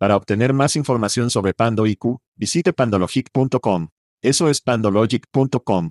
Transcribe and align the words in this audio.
Para 0.00 0.16
obtener 0.16 0.54
más 0.54 0.76
información 0.76 1.28
sobre 1.28 1.52
Pando 1.52 1.86
IQ, 1.86 2.20
visite 2.34 2.72
pandologic.com. 2.72 3.88
Eso 4.22 4.48
es 4.48 4.62
pandologic.com. 4.62 5.90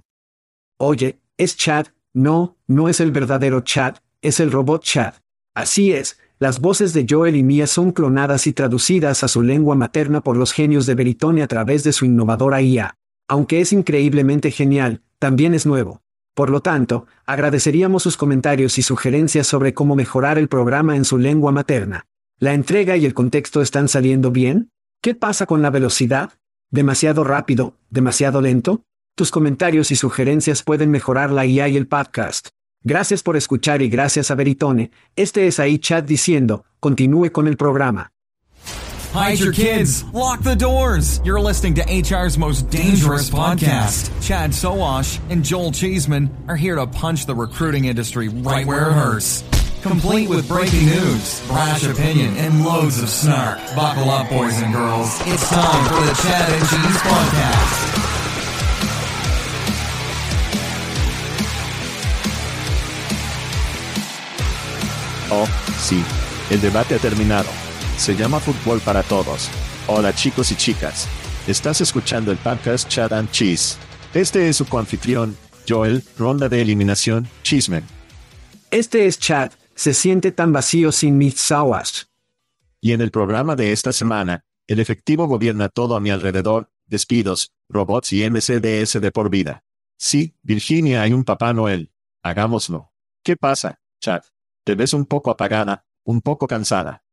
Oye, 0.79 1.19
es 1.37 1.55
Chad, 1.55 1.89
no, 2.11 2.57
no 2.65 2.89
es 2.89 3.01
el 3.01 3.11
verdadero 3.11 3.61
Chad, 3.61 3.97
es 4.23 4.39
el 4.39 4.51
robot 4.51 4.83
Chad. 4.83 5.13
Así 5.53 5.93
es, 5.93 6.19
las 6.39 6.59
voces 6.59 6.93
de 6.93 7.05
Joel 7.07 7.35
y 7.35 7.43
Mia 7.43 7.67
son 7.67 7.91
clonadas 7.91 8.47
y 8.47 8.53
traducidas 8.53 9.23
a 9.23 9.27
su 9.27 9.43
lengua 9.43 9.75
materna 9.75 10.21
por 10.21 10.37
los 10.37 10.53
genios 10.53 10.87
de 10.87 10.95
Veritone 10.95 11.43
a 11.43 11.47
través 11.47 11.83
de 11.83 11.93
su 11.93 12.05
innovadora 12.05 12.63
IA. 12.63 12.95
Aunque 13.27 13.61
es 13.61 13.73
increíblemente 13.73 14.49
genial, 14.49 15.03
también 15.19 15.53
es 15.53 15.67
nuevo. 15.67 16.01
Por 16.33 16.49
lo 16.49 16.61
tanto, 16.61 17.05
agradeceríamos 17.27 18.01
sus 18.01 18.17
comentarios 18.17 18.79
y 18.79 18.81
sugerencias 18.81 19.45
sobre 19.45 19.75
cómo 19.75 19.95
mejorar 19.95 20.39
el 20.39 20.47
programa 20.47 20.95
en 20.95 21.05
su 21.05 21.19
lengua 21.19 21.51
materna. 21.51 22.08
¿La 22.41 22.53
entrega 22.53 22.95
y 22.95 23.05
el 23.05 23.13
contexto 23.13 23.61
están 23.61 23.89
saliendo 23.89 24.31
bien? 24.31 24.71
¿Qué 25.01 25.13
pasa 25.13 25.45
con 25.45 25.61
la 25.61 25.71
velocidad? 25.71 26.31
¿Demasiado 26.71 27.25
rápido? 27.25 27.75
¿Demasiado 27.89 28.39
lento? 28.39 28.83
Tus 29.15 29.29
comentarios 29.29 29.91
y 29.91 29.97
sugerencias 29.97 30.63
pueden 30.63 30.89
mejorar 30.89 31.31
la 31.31 31.45
IA 31.45 31.67
y 31.67 31.75
el 31.75 31.85
podcast. 31.85 32.47
Gracias 32.81 33.23
por 33.23 33.35
escuchar 33.35 33.81
y 33.81 33.89
gracias 33.89 34.31
a 34.31 34.35
Veritone. 34.35 34.91
Este 35.17 35.47
es 35.47 35.59
ahí 35.59 35.79
chat 35.79 36.05
diciendo, 36.05 36.63
continúe 36.79 37.29
con 37.33 37.45
el 37.49 37.57
programa. 37.57 38.13
Hide 39.13 39.39
your 39.39 39.51
kids. 39.51 40.05
Lock 40.13 40.41
the 40.41 40.55
doors. 40.55 41.19
You're 41.25 41.41
listening 41.41 41.73
to 41.75 41.81
HR's 41.81 42.37
most 42.37 42.69
dangerous 42.69 43.29
podcast. 43.29 44.11
Chad 44.21 44.53
Soash 44.53 45.19
and 45.29 45.43
Joel 45.43 45.73
Cheeseman 45.73 46.29
are 46.47 46.55
here 46.55 46.75
to 46.75 46.87
punch 46.87 47.25
the 47.25 47.35
recruiting 47.35 47.83
industry 47.83 48.29
right 48.29 48.65
where 48.65 48.91
it 48.91 48.93
hurts. 48.93 49.43
Complete 49.81 50.27
with 50.27 50.45
breaking 50.49 50.87
news, 50.87 51.41
brash 51.47 51.85
opinion, 51.85 52.35
and 52.35 52.65
loads 52.65 53.01
of 53.01 53.07
snark. 53.07 53.59
Buckle 53.77 54.09
up, 54.09 54.29
boys 54.29 54.61
and 54.61 54.73
girls. 54.73 55.17
It's 55.25 55.49
time 55.49 55.85
for 55.87 56.01
the 56.05 56.13
Chad 56.21 56.49
and 56.51 56.67
Cheese 56.67 57.01
Podcast. 57.01 57.99
Oh, 65.31 65.47
sí. 65.79 66.03
El 66.49 66.59
debate 66.59 66.95
ha 66.95 66.99
terminado. 66.99 67.47
Se 67.95 68.17
llama 68.17 68.41
Fútbol 68.41 68.81
para 68.81 69.01
Todos. 69.03 69.49
Hola 69.87 70.13
chicos 70.13 70.51
y 70.51 70.55
chicas. 70.55 71.07
Estás 71.47 71.79
escuchando 71.79 72.31
el 72.31 72.37
podcast 72.37 72.89
Chad 72.89 73.13
and 73.13 73.31
Cheese. 73.31 73.77
Este 74.13 74.49
es 74.49 74.57
su 74.57 74.65
coanfitrión, 74.65 75.37
Joel, 75.67 76.03
ronda 76.17 76.49
de 76.49 76.61
eliminación, 76.61 77.29
Chismen. 77.43 77.85
Este 78.71 79.07
es 79.07 79.17
Chad, 79.19 79.51
se 79.79 79.93
siente 79.93 80.33
tan 80.33 80.51
vacío 80.51 80.91
sin 80.91 81.17
mis 81.17 81.39
sawas. 81.39 82.11
Y 82.81 82.91
en 82.91 82.99
el 82.99 83.11
programa 83.11 83.55
de 83.55 83.71
esta 83.71 83.93
semana, 83.93 84.43
el 84.67 84.81
efectivo 84.81 85.25
gobierna 85.25 85.69
todo 85.69 85.95
a 85.95 86.01
mi 86.01 86.09
alrededor, 86.09 86.69
despidos, 86.87 87.53
robots 87.69 88.11
y 88.11 88.29
MCDS 88.29 88.99
de 88.99 89.11
por 89.13 89.29
vida. 89.29 89.63
Sí, 89.95 90.35
Virginia 90.43 91.01
hay 91.01 91.13
un 91.13 91.23
Papá 91.23 91.53
Noel. 91.53 91.93
Hagámoslo. 92.21 92.91
¿Qué 93.23 93.37
pasa, 93.37 93.79
Chad? 94.01 94.23
Te 94.65 94.75
ves 94.75 94.93
un 94.93 95.05
poco 95.05 95.31
apagada, 95.31 95.85
un 96.03 96.19
poco 96.19 96.45
cansada. 96.45 97.05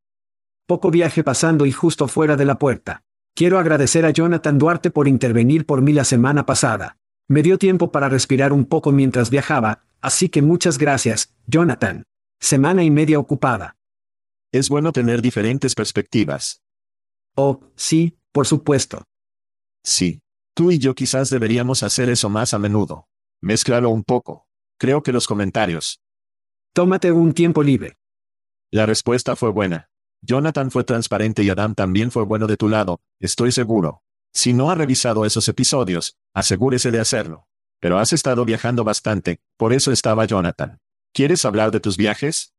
Poco 0.67 0.91
viaje 0.91 1.23
pasando 1.23 1.67
y 1.67 1.71
justo 1.71 2.09
fuera 2.09 2.35
de 2.35 2.47
la 2.47 2.59
puerta. 2.59 3.05
Quiero 3.37 3.61
agradecer 3.61 4.05
a 4.05 4.11
Jonathan 4.11 4.59
Duarte 4.59 4.91
por 4.91 5.07
intervenir 5.07 5.67
por 5.67 5.83
mí 5.83 5.93
la 5.93 6.03
semana 6.03 6.47
pasada. 6.47 6.99
Me 7.29 7.45
dio 7.45 7.59
tiempo 7.59 7.93
para 7.93 8.09
respirar 8.09 8.53
un 8.53 8.65
poco 8.65 8.91
mientras 8.91 9.31
viajaba, 9.31 9.85
así 10.01 10.29
que 10.29 10.43
muchas 10.43 10.79
gracias, 10.79 11.33
Jonathan. 11.47 12.03
Semana 12.41 12.85
y 12.85 12.91
media 12.91 13.19
ocupada. 13.19 13.77
Es 14.53 14.69
bueno 14.69 14.93
tener 14.93 15.23
diferentes 15.23 15.75
perspectivas. 15.75 16.63
Oh, 17.35 17.61
sí, 17.77 18.19
por 18.33 18.47
supuesto. 18.47 19.05
Sí. 19.83 20.21
Tú 20.55 20.71
y 20.71 20.79
yo 20.79 20.95
quizás 20.95 21.29
deberíamos 21.29 21.83
hacer 21.83 22.09
eso 22.09 22.31
más 22.31 22.55
a 22.55 22.59
menudo. 22.59 23.09
Mézclalo 23.43 23.91
un 23.91 24.05
poco. 24.05 24.47
Creo 24.79 25.03
que 25.03 25.13
los 25.13 25.27
comentarios, 25.27 26.01
Tómate 26.77 27.11
un 27.11 27.33
tiempo 27.33 27.63
libre. 27.63 27.97
La 28.71 28.85
respuesta 28.85 29.35
fue 29.35 29.51
buena. 29.51 29.89
Jonathan 30.21 30.71
fue 30.71 30.85
transparente 30.85 31.43
y 31.43 31.49
Adam 31.49 31.75
también 31.75 32.11
fue 32.11 32.25
bueno 32.27 32.47
de 32.47 32.59
tu 32.59 32.69
lado, 32.69 33.01
estoy 33.19 33.51
seguro. 33.51 34.03
Si 34.35 34.53
no 34.53 34.71
ha 34.71 34.75
revisado 34.75 35.25
esos 35.25 35.49
episodios, 35.49 36.19
asegúrese 36.35 36.91
de 36.91 37.01
hacerlo. 37.01 37.47
Pero 37.81 37.99
has 37.99 38.13
estado 38.13 38.45
viajando 38.45 38.85
bastante, 38.85 39.41
por 39.57 39.73
eso 39.73 39.91
estaba 39.91 40.27
Jonathan. 40.27 40.79
¿Quieres 41.17 41.47
hablar 41.47 41.71
de 41.71 41.81
tus 41.81 41.97
viajes? 41.97 42.53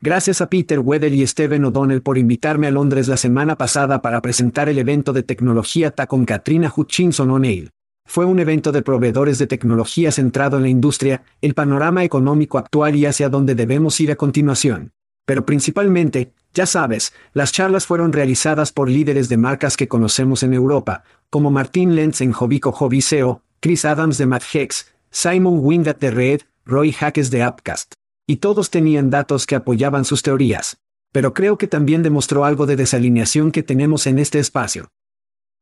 Gracias 0.00 0.40
a 0.40 0.48
Peter 0.48 0.78
Weather 0.78 1.12
y 1.12 1.26
Steven 1.26 1.64
O'Donnell 1.64 2.02
por 2.02 2.18
invitarme 2.18 2.68
a 2.68 2.70
Londres 2.70 3.08
la 3.08 3.16
semana 3.16 3.58
pasada 3.58 4.00
para 4.00 4.22
presentar 4.22 4.68
el 4.68 4.78
evento 4.78 5.12
de 5.12 5.24
tecnología 5.24 5.90
TAC 5.90 6.08
con 6.08 6.24
Katrina 6.24 6.72
Hutchinson 6.72 7.32
O'Neill. 7.32 7.70
Fue 8.06 8.26
un 8.26 8.38
evento 8.38 8.70
de 8.70 8.82
proveedores 8.82 9.40
de 9.40 9.48
tecnología 9.48 10.12
centrado 10.12 10.56
en 10.56 10.62
la 10.62 10.68
industria, 10.68 11.24
el 11.40 11.54
panorama 11.54 12.04
económico 12.04 12.58
actual 12.58 12.94
y 12.94 13.06
hacia 13.06 13.28
dónde 13.28 13.56
debemos 13.56 13.98
ir 13.98 14.12
a 14.12 14.16
continuación. 14.16 14.92
Pero 15.26 15.44
principalmente, 15.44 16.32
ya 16.54 16.66
sabes, 16.66 17.12
las 17.32 17.50
charlas 17.50 17.86
fueron 17.86 18.12
realizadas 18.12 18.70
por 18.70 18.88
líderes 18.88 19.28
de 19.28 19.36
marcas 19.36 19.76
que 19.76 19.88
conocemos 19.88 20.44
en 20.44 20.54
Europa, 20.54 21.02
como 21.28 21.50
Martin 21.50 21.96
Lenz 21.96 22.20
en 22.20 22.30
Jovico 22.30 22.70
Joviceo, 22.70 23.42
Chris 23.58 23.84
Adams 23.84 24.16
de 24.16 24.26
MadHex, 24.26 24.94
Simon 25.10 25.58
Windat 25.58 25.98
de 25.98 26.12
Red, 26.12 26.40
Roy 26.64 26.92
Hackes 26.92 27.30
de 27.30 27.42
Appcast. 27.42 27.94
Y 28.26 28.36
todos 28.36 28.70
tenían 28.70 29.10
datos 29.10 29.46
que 29.46 29.56
apoyaban 29.56 30.04
sus 30.04 30.22
teorías. 30.22 30.78
Pero 31.12 31.34
creo 31.34 31.58
que 31.58 31.66
también 31.66 32.02
demostró 32.02 32.44
algo 32.44 32.66
de 32.66 32.76
desalineación 32.76 33.50
que 33.50 33.62
tenemos 33.62 34.06
en 34.06 34.18
este 34.18 34.38
espacio. 34.38 34.88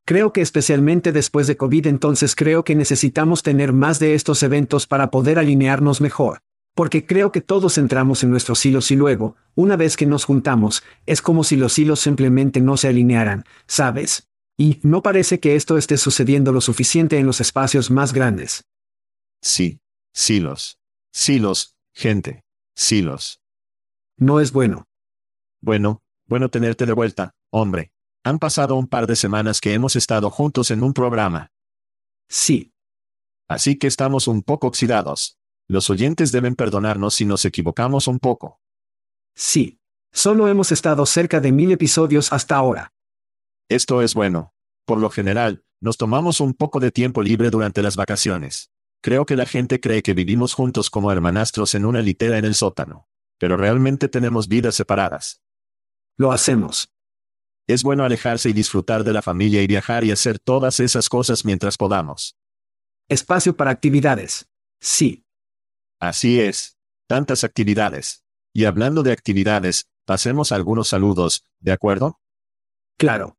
Creo 0.05 0.33
que 0.33 0.41
especialmente 0.41 1.13
después 1.13 1.47
de 1.47 1.57
COVID 1.57 1.87
entonces 1.87 2.35
creo 2.35 2.65
que 2.65 2.75
necesitamos 2.75 3.43
tener 3.43 3.73
más 3.73 3.99
de 3.99 4.15
estos 4.15 4.43
eventos 4.43 4.87
para 4.87 5.11
poder 5.11 5.39
alinearnos 5.39 6.01
mejor. 6.01 6.41
Porque 6.75 7.05
creo 7.05 7.33
que 7.33 7.41
todos 7.41 7.77
entramos 7.77 8.23
en 8.23 8.31
nuestros 8.31 8.65
hilos 8.65 8.91
y 8.91 8.97
luego, 8.97 9.37
una 9.55 9.77
vez 9.77 9.97
que 9.97 10.07
nos 10.07 10.25
juntamos, 10.25 10.83
es 11.07 11.21
como 11.21 11.45
si 11.45 11.57
los 11.57 11.79
hilos 11.79 12.01
simplemente 12.01 12.61
no 12.61 12.77
se 12.77 12.89
alinearan, 12.89 13.45
¿sabes? 13.67 14.29
Y 14.57 14.79
no 14.83 15.03
parece 15.03 15.41
que 15.41 15.57
esto 15.57 15.77
esté 15.77 15.97
sucediendo 15.97 16.53
lo 16.53 16.61
suficiente 16.61 17.19
en 17.19 17.27
los 17.27 17.41
espacios 17.41 17.91
más 17.91 18.13
grandes. 18.13 18.65
Sí, 19.43 19.81
silos. 20.15 20.78
Silos, 21.21 21.75
gente. 21.93 22.45
Silos. 22.77 23.41
No 24.17 24.39
es 24.39 24.53
bueno. 24.53 24.87
Bueno, 25.61 26.01
bueno 26.27 26.49
tenerte 26.49 26.87
de 26.87 26.93
vuelta, 26.93 27.35
hombre. 27.51 27.91
Han 28.23 28.39
pasado 28.39 28.77
un 28.77 28.87
par 28.87 29.09
de 29.09 29.17
semanas 29.17 29.61
que 29.61 29.75
hemos 29.75 29.97
estado 29.97 30.31
juntos 30.31 30.71
en 30.71 30.85
un 30.85 30.93
programa. 30.93 31.51
Sí. 32.29 32.73
Así 33.49 33.77
que 33.81 33.89
estamos 33.89 34.29
un 34.29 34.43
poco 34.43 34.69
oxidados. 34.69 35.41
Los 35.67 35.91
oyentes 35.91 36.31
deben 36.31 36.55
perdonarnos 36.55 37.15
si 37.15 37.25
nos 37.25 37.45
equivocamos 37.45 38.07
un 38.07 38.21
poco. 38.21 38.61
Sí. 39.35 39.81
Solo 40.13 40.47
hemos 40.47 40.71
estado 40.71 41.05
cerca 41.05 41.41
de 41.41 41.51
mil 41.51 41.73
episodios 41.73 42.33
hasta 42.33 42.55
ahora. 42.55 42.93
Esto 43.69 44.03
es 44.03 44.15
bueno. 44.15 44.55
Por 44.87 44.99
lo 44.99 45.11
general, 45.11 45.65
nos 45.81 45.97
tomamos 45.97 46.39
un 46.39 46.55
poco 46.55 46.79
de 46.79 46.93
tiempo 46.93 47.23
libre 47.23 47.51
durante 47.51 47.83
las 47.83 47.97
vacaciones. 47.97 48.71
Creo 49.01 49.27
que 49.27 49.37
la 49.37 49.47
gente 49.47 49.81
cree 49.81 50.03
que 50.03 50.15
vivimos 50.15 50.55
juntos 50.55 50.91
como 50.91 51.13
hermanastros 51.13 51.75
en 51.75 51.85
una 51.85 52.03
litera 52.03 52.39
en 52.39 52.45
el 52.45 52.55
sótano. 52.55 53.09
Pero 53.39 53.57
realmente 53.57 54.09
tenemos 54.09 54.49
vidas 54.49 54.75
separadas. 54.75 55.43
Lo 56.17 56.33
hacemos. 56.33 56.93
Es 57.69 57.83
bueno 57.83 58.05
alejarse 58.05 58.49
y 58.49 58.53
disfrutar 58.53 59.05
de 59.05 59.13
la 59.13 59.23
familia 59.23 59.63
y 59.63 59.67
viajar 59.67 60.03
y 60.03 60.11
hacer 60.11 60.39
todas 60.39 60.81
esas 60.81 61.09
cosas 61.09 61.45
mientras 61.45 61.77
podamos. 61.77 62.37
Espacio 63.09 63.57
para 63.57 63.71
actividades. 63.71 64.49
Sí. 64.81 65.25
Así 66.01 66.41
es. 66.41 66.79
Tantas 67.07 67.45
actividades. 67.45 68.25
Y 68.53 68.65
hablando 68.65 69.03
de 69.03 69.13
actividades, 69.13 69.89
pasemos 70.05 70.51
algunos 70.51 70.89
saludos, 70.89 71.45
¿de 71.61 71.73
acuerdo? 71.73 72.21
Claro. 72.99 73.39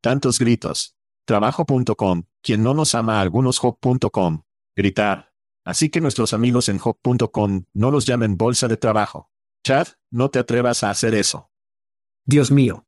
Tantos 0.00 0.38
gritos. 0.38 0.94
Trabajo.com, 1.24 2.24
quien 2.42 2.62
no 2.62 2.74
nos 2.74 2.94
ama 2.94 3.18
a 3.18 3.20
algunos 3.22 3.58
hop.com. 3.62 4.45
Gritar. 4.76 5.32
Así 5.64 5.88
que 5.88 6.02
nuestros 6.02 6.34
amigos 6.34 6.68
en 6.68 6.78
hop.com 6.82 7.64
no 7.72 7.90
los 7.90 8.06
llamen 8.06 8.36
bolsa 8.36 8.68
de 8.68 8.76
trabajo. 8.76 9.30
Chad, 9.64 9.88
no 10.10 10.30
te 10.30 10.38
atrevas 10.38 10.84
a 10.84 10.90
hacer 10.90 11.14
eso. 11.14 11.50
Dios 12.26 12.50
mío. 12.50 12.86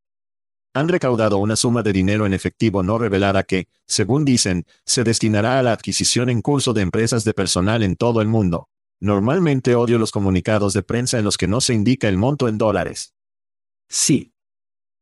Han 0.75 0.89
recaudado 0.89 1.39
una 1.39 1.57
suma 1.57 1.83
de 1.83 1.93
dinero 1.93 2.27
en 2.27 2.35
efectivo 2.35 2.83
no 2.83 2.99
revelada 2.99 3.43
que, 3.43 3.69
según 3.87 4.25
dicen, 4.25 4.67
se 4.85 5.03
destinará 5.03 5.59
a 5.59 5.63
la 5.63 5.73
adquisición 5.73 6.29
en 6.29 6.43
curso 6.43 6.75
de 6.75 6.83
empresas 6.83 7.25
de 7.25 7.35
personal 7.35 7.83
en 7.83 7.97
todo 7.97 8.21
el 8.21 8.29
mundo. 8.29 8.69
Normalmente 9.01 9.75
odio 9.75 9.99
los 9.99 10.13
comunicados 10.13 10.75
de 10.75 10.83
prensa 10.83 11.19
en 11.19 11.25
los 11.25 11.37
que 11.37 11.49
no 11.49 11.61
se 11.61 11.73
indica 11.73 12.09
el 12.09 12.19
monto 12.19 12.49
en 12.49 12.59
dólares. 12.59 13.15
Sí. 13.89 14.35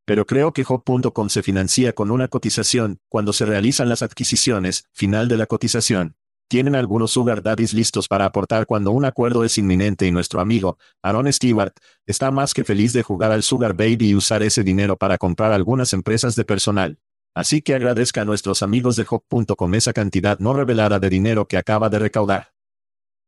Pero 0.04 0.24
creo 0.24 0.52
que 0.52 0.64
Hop.com 0.66 1.28
se 1.28 1.42
financia 1.42 1.94
con 1.94 2.12
una 2.12 2.28
cotización, 2.28 3.00
cuando 3.08 3.32
se 3.32 3.44
realizan 3.44 3.88
las 3.88 4.02
adquisiciones, 4.02 4.86
final 4.92 5.28
de 5.28 5.36
la 5.36 5.46
cotización. 5.46 6.16
Tienen 6.48 6.76
algunos 6.76 7.10
sugar 7.10 7.42
daddies 7.42 7.74
listos 7.74 8.06
para 8.06 8.24
aportar 8.24 8.66
cuando 8.66 8.92
un 8.92 9.04
acuerdo 9.04 9.42
es 9.42 9.58
inminente 9.58 10.06
y 10.06 10.12
nuestro 10.12 10.40
amigo, 10.40 10.78
Aaron 11.02 11.32
Stewart, 11.32 11.72
está 12.06 12.30
más 12.30 12.54
que 12.54 12.62
feliz 12.62 12.92
de 12.92 13.02
jugar 13.02 13.32
al 13.32 13.42
sugar 13.42 13.74
baby 13.74 14.10
y 14.10 14.14
usar 14.14 14.42
ese 14.42 14.62
dinero 14.62 14.96
para 14.96 15.18
comprar 15.18 15.52
algunas 15.52 15.92
empresas 15.92 16.36
de 16.36 16.44
personal. 16.44 16.98
Así 17.34 17.62
que 17.62 17.74
agradezca 17.74 18.22
a 18.22 18.24
nuestros 18.24 18.62
amigos 18.62 18.96
de 18.96 19.06
Hop.com 19.08 19.74
esa 19.74 19.92
cantidad 19.92 20.38
no 20.38 20.54
revelada 20.54 20.98
de 21.00 21.10
dinero 21.10 21.48
que 21.48 21.58
acaba 21.58 21.88
de 21.88 21.98
recaudar. 21.98 22.52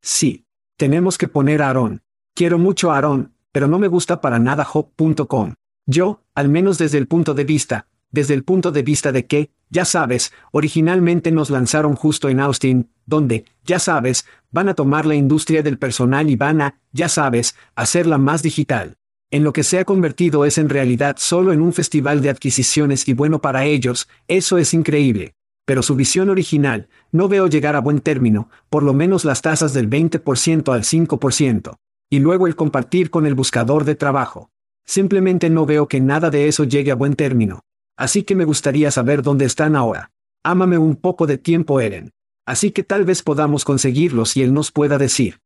Sí. 0.00 0.46
Tenemos 0.78 1.18
que 1.18 1.26
poner 1.26 1.60
a 1.60 1.70
Aaron. 1.70 2.02
Quiero 2.36 2.56
mucho 2.56 2.92
a 2.92 2.98
Aaron, 2.98 3.34
pero 3.50 3.66
no 3.66 3.80
me 3.80 3.88
gusta 3.88 4.20
para 4.20 4.38
nada 4.38 4.64
Hop.com. 4.72 5.54
Yo, 5.86 6.22
al 6.36 6.48
menos 6.48 6.78
desde 6.78 6.98
el 6.98 7.08
punto 7.08 7.34
de 7.34 7.42
vista, 7.42 7.88
desde 8.12 8.34
el 8.34 8.44
punto 8.44 8.70
de 8.70 8.82
vista 8.82 9.10
de 9.10 9.26
que, 9.26 9.50
ya 9.70 9.84
sabes, 9.84 10.32
originalmente 10.52 11.30
nos 11.30 11.50
lanzaron 11.50 11.94
justo 11.94 12.28
en 12.28 12.40
Austin, 12.40 12.90
donde, 13.06 13.44
ya 13.64 13.78
sabes, 13.78 14.26
van 14.50 14.68
a 14.68 14.74
tomar 14.74 15.06
la 15.06 15.14
industria 15.14 15.62
del 15.62 15.78
personal 15.78 16.30
y 16.30 16.36
van 16.36 16.60
a, 16.60 16.80
ya 16.92 17.08
sabes, 17.08 17.54
hacerla 17.74 18.18
más 18.18 18.42
digital. 18.42 18.96
En 19.30 19.44
lo 19.44 19.52
que 19.52 19.62
se 19.62 19.78
ha 19.78 19.84
convertido 19.84 20.46
es 20.46 20.56
en 20.56 20.70
realidad 20.70 21.16
solo 21.18 21.52
en 21.52 21.60
un 21.60 21.74
festival 21.74 22.22
de 22.22 22.30
adquisiciones 22.30 23.06
y 23.08 23.12
bueno 23.12 23.40
para 23.40 23.66
ellos, 23.66 24.08
eso 24.26 24.56
es 24.56 24.72
increíble. 24.72 25.34
Pero 25.66 25.82
su 25.82 25.96
visión 25.96 26.30
original, 26.30 26.88
no 27.12 27.28
veo 27.28 27.46
llegar 27.46 27.76
a 27.76 27.80
buen 27.80 28.00
término, 28.00 28.48
por 28.70 28.82
lo 28.82 28.94
menos 28.94 29.26
las 29.26 29.42
tasas 29.42 29.74
del 29.74 29.90
20% 29.90 30.72
al 30.72 30.82
5%. 30.82 31.74
Y 32.08 32.20
luego 32.20 32.46
el 32.46 32.56
compartir 32.56 33.10
con 33.10 33.26
el 33.26 33.34
buscador 33.34 33.84
de 33.84 33.94
trabajo. 33.94 34.48
Simplemente 34.86 35.50
no 35.50 35.66
veo 35.66 35.86
que 35.86 36.00
nada 36.00 36.30
de 36.30 36.48
eso 36.48 36.64
llegue 36.64 36.90
a 36.90 36.94
buen 36.94 37.14
término. 37.14 37.60
Así 37.98 38.22
que 38.22 38.36
me 38.36 38.44
gustaría 38.44 38.92
saber 38.92 39.22
dónde 39.22 39.44
están 39.44 39.74
ahora. 39.74 40.12
Ámame 40.44 40.78
un 40.78 40.94
poco 40.94 41.26
de 41.26 41.36
tiempo, 41.36 41.80
Eren. 41.80 42.12
Así 42.46 42.70
que 42.70 42.84
tal 42.84 43.04
vez 43.04 43.24
podamos 43.24 43.64
conseguirlos 43.64 44.36
y 44.36 44.42
él 44.42 44.54
nos 44.54 44.70
pueda 44.70 44.98
decir. 44.98 45.40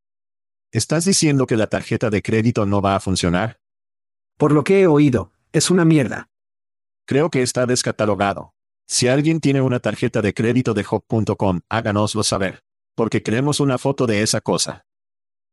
¿Estás 0.70 1.06
diciendo 1.06 1.46
que 1.46 1.56
la 1.56 1.66
tarjeta 1.66 2.10
de 2.10 2.20
crédito 2.20 2.66
no 2.66 2.82
va 2.82 2.94
a 2.94 3.00
funcionar? 3.00 3.58
Por 4.36 4.52
lo 4.52 4.64
que 4.64 4.82
he 4.82 4.86
oído, 4.86 5.32
es 5.52 5.70
una 5.70 5.86
mierda. 5.86 6.28
Creo 7.06 7.30
que 7.30 7.40
está 7.40 7.64
descatalogado. 7.64 8.52
Si 8.86 9.08
alguien 9.08 9.40
tiene 9.40 9.62
una 9.62 9.80
tarjeta 9.80 10.20
de 10.20 10.34
crédito 10.34 10.74
de 10.74 10.84
Hop.com, 10.88 11.62
háganoslo 11.70 12.22
saber. 12.22 12.62
Porque 12.94 13.22
queremos 13.22 13.60
una 13.60 13.78
foto 13.78 14.06
de 14.06 14.20
esa 14.20 14.42
cosa. 14.42 14.84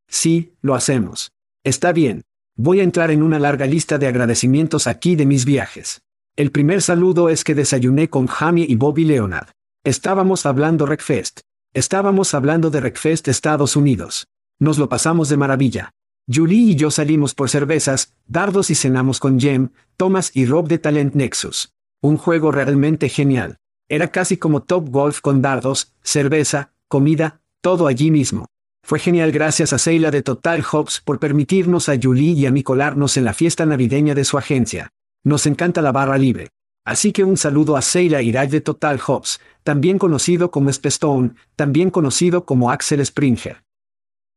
Sí, 0.10 0.58
lo 0.62 0.76
hacemos. 0.76 1.32
Está 1.64 1.94
bien. 1.94 2.26
Voy 2.58 2.82
a 2.82 2.84
entrar 2.84 3.10
en 3.10 3.24
una 3.24 3.40
larga 3.40 3.66
lista 3.66 3.98
de 3.98 4.08
agradecimientos 4.08 4.86
aquí 4.86 5.16
de 5.16 5.26
mis 5.26 5.46
viajes. 5.46 6.02
El 6.36 6.52
primer 6.52 6.82
saludo 6.82 7.30
es 7.30 7.44
que 7.44 7.56
desayuné 7.56 8.10
con 8.10 8.28
Jamie 8.28 8.66
y 8.68 8.76
Bobby 8.76 9.06
Leonard. 9.06 9.50
Estábamos 9.84 10.46
hablando 10.46 10.86
Recfest. 10.86 11.42
Estábamos 11.74 12.34
hablando 12.34 12.70
de 12.70 12.80
Recfest 12.80 13.28
Estados 13.28 13.76
Unidos. 13.76 14.28
Nos 14.60 14.78
lo 14.78 14.90
pasamos 14.90 15.30
de 15.30 15.38
maravilla. 15.38 15.92
Julie 16.32 16.72
y 16.72 16.76
yo 16.76 16.92
salimos 16.92 17.34
por 17.34 17.50
cervezas, 17.50 18.14
dardos 18.28 18.70
y 18.70 18.76
cenamos 18.76 19.20
con 19.20 19.40
Jem, 19.40 19.70
Thomas 19.98 20.32
y 20.34 20.46
Rob 20.46 20.68
de 20.68 20.78
Talent 20.78 21.16
Nexus. 21.16 21.74
Un 22.02 22.18
juego 22.18 22.52
realmente 22.52 23.10
genial. 23.10 23.58
Era 23.88 24.12
casi 24.12 24.38
como 24.38 24.62
Top 24.62 24.90
Golf 24.90 25.22
con 25.22 25.42
dardos, 25.42 25.94
cerveza, 26.04 26.74
comida, 26.88 27.42
todo 27.62 27.88
allí 27.88 28.12
mismo. 28.12 28.46
Fue 28.84 29.00
genial 29.00 29.32
gracias 29.32 29.74
a 29.74 29.78
Seila 29.78 30.12
de 30.12 30.22
Total 30.22 30.64
Hops 30.72 31.02
por 31.04 31.20
permitirnos 31.20 31.90
a 31.90 31.98
Julie 32.02 32.34
y 32.34 32.46
a 32.46 32.52
mí 32.52 32.64
colarnos 32.64 33.18
en 33.18 33.26
la 33.26 33.34
fiesta 33.34 33.66
navideña 33.66 34.16
de 34.16 34.24
su 34.24 34.38
agencia. 34.38 34.90
Nos 35.24 35.46
encanta 35.46 35.82
la 35.82 35.92
barra 35.92 36.18
libre. 36.18 36.50
Así 36.86 37.12
que 37.12 37.24
un 37.24 37.38
saludo 37.38 37.78
a 37.78 37.82
Seila 37.82 38.22
Iraj 38.22 38.50
de 38.50 38.62
Total 38.62 39.00
Hops, 39.06 39.40
también 39.64 40.00
conocido 40.00 40.50
como 40.50 40.72
Spestone, 40.72 41.36
también 41.56 41.92
conocido 41.92 42.46
como 42.46 42.72
Axel 42.72 43.06
Springer. 43.06 43.64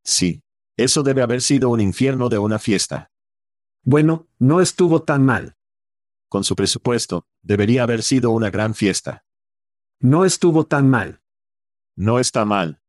Sí. 0.04 0.42
Eso 0.76 1.02
debe 1.02 1.22
haber 1.22 1.42
sido 1.42 1.68
un 1.68 1.80
infierno 1.80 2.28
de 2.30 2.38
una 2.38 2.58
fiesta. 2.58 3.10
Bueno, 3.84 4.26
no 4.38 4.60
estuvo 4.60 5.02
tan 5.02 5.24
mal. 5.24 5.54
Con 6.30 6.44
su 6.44 6.56
presupuesto, 6.56 7.26
debería 7.42 7.82
haber 7.82 8.02
sido 8.02 8.30
una 8.30 8.50
gran 8.50 8.74
fiesta. 8.74 9.22
No 10.00 10.24
estuvo 10.24 10.64
tan 10.64 10.88
mal. 10.88 11.20
No 11.94 12.18
está 12.18 12.46
mal 12.46 12.82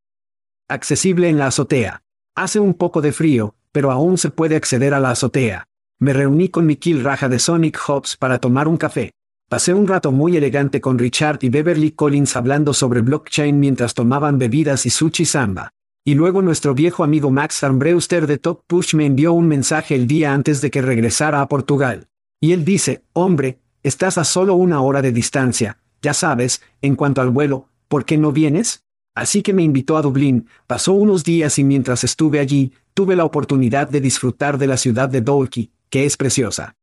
accesible 0.74 1.30
en 1.30 1.38
la 1.38 1.48
azotea. 1.48 2.04
Hace 2.36 2.60
un 2.60 2.74
poco 2.74 3.02
de 3.02 3.12
frío, 3.12 3.56
pero 3.72 3.92
aún 3.92 4.18
se 4.18 4.32
puede 4.32 4.56
acceder 4.56 4.94
a 4.94 5.00
la 5.00 5.12
azotea. 5.12 5.68
Me 6.00 6.12
reuní 6.12 6.50
con 6.50 6.66
Mikil 6.66 7.04
Raja 7.04 7.30
de 7.30 7.40
Sonic 7.40 7.80
Hops 7.88 8.18
para 8.18 8.40
tomar 8.40 8.68
un 8.68 8.78
café. 8.78 9.12
Pasé 9.50 9.74
un 9.74 9.88
rato 9.88 10.12
muy 10.12 10.36
elegante 10.36 10.82
con 10.82 10.98
Richard 10.98 11.40
y 11.42 11.50
Beverly 11.50 11.92
Collins 11.92 12.36
hablando 12.36 12.74
sobre 12.74 13.02
blockchain 13.02 13.60
mientras 13.60 13.94
tomaban 13.94 14.38
bebidas 14.38 14.86
y 14.86 14.90
sushi 14.90 15.26
samba. 15.26 15.72
Y 16.04 16.16
luego 16.16 16.42
nuestro 16.42 16.74
viejo 16.74 17.04
amigo 17.04 17.30
Max 17.30 17.64
Armbreuster 17.64 18.28
de 18.28 18.38
Top 18.38 18.64
Push 18.68 18.96
me 18.96 19.06
envió 19.06 19.34
un 19.34 19.48
mensaje 19.48 19.96
el 19.96 20.08
día 20.08 20.34
antes 20.34 20.60
de 20.60 20.72
que 20.72 20.82
regresara 20.82 21.40
a 21.40 21.48
Portugal. 21.48 22.08
Y 22.42 22.52
él 22.52 22.66
dice, 22.66 23.04
hombre, 23.14 23.60
estás 23.84 24.18
a 24.18 24.26
solo 24.26 24.56
una 24.56 24.82
hora 24.82 25.02
de 25.02 25.14
distancia, 25.14 25.78
ya 26.02 26.14
sabes, 26.14 26.62
en 26.82 26.98
cuanto 26.98 27.22
al 27.22 27.30
vuelo, 27.30 27.70
¿por 27.88 28.04
qué 28.04 28.18
no 28.18 28.34
vienes? 28.34 28.84
Así 29.16 29.44
que 29.44 29.54
me 29.54 29.64
invitó 29.64 29.96
a 29.96 30.02
Dublín, 30.02 30.48
pasó 30.68 30.94
unos 30.94 31.24
días 31.24 31.60
y 31.60 31.64
mientras 31.64 32.04
estuve 32.04 32.40
allí, 32.40 32.74
tuve 32.94 33.16
la 33.16 33.24
oportunidad 33.24 33.88
de 33.88 34.02
disfrutar 34.02 34.58
de 34.58 34.68
la 34.68 34.76
ciudad 34.76 35.08
de 35.08 35.22
Dalkey, 35.22 35.72
que 35.94 36.08
es 36.08 36.18
preciosa. 36.18 36.76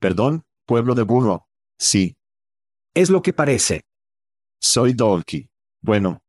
Perdón, 0.00 0.42
pueblo 0.66 0.96
de 0.96 1.04
burro. 1.04 1.46
Sí. 1.78 2.16
Es 2.92 3.08
lo 3.08 3.22
que 3.22 3.32
parece. 3.32 3.84
Soy 4.60 4.94
Dalkey. 4.94 5.48
Bueno. 5.80 6.24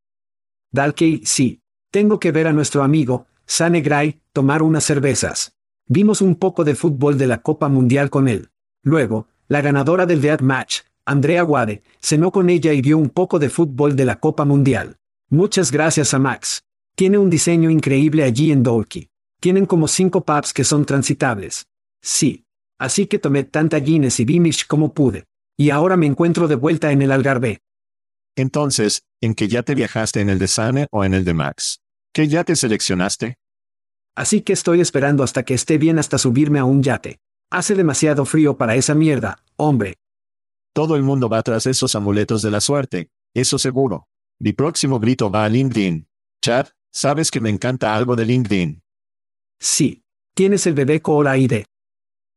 Dalkey, 0.71 1.25
sí. 1.25 1.63
Tengo 1.89 2.19
que 2.19 2.31
ver 2.31 2.45
a 2.45 2.53
nuestro 2.53 2.83
amigo, 2.83 3.25
Sane 3.47 3.81
Gray, 3.81 4.21
tomar 4.31 4.61
unas 4.61 4.83
cervezas. 4.83 5.55
Vimos 5.87 6.21
un 6.21 6.35
poco 6.35 6.63
de 6.63 6.75
fútbol 6.75 7.17
de 7.17 7.25
la 7.25 7.41
Copa 7.41 7.67
Mundial 7.67 8.11
con 8.11 8.27
él. 8.27 8.51
Luego, 8.83 9.27
la 9.47 9.61
ganadora 9.61 10.05
del 10.05 10.21
Dead 10.21 10.41
Match, 10.41 10.81
Andrea 11.05 11.43
Wade, 11.43 11.81
cenó 11.99 12.31
con 12.31 12.51
ella 12.51 12.73
y 12.73 12.81
vio 12.83 12.99
un 12.99 13.09
poco 13.09 13.39
de 13.39 13.49
fútbol 13.49 13.95
de 13.95 14.05
la 14.05 14.19
Copa 14.19 14.45
Mundial. 14.45 14.97
Muchas 15.31 15.71
gracias 15.71 16.13
a 16.13 16.19
Max. 16.19 16.63
Tiene 16.95 17.17
un 17.17 17.31
diseño 17.31 17.71
increíble 17.71 18.21
allí 18.21 18.51
en 18.51 18.61
Dolky. 18.61 19.09
Tienen 19.39 19.65
como 19.65 19.87
cinco 19.87 20.23
pubs 20.23 20.53
que 20.53 20.63
son 20.63 20.85
transitables. 20.85 21.65
Sí. 22.03 22.45
Así 22.77 23.07
que 23.07 23.17
tomé 23.17 23.45
tanta 23.45 23.79
Guinness 23.79 24.19
y 24.19 24.25
Beamish 24.25 24.67
como 24.67 24.93
pude. 24.93 25.23
Y 25.57 25.69
ahora 25.69 25.95
me 25.97 26.05
encuentro 26.05 26.47
de 26.47 26.55
vuelta 26.55 26.91
en 26.91 27.01
el 27.01 27.11
Algarve. 27.11 27.61
Entonces, 28.35 29.03
¿en 29.21 29.35
qué 29.35 29.47
yate 29.47 29.73
viajaste 29.73 30.19
en 30.19 30.29
el 30.29 30.39
de 30.39 30.47
Sane 30.47 30.87
o 30.91 31.05
en 31.05 31.13
el 31.13 31.23
de 31.23 31.33
Max? 31.33 31.79
¿Qué 32.13 32.27
yate 32.27 32.55
seleccionaste? 32.55 33.37
Así 34.15 34.41
que 34.41 34.53
estoy 34.53 34.81
esperando 34.81 35.23
hasta 35.23 35.43
que 35.43 35.53
esté 35.53 35.77
bien 35.77 35.97
hasta 35.97 36.17
subirme 36.17 36.59
a 36.59 36.65
un 36.65 36.83
yate. 36.83 37.19
Hace 37.51 37.75
demasiado 37.75 38.25
frío 38.25 38.57
para 38.57 38.75
esa 38.75 38.95
mierda, 38.95 39.43
hombre. 39.55 39.95
Todo 40.73 40.95
el 40.95 41.03
mundo 41.03 41.29
va 41.29 41.41
tras 41.43 41.67
esos 41.67 41.95
amuletos 41.95 42.41
de 42.41 42.51
la 42.51 42.59
suerte, 42.59 43.11
eso 43.33 43.59
seguro. 43.59 44.07
Mi 44.39 44.53
próximo 44.53 44.99
grito 44.99 45.29
va 45.29 45.45
a 45.45 45.49
LinkedIn. 45.49 46.07
Chad, 46.43 46.67
sabes 46.91 47.31
que 47.31 47.39
me 47.39 47.49
encanta 47.49 47.95
algo 47.95 48.15
de 48.15 48.25
LinkedIn. 48.25 48.83
Sí. 49.59 50.03
Tienes 50.35 50.65
el 50.65 50.73
bebé 50.73 50.99
Cora 50.99 51.37
ID. 51.37 51.63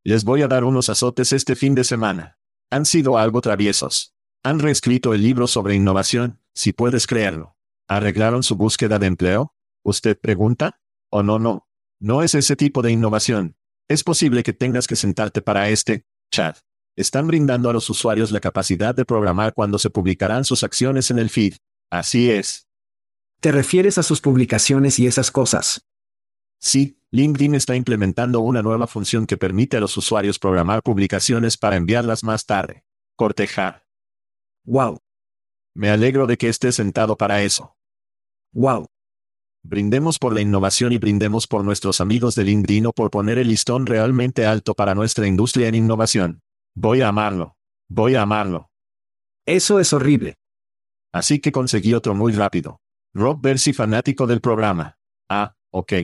Les 0.06 0.22
voy 0.22 0.42
a 0.42 0.46
dar 0.46 0.62
unos 0.62 0.88
azotes 0.88 1.32
este 1.32 1.56
fin 1.56 1.74
de 1.74 1.82
semana. 1.82 2.38
Han 2.70 2.86
sido 2.86 3.18
algo 3.18 3.40
traviesos. 3.40 4.14
Han 4.44 4.60
reescrito 4.60 5.14
el 5.14 5.22
libro 5.24 5.48
sobre 5.48 5.74
innovación, 5.74 6.40
si 6.54 6.72
puedes 6.72 7.08
creerlo. 7.08 7.56
¿Arreglaron 7.88 8.44
su 8.44 8.54
búsqueda 8.54 9.00
de 9.00 9.08
empleo? 9.08 9.52
¿Usted 9.82 10.16
pregunta? 10.16 10.78
¿O 11.10 11.24
no, 11.24 11.40
no? 11.40 11.66
No 11.98 12.22
es 12.22 12.36
ese 12.36 12.54
tipo 12.54 12.82
de 12.82 12.92
innovación. 12.92 13.56
Es 13.88 14.04
posible 14.04 14.44
que 14.44 14.52
tengas 14.52 14.86
que 14.86 14.94
sentarte 14.94 15.42
para 15.42 15.70
este, 15.70 16.06
Chad. 16.30 16.54
Están 16.94 17.26
brindando 17.26 17.68
a 17.68 17.72
los 17.72 17.90
usuarios 17.90 18.30
la 18.30 18.38
capacidad 18.38 18.94
de 18.94 19.04
programar 19.04 19.54
cuando 19.54 19.76
se 19.76 19.90
publicarán 19.90 20.44
sus 20.44 20.62
acciones 20.62 21.10
en 21.10 21.18
el 21.18 21.30
feed. 21.30 21.54
Así 21.90 22.30
es. 22.30 22.68
¿Te 23.40 23.50
refieres 23.50 23.98
a 23.98 24.04
sus 24.04 24.20
publicaciones 24.20 25.00
y 25.00 25.08
esas 25.08 25.32
cosas? 25.32 25.84
Sí, 26.60 27.00
LinkedIn 27.16 27.54
está 27.54 27.74
implementando 27.74 28.40
una 28.40 28.60
nueva 28.60 28.86
función 28.86 29.24
que 29.26 29.38
permite 29.38 29.78
a 29.78 29.80
los 29.80 29.96
usuarios 29.96 30.38
programar 30.38 30.82
publicaciones 30.82 31.56
para 31.56 31.76
enviarlas 31.76 32.22
más 32.22 32.44
tarde. 32.44 32.84
Cortejar. 33.16 33.86
Wow. 34.66 34.98
Me 35.74 35.88
alegro 35.88 36.26
de 36.26 36.36
que 36.36 36.50
estés 36.50 36.74
sentado 36.74 37.16
para 37.16 37.42
eso. 37.42 37.74
Wow. 38.52 38.84
Brindemos 39.62 40.18
por 40.18 40.34
la 40.34 40.42
innovación 40.42 40.92
y 40.92 40.98
brindemos 40.98 41.46
por 41.46 41.64
nuestros 41.64 42.02
amigos 42.02 42.34
de 42.34 42.44
LinkedIn 42.44 42.84
o 42.84 42.92
por 42.92 43.10
poner 43.10 43.38
el 43.38 43.48
listón 43.48 43.86
realmente 43.86 44.44
alto 44.44 44.74
para 44.74 44.94
nuestra 44.94 45.26
industria 45.26 45.68
en 45.68 45.74
innovación. 45.74 46.42
Voy 46.74 47.00
a 47.00 47.08
amarlo. 47.08 47.56
Voy 47.88 48.14
a 48.14 48.22
amarlo. 48.22 48.68
Eso 49.46 49.80
es 49.80 49.94
horrible. 49.94 50.34
Así 51.14 51.40
que 51.40 51.50
conseguí 51.50 51.94
otro 51.94 52.14
muy 52.14 52.34
rápido. 52.34 52.82
Rob 53.14 53.40
Bercy 53.40 53.72
fanático 53.72 54.26
del 54.26 54.42
programa. 54.42 54.98
Ah, 55.30 55.54
ok. 55.70 55.94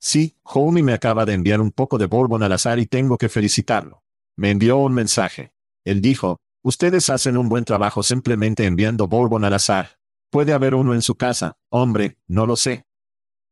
Sí, 0.00 0.36
Homie 0.44 0.82
me 0.82 0.92
acaba 0.92 1.24
de 1.24 1.34
enviar 1.34 1.60
un 1.60 1.72
poco 1.72 1.98
de 1.98 2.06
bourbon 2.06 2.42
al 2.42 2.52
azar 2.52 2.78
y 2.78 2.86
tengo 2.86 3.18
que 3.18 3.28
felicitarlo. 3.28 4.02
Me 4.36 4.50
envió 4.50 4.78
un 4.78 4.94
mensaje. 4.94 5.52
Él 5.84 6.00
dijo, 6.00 6.38
ustedes 6.62 7.10
hacen 7.10 7.36
un 7.36 7.48
buen 7.48 7.64
trabajo 7.64 8.02
simplemente 8.02 8.64
enviando 8.64 9.08
bourbon 9.08 9.44
al 9.44 9.54
azar. 9.54 9.98
Puede 10.30 10.52
haber 10.52 10.74
uno 10.74 10.94
en 10.94 11.02
su 11.02 11.16
casa, 11.16 11.56
hombre, 11.70 12.18
no 12.26 12.46
lo 12.46 12.54
sé. 12.56 12.84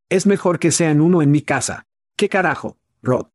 Es 0.08 0.26
mejor 0.26 0.58
que 0.58 0.70
sean 0.70 1.00
uno 1.00 1.22
en 1.22 1.30
mi 1.30 1.42
casa. 1.42 1.86
¿Qué 2.16 2.28
carajo, 2.28 2.78
Rod? 3.02 3.26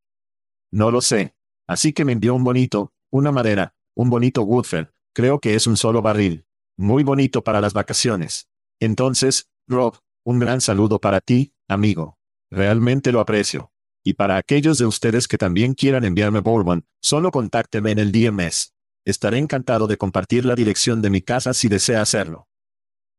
No 0.71 0.89
lo 0.89 1.01
sé. 1.01 1.35
Así 1.67 1.91
que 1.91 2.05
me 2.05 2.13
envió 2.13 2.33
un 2.33 2.43
bonito, 2.43 2.93
una 3.09 3.31
madera, 3.31 3.75
un 3.93 4.09
bonito 4.09 4.43
Woodford, 4.43 4.87
creo 5.13 5.39
que 5.39 5.55
es 5.55 5.67
un 5.67 5.75
solo 5.75 6.01
barril. 6.01 6.45
Muy 6.77 7.03
bonito 7.03 7.43
para 7.43 7.59
las 7.59 7.73
vacaciones. 7.73 8.49
Entonces, 8.79 9.49
Rob, 9.67 9.97
un 10.23 10.39
gran 10.39 10.61
saludo 10.61 10.99
para 10.99 11.19
ti, 11.19 11.53
amigo. 11.67 12.17
Realmente 12.51 13.13
lo 13.13 13.21
aprecio. 13.21 13.71
Y 14.03 14.15
para 14.15 14.35
aquellos 14.35 14.77
de 14.77 14.85
ustedes 14.85 15.27
que 15.27 15.37
también 15.37 15.73
quieran 15.73 16.03
enviarme 16.03 16.41
bourbon, 16.41 16.85
solo 16.99 17.31
contácteme 17.31 17.91
en 17.91 17.99
el 17.99 18.11
DMS. 18.11 18.73
Estaré 19.05 19.37
encantado 19.37 19.87
de 19.87 19.97
compartir 19.97 20.45
la 20.45 20.55
dirección 20.55 21.01
de 21.01 21.09
mi 21.09 21.21
casa 21.21 21.53
si 21.53 21.69
desea 21.69 22.01
hacerlo. 22.01 22.47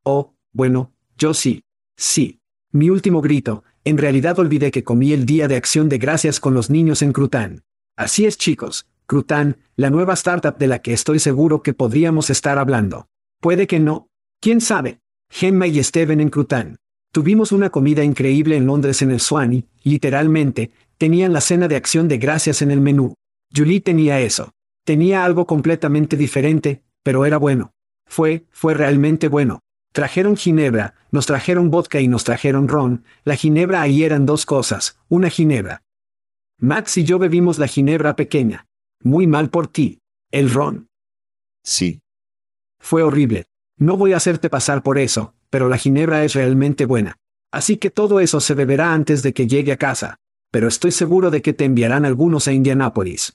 Oh, 0.05 0.35
bueno, 0.53 0.93
yo 1.17 1.35
sí. 1.35 1.65
Sí. 1.97 2.41
Mi 2.73 2.91
último 2.91 3.21
grito, 3.23 3.65
en 3.85 3.99
realidad 3.99 4.39
olvidé 4.39 4.71
que 4.71 4.85
comí 4.85 5.13
el 5.13 5.25
día 5.25 5.49
de 5.49 5.57
acción 5.57 5.89
de 5.89 5.99
gracias 5.99 6.39
con 6.39 6.55
los 6.55 6.69
niños 6.69 7.01
en 7.03 7.13
Crutan. 7.13 7.65
Así 7.97 8.27
es 8.27 8.37
chicos, 8.37 8.87
Crutan, 9.07 9.59
la 9.77 9.91
nueva 9.91 10.15
startup 10.15 10.59
de 10.59 10.67
la 10.67 10.81
que 10.81 10.93
estoy 10.93 11.19
seguro 11.19 11.63
que 11.63 11.75
podríamos 11.75 12.31
estar 12.31 12.59
hablando. 12.59 13.09
Puede 13.41 13.67
que 13.67 13.81
no. 13.81 14.09
¿Quién 14.41 14.61
sabe? 14.61 15.01
Gemma 15.31 15.67
y 15.67 15.83
Steven 15.83 16.21
en 16.21 16.29
Crutan. 16.29 16.77
Tuvimos 17.13 17.53
una 17.53 17.69
comida 17.69 18.03
increíble 18.03 18.57
en 18.57 18.65
Londres 18.65 19.03
en 19.03 19.11
el 19.11 19.21
Swan 19.21 19.53
y, 19.53 19.67
literalmente, 19.83 20.73
tenían 20.97 21.35
la 21.35 21.43
cena 21.43 21.69
de 21.69 21.77
acción 21.77 22.09
de 22.09 22.17
gracias 22.17 22.63
en 22.63 22.71
el 22.71 22.81
menú. 22.81 23.15
Julie 23.55 23.83
tenía 23.83 24.19
eso. 24.21 24.53
Tenía 24.85 25.23
algo 25.23 25.47
completamente 25.47 26.17
diferente, 26.17 26.83
pero 27.03 27.27
era 27.27 27.37
bueno. 27.37 27.73
Fue, 28.07 28.47
fue 28.51 28.73
realmente 28.73 29.29
bueno. 29.29 29.61
Trajeron 29.93 30.39
ginebra, 30.39 30.95
nos 31.11 31.27
trajeron 31.27 31.71
vodka 31.71 32.01
y 32.01 32.09
nos 32.09 32.25
trajeron 32.25 32.67
ron. 32.67 33.05
La 33.25 33.37
ginebra 33.37 33.83
ahí 33.83 34.05
eran 34.05 34.25
dos 34.25 34.47
cosas, 34.47 34.99
una 35.11 35.29
ginebra. 35.29 35.83
Max 36.59 36.97
y 36.97 37.05
yo 37.05 37.19
bebimos 37.19 37.59
la 37.59 37.67
ginebra 37.67 38.17
pequeña. 38.17 38.67
Muy 39.03 39.27
mal 39.27 39.51
por 39.51 39.67
ti. 39.67 39.99
El 40.31 40.51
ron. 40.51 40.89
Sí. 41.63 42.01
Fue 42.79 43.03
horrible. 43.03 43.45
No 43.83 43.97
voy 43.97 44.13
a 44.13 44.19
hacerte 44.19 44.49
pasar 44.49 44.85
por 44.85 44.97
eso, 44.97 45.35
pero 45.51 45.69
la 45.69 45.77
ginebra 45.77 46.23
es 46.23 46.35
realmente 46.35 46.87
buena. 46.87 47.19
Así 47.51 47.79
que 47.79 47.91
todo 47.91 48.21
eso 48.21 48.39
se 48.39 48.55
beberá 48.55 48.95
antes 48.95 49.25
de 49.25 49.35
que 49.35 49.49
llegue 49.49 49.73
a 49.73 49.77
casa. 49.77 50.21
Pero 50.53 50.69
estoy 50.69 50.93
seguro 50.93 51.33
de 51.33 51.43
que 51.43 51.53
te 51.53 51.65
enviarán 51.65 52.05
algunos 52.05 52.47
a 52.47 52.53
Indianápolis. 52.53 53.33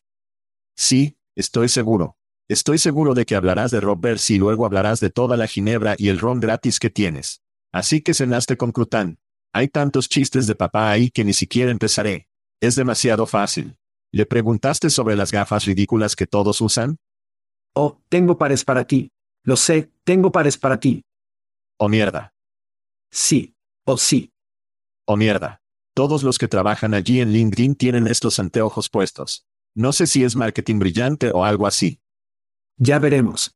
Sí, 0.74 1.18
estoy 1.36 1.68
seguro. 1.68 2.16
Estoy 2.48 2.78
seguro 2.78 3.14
de 3.14 3.26
que 3.26 3.36
hablarás 3.36 3.72
de 3.72 3.82
Roberts 3.82 4.30
y 4.30 4.38
luego 4.38 4.66
hablarás 4.66 5.02
de 5.02 5.10
toda 5.10 5.36
la 5.36 5.48
ginebra 5.48 5.96
y 5.98 6.08
el 6.08 6.18
ron 6.18 6.40
gratis 6.40 6.80
que 6.80 6.90
tienes. 6.90 7.42
Así 7.74 8.00
que 8.00 8.14
cenaste 8.14 8.56
con 8.56 8.72
Crután. 8.72 9.20
Hay 9.52 9.68
tantos 9.68 10.08
chistes 10.08 10.48
de 10.48 10.56
papá 10.56 10.90
ahí 10.90 11.10
que 11.10 11.26
ni 11.26 11.34
siquiera 11.34 11.72
empezaré. 11.72 12.30
Es 12.62 12.78
demasiado 12.78 13.26
fácil. 13.26 13.76
¿Le 14.14 14.26
preguntaste 14.26 14.92
sobre 14.92 15.18
las 15.18 15.34
gafas 15.34 15.66
ridículas 15.66 16.16
que 16.16 16.26
todos 16.26 16.62
usan? 16.62 17.00
Oh, 17.76 18.00
tengo 18.08 18.38
pares 18.38 18.64
para 18.64 18.88
ti. 18.88 19.12
Lo 19.48 19.56
sé, 19.56 19.94
tengo 20.04 20.30
pares 20.30 20.58
para 20.58 20.78
ti. 20.78 21.06
O 21.80 21.88
mierda. 21.88 22.34
Sí. 23.10 23.56
O 23.86 23.96
sí. 23.96 24.34
O 25.06 25.16
mierda. 25.16 25.62
Todos 25.96 26.24
los 26.24 26.38
que 26.38 26.50
trabajan 26.50 26.94
allí 26.94 27.22
en 27.22 27.32
LinkedIn 27.32 27.76
tienen 27.76 28.08
estos 28.08 28.40
anteojos 28.40 28.90
puestos. 28.90 29.48
No 29.74 29.94
sé 29.94 30.06
si 30.06 30.26
es 30.26 30.36
marketing 30.36 30.80
brillante 30.80 31.32
o 31.32 31.46
algo 31.46 31.66
así. 31.66 32.02
Ya 32.76 33.00
veremos. 33.00 33.56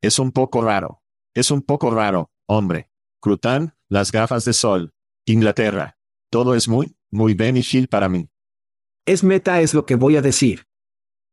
Es 0.00 0.20
un 0.20 0.30
poco 0.30 0.62
raro. 0.62 1.02
Es 1.34 1.50
un 1.50 1.62
poco 1.62 1.90
raro, 1.90 2.30
hombre. 2.46 2.88
Crutan, 3.20 3.74
las 3.88 4.12
gafas 4.12 4.44
de 4.44 4.52
sol. 4.52 4.94
Inglaterra. 5.26 5.98
Todo 6.30 6.54
es 6.54 6.68
muy, 6.68 6.96
muy 7.10 7.34
Benny 7.34 7.64
Hill 7.68 7.88
para 7.88 8.08
mí. 8.08 8.30
Es 9.04 9.24
meta 9.24 9.62
es 9.62 9.74
lo 9.74 9.84
que 9.84 9.96
voy 9.96 10.14
a 10.14 10.22
decir. 10.22 10.68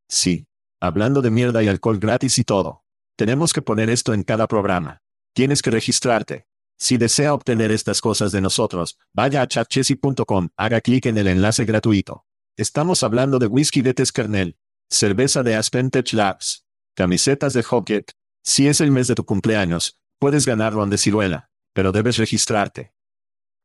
Sí. 0.09 0.47
Hablando 0.81 1.21
de 1.21 1.29
mierda 1.29 1.61
y 1.61 1.67
alcohol 1.67 1.99
gratis 1.99 2.39
y 2.39 2.43
todo. 2.43 2.84
Tenemos 3.17 3.53
que 3.53 3.61
poner 3.61 3.89
esto 3.89 4.13
en 4.13 4.23
cada 4.23 4.45
programa. 4.47 5.01
Tienes 5.33 5.61
que 5.61 5.71
registrarte. 5.71 6.47
Si 6.77 6.97
desea 6.97 7.33
obtener 7.33 7.71
estas 7.71 8.01
cosas 8.01 8.33
de 8.33 8.41
nosotros, 8.41 8.97
vaya 9.13 9.41
a 9.41 9.47
chatchessy.com, 9.47 10.49
haga 10.57 10.81
clic 10.81 11.05
en 11.05 11.17
el 11.17 11.27
enlace 11.27 11.63
gratuito. 11.63 12.25
Estamos 12.57 13.03
hablando 13.03 13.39
de 13.39 13.47
whisky 13.47 13.81
de 13.81 13.93
Teskernel, 13.93 14.57
cerveza 14.89 15.43
de 15.43 15.55
Aspen 15.55 15.91
Tech 15.91 16.11
Labs, 16.11 16.65
camisetas 16.93 17.53
de 17.53 17.63
Hobget. 17.69 18.11
Si 18.43 18.67
es 18.67 18.81
el 18.81 18.91
mes 18.91 19.07
de 19.07 19.15
tu 19.15 19.25
cumpleaños, 19.25 19.97
puedes 20.19 20.45
ganarlo 20.45 20.83
en 20.83 20.89
de 20.89 20.97
ciruela, 20.97 21.49
pero 21.71 21.93
debes 21.93 22.17
registrarte. 22.17 22.93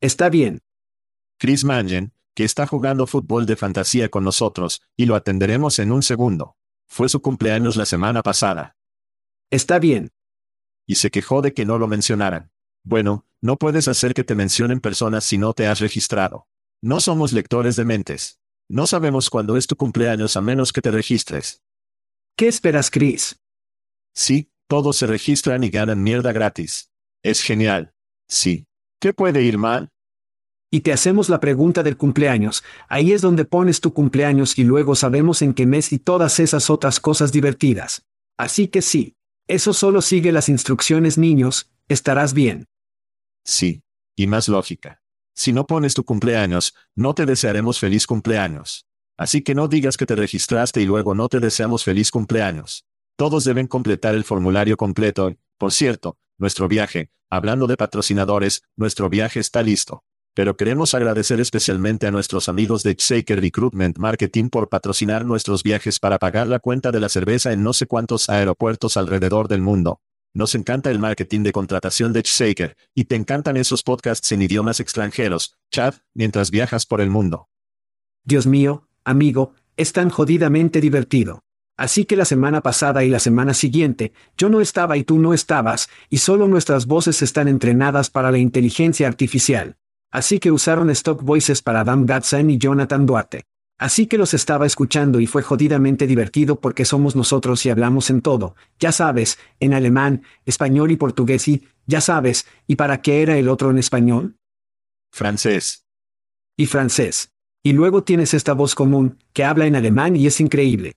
Está 0.01 0.29
bien. 0.29 0.61
Chris 1.39 1.65
Mangen, 1.65 2.13
que 2.37 2.45
está 2.45 2.69
jugando 2.69 3.09
fútbol 3.09 3.47
de 3.47 3.57
fantasía 3.57 4.11
con 4.11 4.23
nosotros, 4.23 4.81
y 4.97 5.07
lo 5.07 5.17
atenderemos 5.17 5.81
en 5.81 5.91
un 5.91 6.05
segundo. 6.05 6.57
Fue 6.87 7.09
su 7.09 7.21
cumpleaños 7.21 7.77
la 7.77 7.87
semana 7.87 8.23
pasada. 8.23 8.77
Está 9.51 9.79
bien 9.79 10.11
y 10.91 10.97
se 10.97 11.13
quejó 11.13 11.41
de 11.41 11.55
que 11.55 11.65
no 11.65 11.79
lo 11.79 11.87
mencionaran. 11.87 12.51
Bueno, 12.83 13.25
no 13.41 13.57
puedes 13.59 13.87
hacer 13.87 14.13
que 14.13 14.25
te 14.25 14.35
mencionen 14.35 14.81
personas 14.81 15.23
si 15.23 15.39
no 15.39 15.53
te 15.53 15.69
has 15.69 15.79
registrado. 15.79 16.49
No 16.83 16.99
somos 16.99 17.33
lectores 17.33 17.77
de 17.77 17.85
mentes. 17.85 18.41
No 18.69 18.89
sabemos 18.89 19.31
cuándo 19.31 19.57
es 19.57 19.69
tu 19.69 19.77
cumpleaños 19.77 20.37
a 20.37 20.41
menos 20.41 20.73
que 20.73 20.83
te 20.83 20.91
registres. 20.91 21.63
¿Qué 22.37 22.49
esperas, 22.49 22.91
Chris? 22.91 23.39
Sí, 24.17 24.51
todos 24.67 24.97
se 24.97 25.07
registran 25.07 25.63
y 25.63 25.71
ganan 25.71 26.03
mierda 26.03 26.33
gratis. 26.33 26.91
Es 27.23 27.41
genial. 27.41 27.95
Sí. 28.29 28.67
¿Qué 29.01 29.13
puede 29.15 29.45
ir 29.45 29.59
mal? 29.59 29.91
Y 30.73 30.81
te 30.81 30.93
hacemos 30.93 31.29
la 31.29 31.39
pregunta 31.39 31.85
del 31.85 31.97
cumpleaños. 31.97 32.65
Ahí 32.89 33.13
es 33.13 33.23
donde 33.23 33.45
pones 33.45 33.81
tu 33.81 33.93
cumpleaños 33.93 34.59
y 34.59 34.65
luego 34.65 34.97
sabemos 34.97 35.41
en 35.41 35.55
qué 35.55 35.67
mes 35.67 35.93
y 35.93 36.01
todas 36.01 36.41
esas 36.41 36.69
otras 36.69 36.99
cosas 36.99 37.31
divertidas. 37.31 38.05
Así 38.37 38.67
que 38.67 38.83
sí, 38.83 39.15
eso 39.55 39.73
solo 39.73 40.01
sigue 40.01 40.33
las 40.33 40.49
instrucciones 40.49 41.19
niños, 41.19 41.71
estarás 41.89 42.35
bien. 42.35 42.67
Sí. 43.45 43.83
Y 44.17 44.27
más 44.27 44.49
lógica. 44.49 45.03
Si 45.35 45.53
no 45.53 45.67
pones 45.67 45.95
tu 45.95 46.05
cumpleaños, 46.05 46.75
no 46.95 47.15
te 47.15 47.27
desearemos 47.27 47.79
feliz 47.79 48.07
cumpleaños. 48.07 48.87
Así 49.17 49.43
que 49.43 49.55
no 49.55 49.69
digas 49.69 49.97
que 49.97 50.07
te 50.07 50.15
registraste 50.15 50.83
y 50.83 50.87
luego 50.87 51.15
no 51.15 51.29
te 51.29 51.41
deseamos 51.41 51.85
feliz 51.85 52.11
cumpleaños. 52.11 52.85
Todos 53.17 53.45
deben 53.45 53.67
completar 53.67 54.15
el 54.15 54.25
formulario 54.25 54.77
completo. 54.77 55.35
Por 55.59 55.73
cierto, 55.73 56.19
nuestro 56.39 56.69
viaje, 56.69 57.11
hablando 57.29 57.67
de 57.67 57.77
patrocinadores, 57.77 58.63
nuestro 58.77 59.09
viaje 59.09 59.41
está 59.41 59.63
listo. 59.63 60.05
Pero 60.35 60.57
queremos 60.57 60.95
agradecer 60.95 61.41
especialmente 61.41 62.07
a 62.07 62.11
nuestros 62.11 62.49
amigos 62.49 62.83
de 62.83 62.95
Shaker 62.95 63.41
Recruitment 63.41 63.99
Marketing 63.99 64.49
por 64.49 64.69
patrocinar 64.69 65.25
nuestros 65.25 65.63
viajes 65.63 65.99
para 65.99 66.19
pagar 66.19 66.47
la 66.47 66.61
cuenta 66.61 66.93
de 66.93 67.01
la 67.01 67.09
cerveza 67.09 67.53
en 67.53 67.65
no 67.65 67.73
sé 67.73 67.87
cuántos 67.87 68.31
aeropuertos 68.31 68.97
alrededor 68.97 69.49
del 69.49 69.61
mundo. 69.61 70.01
Nos 70.33 70.55
encanta 70.55 70.93
el 70.93 71.01
marketing 71.01 71.43
de 71.43 71.51
contratación 71.51 72.13
de 72.13 72.23
Shaker, 72.23 72.77
y 72.95 73.07
te 73.07 73.17
encantan 73.17 73.57
esos 73.57 73.83
podcasts 73.83 74.31
en 74.31 74.43
idiomas 74.43 74.79
extranjeros, 74.79 75.57
Chad, 75.73 75.95
mientras 76.15 76.53
viajas 76.53 76.87
por 76.87 77.01
el 77.01 77.11
mundo. 77.11 77.49
Dios 78.23 78.47
mío, 78.47 78.87
amigo, 79.03 79.55
es 79.77 79.93
tan 79.93 80.09
jodidamente 80.09 80.81
divertido. 80.81 81.43
Así 81.77 82.05
que 82.05 82.15
la 82.15 82.27
semana 82.27 82.61
pasada 82.61 83.03
y 83.03 83.09
la 83.09 83.19
semana 83.19 83.55
siguiente, 83.55 84.13
yo 84.37 84.49
no 84.51 84.61
estaba 84.61 84.97
y 84.97 85.03
tú 85.03 85.19
no 85.19 85.35
estabas, 85.35 85.89
y 86.11 86.19
solo 86.19 86.47
nuestras 86.47 86.87
voces 86.87 87.23
están 87.23 87.49
entrenadas 87.49 88.09
para 88.09 88.31
la 88.31 88.39
inteligencia 88.39 89.09
artificial. 89.09 89.80
Así 90.11 90.39
que 90.39 90.51
usaron 90.51 90.91
stock 90.91 91.23
voices 91.23 91.63
para 91.63 91.81
Adam 91.81 92.05
Gatsen 92.07 92.51
y 92.51 92.59
Jonathan 92.59 93.07
Duarte. 93.07 93.45
Así 93.79 94.07
que 94.07 94.19
los 94.19 94.35
estaba 94.35 94.67
escuchando 94.67 95.21
y 95.21 95.27
fue 95.27 95.43
jodidamente 95.43 96.07
divertido 96.07 96.61
porque 96.61 96.85
somos 96.85 97.17
nosotros 97.17 97.65
y 97.65 97.71
hablamos 97.71 98.11
en 98.11 98.21
todo, 98.21 98.55
ya 98.79 98.93
sabes, 98.93 99.39
en 99.59 99.73
alemán, 99.73 100.23
español 100.45 100.91
y 100.91 100.97
portugués 100.97 101.49
y, 101.49 101.67
ya 101.87 102.03
sabes, 102.03 102.47
¿y 102.67 102.77
para 102.77 103.01
qué 103.01 103.23
era 103.23 103.39
el 103.39 103.49
otro 103.49 103.71
en 103.71 103.79
español? 103.79 104.37
Francés. 105.11 105.87
Y 106.59 106.67
francés. 106.67 107.33
Y 107.63 107.73
luego 107.73 108.05
tienes 108.05 108.35
esta 108.35 108.53
voz 108.53 108.75
común, 108.75 109.19
que 109.33 109.45
habla 109.45 109.65
en 109.65 109.77
alemán 109.77 110.15
y 110.15 110.27
es 110.27 110.41
increíble. 110.41 110.93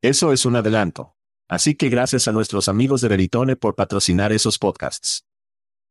Eso 0.00 0.32
es 0.32 0.46
un 0.46 0.56
adelanto. 0.56 1.14
Así 1.46 1.74
que 1.74 1.90
gracias 1.90 2.26
a 2.26 2.32
nuestros 2.32 2.68
amigos 2.68 3.00
de 3.02 3.08
Veritone 3.08 3.56
por 3.56 3.74
patrocinar 3.74 4.32
esos 4.32 4.58
podcasts. 4.58 5.24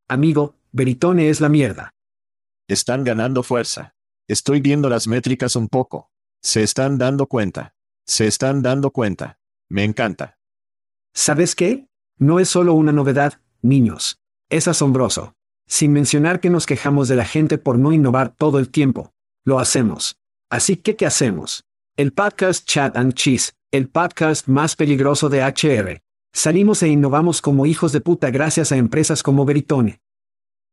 Amigo, 0.08 0.56
Veritone 0.72 1.30
es 1.30 1.42
la 1.42 1.50
mierda. 1.50 1.94
Están 2.70 3.06
ganando 3.06 3.44
fuerza. 3.44 3.96
Estoy 4.28 4.60
viendo 4.60 4.90
las 4.90 5.08
métricas 5.08 5.56
un 5.56 5.70
poco. 5.70 6.12
Se 6.42 6.64
están 6.64 6.98
dando 6.98 7.28
cuenta. 7.28 7.76
Se 8.06 8.28
están 8.28 8.62
dando 8.62 8.92
cuenta. 8.92 9.40
Me 9.70 9.86
encanta. 9.86 10.38
¿Sabes 11.14 11.56
qué? 11.56 11.88
No 12.18 12.42
es 12.42 12.50
solo 12.50 12.74
una 12.74 12.92
novedad, 12.92 13.40
niños. 13.62 14.20
Es 14.50 14.68
asombroso. 14.68 15.34
Sin 15.66 15.94
mencionar 15.94 16.42
que 16.42 16.50
nos 16.50 16.66
quejamos 16.66 17.08
de 17.08 17.16
la 17.16 17.24
gente 17.24 17.58
por 17.58 17.80
no 17.80 17.94
innovar 17.94 18.36
todo 18.36 18.60
el 18.60 18.70
tiempo. 18.70 19.14
Lo 19.46 19.60
hacemos. 19.60 20.20
Así 20.50 20.76
que, 20.76 20.98
¿qué 20.98 21.06
hacemos? 21.06 21.64
El 21.96 22.12
podcast 22.12 22.68
Chat 22.68 22.98
and 22.98 23.14
Cheese, 23.14 23.54
el 23.72 23.88
podcast 23.88 24.50
más 24.50 24.76
peligroso 24.76 25.30
de 25.30 25.42
HR. 25.42 26.02
Salimos 26.34 26.84
e 26.84 26.90
innovamos 26.90 27.42
como 27.42 27.66
hijos 27.66 27.94
de 27.94 28.02
puta 28.02 28.30
gracias 28.30 28.74
a 28.74 28.78
empresas 28.78 29.24
como 29.24 29.46
Veritone. 29.46 30.02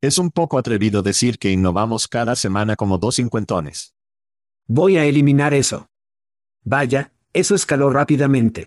Es 0.05 0.19
un 0.19 0.31
poco 0.31 0.59
atrevido 0.59 1.01
decir 1.03 1.39
que 1.39 1.51
innovamos 1.51 2.09
cada 2.09 2.37
semana 2.37 2.77
como 2.77 2.99
dos 2.99 3.17
cincuentones. 3.17 3.95
Voy 4.67 4.99
a 4.99 5.07
eliminar 5.07 5.55
eso. 5.55 5.89
Vaya, 6.63 7.15
eso 7.33 7.55
escaló 7.55 7.89
rápidamente. 7.89 8.67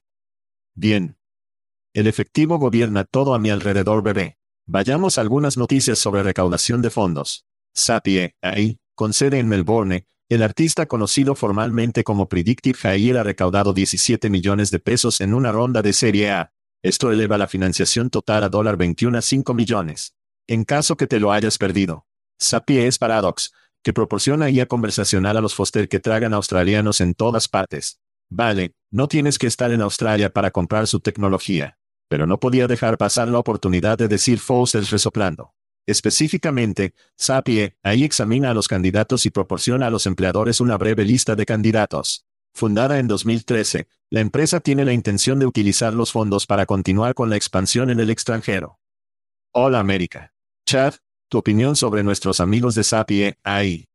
Bien. 0.74 1.15
El 1.94 2.08
efectivo 2.08 2.58
gobierna 2.58 3.03
todo 3.03 3.36
a 3.36 3.39
mi 3.39 3.51
alrededor, 3.51 4.01
bebé. 4.01 4.39
Vayamos 4.65 5.20
a 5.20 5.22
algunas 5.22 5.58
noticias 5.58 6.00
sobre 6.00 6.24
recaudación 6.24 6.82
de 6.82 6.89
fondos. 6.89 7.46
Sapie, 7.72 8.34
ahí, 8.41 8.79
con 8.96 9.13
sede 9.13 9.38
en 9.38 9.48
Melbourne, 9.48 10.08
el 10.29 10.41
artista 10.41 10.88
conocido 10.88 11.36
formalmente 11.36 12.03
como 12.03 12.27
Predictive 12.27 12.79
Higher 12.82 13.17
ha 13.17 13.24
recaudado 13.24 13.74
17 13.74 14.32
millones 14.32 14.72
de 14.72 14.79
pesos 14.79 15.22
en 15.22 15.36
una 15.36 15.51
ronda 15.51 15.84
de 15.84 15.94
Serie 15.94 16.32
A. 16.32 16.51
Esto 16.82 17.12
eleva 17.12 17.38
la 17.38 17.48
financiación 17.48 18.10
total 18.10 18.44
a 18.44 18.50
dólar 18.50 18.75
21 18.75 19.20
a 19.20 19.22
5 19.22 19.53
millones. 19.53 20.17
En 20.50 20.63
caso 20.63 20.96
que 20.96 21.08
te 21.08 21.20
lo 21.20 21.34
hayas 21.34 21.58
perdido. 21.58 22.06
Sapie 22.39 22.88
es 22.88 22.98
Paradox, 22.98 23.51
que 23.84 23.92
proporciona 23.92 24.46
guía 24.48 24.66
conversacional 24.66 25.36
a 25.36 25.42
los 25.42 25.54
foster 25.54 25.89
que 25.89 26.00
tragan 26.00 26.34
australianos 26.34 27.01
en 27.01 27.16
todas 27.16 27.50
partes. 27.50 28.00
Vale, 28.30 28.74
no 28.89 29.10
tienes 29.10 29.38
que 29.39 29.48
estar 29.48 29.72
en 29.72 29.82
Australia 29.82 30.32
para 30.32 30.51
comprar 30.51 30.88
su 30.88 31.01
tecnología. 31.01 31.77
Pero 32.08 32.27
no 32.27 32.39
podía 32.39 32.68
dejar 32.68 32.98
pasar 32.98 33.27
la 33.27 33.39
oportunidad 33.39 33.98
de 33.98 34.08
decir 34.08 34.39
Fosters 34.39 34.89
resoplando. 34.89 35.54
Específicamente, 35.86 36.94
Sapie 37.18 37.75
ahí 37.84 38.06
examina 38.06 38.51
a 38.51 38.54
los 38.54 38.70
candidatos 38.70 39.25
y 39.25 39.32
proporciona 39.32 39.88
a 39.88 39.89
los 39.89 40.06
empleadores 40.06 40.62
una 40.62 40.77
breve 40.77 41.04
lista 41.04 41.36
de 41.36 41.46
candidatos. 41.46 42.25
Fundada 42.54 43.00
en 43.00 43.10
2013, 43.10 43.89
la 44.10 44.22
empresa 44.22 44.62
tiene 44.62 44.86
la 44.86 44.94
intención 44.94 45.39
de 45.39 45.46
utilizar 45.46 45.94
los 45.94 46.13
fondos 46.13 46.46
para 46.46 46.66
continuar 46.66 47.16
con 47.16 47.30
la 47.30 47.36
expansión 47.36 47.89
en 47.89 48.00
el 48.00 48.10
extranjero. 48.10 48.80
Hola 49.51 49.80
América. 49.80 50.34
Chad, 50.68 50.96
tu 51.30 51.38
opinión 51.38 51.78
sobre 51.78 52.04
nuestros 52.04 52.42
amigos 52.42 52.76
de 52.76 52.84
Sapie, 52.84 53.38
ahí. 53.42 53.86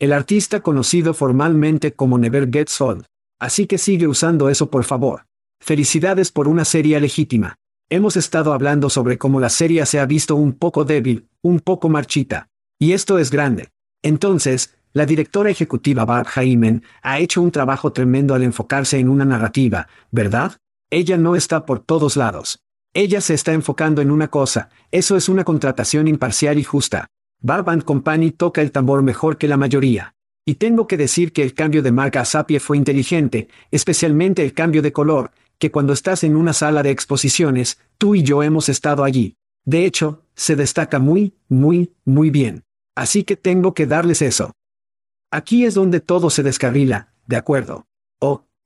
El 0.00 0.12
artista 0.12 0.60
conocido 0.60 1.14
formalmente 1.14 1.92
como 1.92 2.18
Never 2.18 2.50
Gets 2.50 2.80
Old. 2.80 3.04
Así 3.38 3.68
que 3.68 3.78
sigue 3.78 4.08
usando 4.08 4.48
eso 4.48 4.68
por 4.68 4.82
favor. 4.82 5.26
Felicidades 5.60 6.32
por 6.32 6.48
una 6.48 6.64
serie 6.64 6.98
legítima. 6.98 7.54
Hemos 7.88 8.16
estado 8.16 8.52
hablando 8.52 8.90
sobre 8.90 9.16
cómo 9.16 9.38
la 9.38 9.48
serie 9.48 9.86
se 9.86 10.00
ha 10.00 10.06
visto 10.06 10.34
un 10.34 10.54
poco 10.54 10.84
débil, 10.84 11.28
un 11.40 11.60
poco 11.60 11.88
marchita. 11.88 12.48
Y 12.80 12.94
esto 12.94 13.20
es 13.20 13.30
grande. 13.30 13.68
Entonces, 14.02 14.76
la 14.92 15.06
directora 15.06 15.50
ejecutiva 15.50 16.04
Barb 16.04 16.26
Jaimen 16.26 16.82
ha 17.02 17.20
hecho 17.20 17.40
un 17.40 17.52
trabajo 17.52 17.92
tremendo 17.92 18.34
al 18.34 18.42
enfocarse 18.42 18.98
en 18.98 19.08
una 19.08 19.24
narrativa, 19.24 19.86
¿verdad? 20.10 20.56
Ella 20.90 21.16
no 21.16 21.36
está 21.36 21.64
por 21.64 21.78
todos 21.78 22.16
lados. 22.16 22.61
Ella 22.94 23.22
se 23.22 23.32
está 23.32 23.54
enfocando 23.54 24.02
en 24.02 24.10
una 24.10 24.28
cosa, 24.28 24.68
eso 24.90 25.16
es 25.16 25.30
una 25.30 25.44
contratación 25.44 26.08
imparcial 26.08 26.58
y 26.58 26.64
justa. 26.64 27.06
Barb 27.40 27.84
Company 27.84 28.32
toca 28.32 28.60
el 28.60 28.70
tambor 28.70 29.02
mejor 29.02 29.38
que 29.38 29.48
la 29.48 29.56
mayoría. 29.56 30.14
Y 30.44 30.56
tengo 30.56 30.86
que 30.86 30.98
decir 30.98 31.32
que 31.32 31.42
el 31.42 31.54
cambio 31.54 31.82
de 31.82 31.90
marca 31.90 32.20
a 32.20 32.24
Sapie 32.26 32.60
fue 32.60 32.76
inteligente, 32.76 33.48
especialmente 33.70 34.42
el 34.42 34.52
cambio 34.52 34.82
de 34.82 34.92
color, 34.92 35.30
que 35.58 35.70
cuando 35.70 35.94
estás 35.94 36.22
en 36.22 36.36
una 36.36 36.52
sala 36.52 36.82
de 36.82 36.90
exposiciones, 36.90 37.78
tú 37.96 38.14
y 38.14 38.24
yo 38.24 38.42
hemos 38.42 38.68
estado 38.68 39.04
allí. 39.04 39.36
De 39.64 39.86
hecho, 39.86 40.26
se 40.34 40.56
destaca 40.56 40.98
muy, 40.98 41.34
muy, 41.48 41.94
muy 42.04 42.30
bien. 42.30 42.64
Así 42.94 43.24
que 43.24 43.36
tengo 43.36 43.72
que 43.72 43.86
darles 43.86 44.20
eso. 44.20 44.52
Aquí 45.30 45.64
es 45.64 45.72
donde 45.74 46.00
todo 46.00 46.28
se 46.28 46.42
descarrila, 46.42 47.14
¿de 47.26 47.36
acuerdo? 47.36 47.86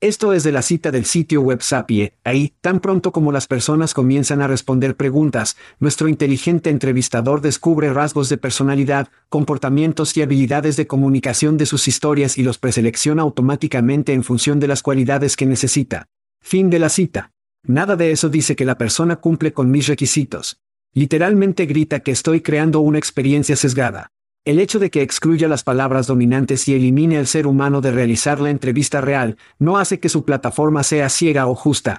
Esto 0.03 0.35
es 0.35 0.45
de 0.45 0.53
la 0.53 0.61
cita 0.61 0.91
del 0.91 1.07
sitio 1.07 1.41
web 1.41 1.63
Sapie, 1.63 2.13
ahí, 2.23 2.53
tan 2.61 2.81
pronto 2.81 3.13
como 3.13 3.33
las 3.33 3.47
personas 3.47 3.95
comienzan 3.95 4.43
a 4.43 4.47
responder 4.47 4.95
preguntas, 4.95 5.57
nuestro 5.81 6.09
inteligente 6.09 6.69
entrevistador 6.69 7.41
descubre 7.41 7.91
rasgos 7.91 8.29
de 8.29 8.37
personalidad, 8.37 9.09
comportamientos 9.31 10.15
y 10.19 10.21
habilidades 10.21 10.77
de 10.77 10.87
comunicación 10.87 11.57
de 11.57 11.65
sus 11.65 11.89
historias 11.89 12.37
y 12.37 12.43
los 12.43 12.59
preselecciona 12.59 13.23
automáticamente 13.23 14.13
en 14.13 14.23
función 14.23 14.61
de 14.61 14.69
las 14.69 14.83
cualidades 14.83 15.35
que 15.35 15.47
necesita. 15.47 16.09
Fin 16.43 16.69
de 16.69 16.79
la 16.79 16.91
cita. 16.91 17.33
Nada 17.63 17.97
de 17.97 18.11
eso 18.11 18.29
dice 18.29 18.55
que 18.55 18.67
la 18.67 18.77
persona 18.77 19.17
cumple 19.17 19.55
con 19.55 19.71
mis 19.71 19.87
requisitos. 19.87 20.61
Literalmente 20.93 21.65
grita 21.65 22.01
que 22.01 22.11
estoy 22.11 22.43
creando 22.43 22.81
una 22.81 22.99
experiencia 22.99 23.57
sesgada. 23.57 24.13
El 24.47 24.61
hecho 24.61 24.79
de 24.79 24.93
que 24.93 25.03
excluya 25.03 25.49
las 25.49 25.65
palabras 25.65 26.07
dominantes 26.07 26.69
y 26.69 26.75
elimine 26.75 27.19
al 27.19 27.27
ser 27.27 27.49
humano 27.49 27.81
de 27.81 27.91
realizar 27.91 28.41
la 28.41 28.51
entrevista 28.51 29.01
real, 29.01 29.39
no 29.59 29.77
hace 29.77 29.99
que 29.99 30.09
su 30.09 30.25
plataforma 30.25 30.85
sea 30.85 31.09
ciega 31.09 31.49
o 31.49 31.57
justa. 31.57 31.99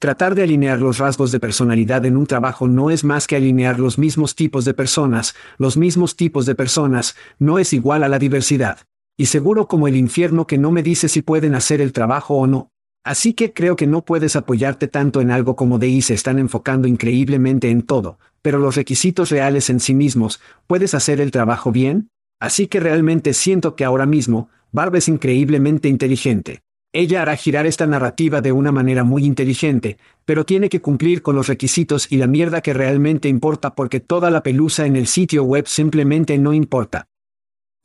Tratar 0.00 0.34
de 0.34 0.44
alinear 0.44 0.80
los 0.80 0.96
rasgos 0.96 1.30
de 1.30 1.40
personalidad 1.40 2.06
en 2.06 2.16
un 2.16 2.26
trabajo 2.26 2.68
no 2.68 2.90
es 2.90 3.04
más 3.04 3.26
que 3.26 3.36
alinear 3.36 3.78
los 3.78 3.98
mismos 3.98 4.34
tipos 4.34 4.64
de 4.64 4.72
personas, 4.72 5.34
los 5.58 5.76
mismos 5.76 6.16
tipos 6.16 6.46
de 6.46 6.54
personas, 6.54 7.16
no 7.38 7.58
es 7.58 7.74
igual 7.74 8.02
a 8.02 8.08
la 8.08 8.18
diversidad. 8.18 8.78
Y 9.18 9.26
seguro 9.26 9.68
como 9.68 9.88
el 9.88 9.96
infierno 9.96 10.46
que 10.46 10.56
no 10.56 10.70
me 10.70 10.82
dice 10.82 11.06
si 11.06 11.20
pueden 11.20 11.54
hacer 11.54 11.82
el 11.82 11.92
trabajo 11.92 12.36
o 12.36 12.46
no. 12.46 12.70
Así 13.08 13.32
que 13.32 13.54
creo 13.54 13.74
que 13.74 13.86
no 13.86 14.04
puedes 14.04 14.36
apoyarte 14.36 14.86
tanto 14.86 15.22
en 15.22 15.30
algo 15.30 15.56
como 15.56 15.78
de 15.78 16.02
se 16.02 16.12
están 16.12 16.38
enfocando 16.38 16.86
increíblemente 16.86 17.70
en 17.70 17.80
todo, 17.80 18.18
pero 18.42 18.58
los 18.58 18.76
requisitos 18.76 19.30
reales 19.30 19.70
en 19.70 19.80
sí 19.80 19.94
mismos, 19.94 20.42
¿puedes 20.66 20.92
hacer 20.92 21.18
el 21.22 21.30
trabajo 21.30 21.72
bien? 21.72 22.10
Así 22.38 22.66
que 22.66 22.80
realmente 22.80 23.32
siento 23.32 23.76
que 23.76 23.86
ahora 23.86 24.04
mismo, 24.04 24.50
Barb 24.72 24.94
es 24.96 25.08
increíblemente 25.08 25.88
inteligente. 25.88 26.60
Ella 26.92 27.22
hará 27.22 27.34
girar 27.36 27.64
esta 27.64 27.86
narrativa 27.86 28.42
de 28.42 28.52
una 28.52 28.72
manera 28.72 29.04
muy 29.04 29.24
inteligente, 29.24 29.96
pero 30.26 30.44
tiene 30.44 30.68
que 30.68 30.82
cumplir 30.82 31.22
con 31.22 31.34
los 31.34 31.46
requisitos 31.46 32.12
y 32.12 32.18
la 32.18 32.26
mierda 32.26 32.60
que 32.60 32.74
realmente 32.74 33.30
importa 33.30 33.74
porque 33.74 34.00
toda 34.00 34.30
la 34.30 34.42
pelusa 34.42 34.84
en 34.84 34.96
el 34.96 35.06
sitio 35.06 35.44
web 35.44 35.66
simplemente 35.66 36.36
no 36.36 36.52
importa. 36.52 37.06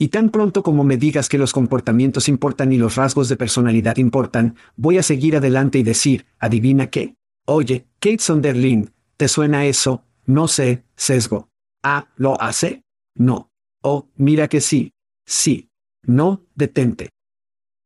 Y 0.04 0.10
tan 0.10 0.32
pronto 0.32 0.64
como 0.64 0.84
me 0.84 0.98
digas 0.98 1.30
que 1.30 1.38
los 1.38 1.54
comportamientos 1.54 2.28
importan 2.28 2.74
y 2.74 2.78
los 2.78 2.98
rasgos 2.98 3.30
de 3.30 3.38
personalidad 3.38 3.96
importan, 3.96 4.58
voy 4.76 4.98
a 4.98 5.02
seguir 5.02 5.38
adelante 5.38 5.80
y 5.80 5.84
decir, 5.84 6.26
adivina 6.40 6.90
qué. 6.90 7.16
Oye, 7.46 7.88
Kate 8.02 8.20
Sonderling, 8.20 8.92
¿te 9.16 9.30
suena 9.30 9.66
eso? 9.66 10.04
No 10.26 10.50
sé, 10.50 10.84
sesgo. 10.98 11.48
Ah, 11.84 12.10
¿lo 12.18 12.36
hace? 12.42 12.84
No. 13.16 13.50
Oh, 13.82 14.10
mira 14.18 14.50
que 14.50 14.60
sí. 14.60 14.92
Sí. 15.26 15.70
No, 16.02 16.46
detente. 16.54 17.12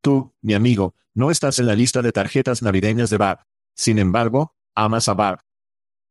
Tú, 0.02 0.32
mi 0.42 0.54
amigo, 0.54 0.96
no 1.14 1.30
estás 1.30 1.60
en 1.60 1.66
la 1.66 1.76
lista 1.76 2.02
de 2.02 2.10
tarjetas 2.10 2.62
navideñas 2.62 3.10
de 3.10 3.18
Barb. 3.18 3.42
Sin 3.76 4.00
embargo, 4.00 4.56
amas 4.74 5.08
a 5.08 5.14
Barb. 5.14 5.38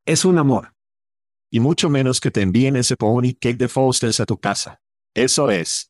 Es 0.06 0.24
un 0.24 0.38
amor. 0.38 0.72
Y 1.52 1.60
mucho 1.60 1.89
menos 1.89 2.22
que 2.22 2.32
te 2.32 2.43
envíen 2.43 2.78
ese 2.78 2.96
pony 2.96 3.34
cake 3.38 3.58
de 3.58 3.67
Foster's 3.67 4.22
a 4.22 4.26
tu 4.26 4.38
casa. 4.38 4.80
Eso 5.13 5.52
es. 5.52 5.87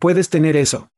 Puedes 0.00 0.30
tener 0.30 0.56
eso. 0.56 0.88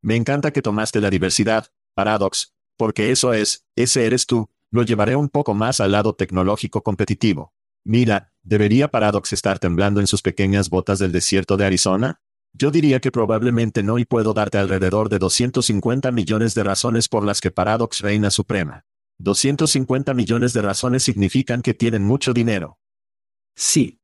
Me 0.00 0.14
encanta 0.14 0.52
que 0.52 0.62
tomaste 0.62 1.00
la 1.00 1.10
diversidad, 1.10 1.72
Paradox, 1.94 2.54
porque 2.76 3.10
eso 3.10 3.32
es, 3.32 3.66
ese 3.74 4.06
eres 4.06 4.26
tú, 4.26 4.48
lo 4.70 4.84
llevaré 4.84 5.16
un 5.16 5.28
poco 5.28 5.54
más 5.54 5.80
al 5.80 5.90
lado 5.90 6.14
tecnológico 6.14 6.84
competitivo. 6.84 7.52
Mira, 7.84 8.32
¿debería 8.44 8.92
Paradox 8.92 9.32
estar 9.32 9.58
temblando 9.58 9.98
en 9.98 10.06
sus 10.06 10.22
pequeñas 10.22 10.70
botas 10.70 11.00
del 11.00 11.10
desierto 11.10 11.56
de 11.56 11.64
Arizona? 11.64 12.20
Yo 12.52 12.70
diría 12.70 13.00
que 13.00 13.10
probablemente 13.10 13.82
no 13.82 13.98
y 13.98 14.04
puedo 14.04 14.34
darte 14.34 14.58
alrededor 14.58 15.08
de 15.08 15.18
250 15.18 16.12
millones 16.12 16.54
de 16.54 16.62
razones 16.62 17.08
por 17.08 17.24
las 17.24 17.40
que 17.40 17.50
Paradox 17.50 18.02
reina 18.02 18.30
suprema. 18.30 18.84
250 19.18 20.14
millones 20.14 20.52
de 20.52 20.62
razones 20.62 21.02
significan 21.02 21.60
que 21.60 21.74
tienen 21.74 22.04
mucho 22.04 22.32
dinero. 22.32 22.78
Sí. 23.56 24.00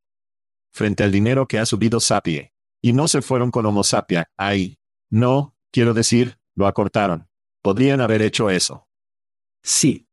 Frente 0.72 1.04
al 1.04 1.12
dinero 1.12 1.46
que 1.46 1.60
ha 1.60 1.66
subido 1.66 2.00
Sapie. 2.00 2.53
Y 2.84 2.92
no 2.92 3.08
se 3.08 3.22
fueron 3.22 3.50
con 3.50 3.64
Homo 3.64 3.82
sapia, 3.82 4.30
ahí. 4.36 4.78
No, 5.08 5.56
quiero 5.72 5.94
decir, 5.94 6.36
Lo 6.54 6.66
acortaron. 6.66 7.28
Podrían 7.62 8.02
haber 8.02 8.20
hecho 8.20 8.50
eso. 8.50 8.88
Sí. 9.62 10.06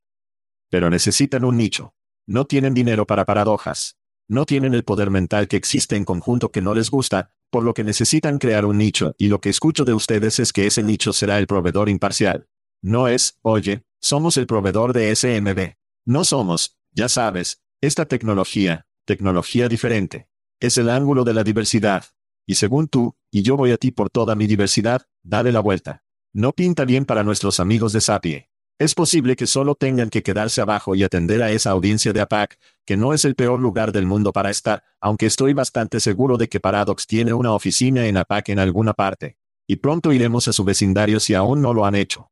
Pero 0.70 0.90
necesitan 0.90 1.44
un 1.44 1.58
nicho. 1.58 1.94
No 2.26 2.46
tienen 2.46 2.74
dinero 2.74 3.06
para 3.06 3.26
paradojas. 3.26 3.98
No 4.30 4.46
tienen 4.46 4.74
el 4.74 4.86
poder 4.86 5.10
mental 5.10 5.50
que 5.50 5.58
existe 5.58 5.98
en 5.98 6.06
conjunto 6.06 6.50
que 6.50 6.62
no 6.62 6.74
les 6.74 6.90
gusta, 6.90 7.34
por 7.50 7.64
lo 7.64 7.74
que 7.74 7.84
necesitan 7.84 8.38
crear 8.38 8.66
un 8.66 8.78
nicho, 8.78 9.16
y 9.18 9.28
lo 9.28 9.42
que 9.42 9.50
escucho 9.50 9.84
de 9.84 9.94
ustedes 9.94 10.40
es 10.40 10.54
que 10.54 10.66
ese 10.66 10.82
nicho 10.82 11.12
será 11.12 11.40
el 11.40 11.48
proveedor 11.48 11.90
imparcial. 11.90 12.48
No 12.82 13.10
es, 13.10 13.38
oye, 13.42 13.84
somos 14.00 14.38
el 14.38 14.48
proveedor 14.48 14.94
de 14.94 15.14
SMB. 15.14 15.76
No 16.06 16.24
somos, 16.24 16.78
ya 16.94 17.10
sabes, 17.10 17.62
esta 17.82 18.06
tecnología, 18.06 18.88
tecnología 19.04 19.68
diferente. 19.68 20.30
Es 20.62 20.78
el 20.78 20.90
ángulo 20.90 21.26
de 21.26 21.34
la 21.34 21.44
diversidad. 21.44 22.06
Y 22.52 22.56
según 22.56 22.90
tú, 22.90 23.16
y 23.32 23.44
yo 23.44 23.56
voy 23.56 23.72
a 23.72 23.78
ti 23.78 23.92
por 23.92 24.10
toda 24.10 24.36
mi 24.36 24.46
diversidad, 24.46 25.04
dale 25.24 25.54
la 25.54 25.62
vuelta. 25.62 26.04
No 26.34 26.52
pinta 26.52 26.84
bien 26.84 27.06
para 27.06 27.24
nuestros 27.24 27.62
amigos 27.62 27.94
de 27.94 28.02
Sapie. 28.02 28.50
Es 28.78 28.94
posible 28.94 29.38
que 29.38 29.48
solo 29.48 29.74
tengan 29.76 30.10
que 30.10 30.22
quedarse 30.22 30.60
abajo 30.60 30.94
y 30.94 31.04
atender 31.04 31.42
a 31.44 31.52
esa 31.52 31.72
audiencia 31.72 32.12
de 32.12 32.20
APAC, 32.20 32.60
que 32.86 32.98
no 32.98 33.14
es 33.14 33.24
el 33.24 33.36
peor 33.36 33.62
lugar 33.62 33.94
del 33.94 34.06
mundo 34.06 34.34
para 34.34 34.50
estar, 34.50 34.84
aunque 35.00 35.28
estoy 35.28 35.54
bastante 35.54 36.02
seguro 36.02 36.36
de 36.36 36.50
que 36.50 36.60
Paradox 36.60 37.08
tiene 37.08 37.32
una 37.32 37.54
oficina 37.54 38.06
en 38.06 38.18
APAC 38.18 38.50
en 38.50 38.60
alguna 38.60 38.92
parte. 38.92 39.38
Y 39.66 39.78
pronto 39.78 40.12
iremos 40.12 40.50
a 40.50 40.52
su 40.52 40.66
vecindario 40.66 41.22
si 41.22 41.34
aún 41.34 41.62
no 41.62 41.74
lo 41.74 41.86
han 41.86 41.96
hecho. 41.96 42.32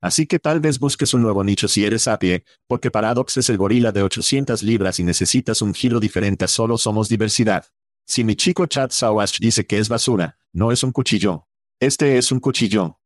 Así 0.00 0.26
que 0.26 0.40
tal 0.40 0.58
vez 0.58 0.80
busques 0.80 1.14
un 1.14 1.22
nuevo 1.22 1.44
nicho 1.44 1.68
si 1.68 1.84
eres 1.84 2.08
APIE, 2.08 2.44
porque 2.66 2.90
Paradox 2.90 3.36
es 3.36 3.48
el 3.48 3.58
gorila 3.58 3.92
de 3.92 4.02
800 4.02 4.64
libras 4.64 4.98
y 4.98 5.04
necesitas 5.04 5.62
un 5.62 5.72
giro 5.72 6.00
diferente 6.00 6.46
a 6.46 6.48
solo 6.48 6.78
somos 6.78 7.08
diversidad. 7.08 7.66
Si 8.08 8.22
mi 8.22 8.36
chico 8.36 8.66
Chad 8.66 8.90
Sawash 8.90 9.40
dice 9.40 9.66
que 9.66 9.78
es 9.78 9.88
basura, 9.88 10.38
no 10.52 10.70
es 10.70 10.84
un 10.84 10.92
cuchillo. 10.92 11.48
Este 11.80 12.18
es 12.18 12.30
un 12.30 12.38
cuchillo. 12.38 13.00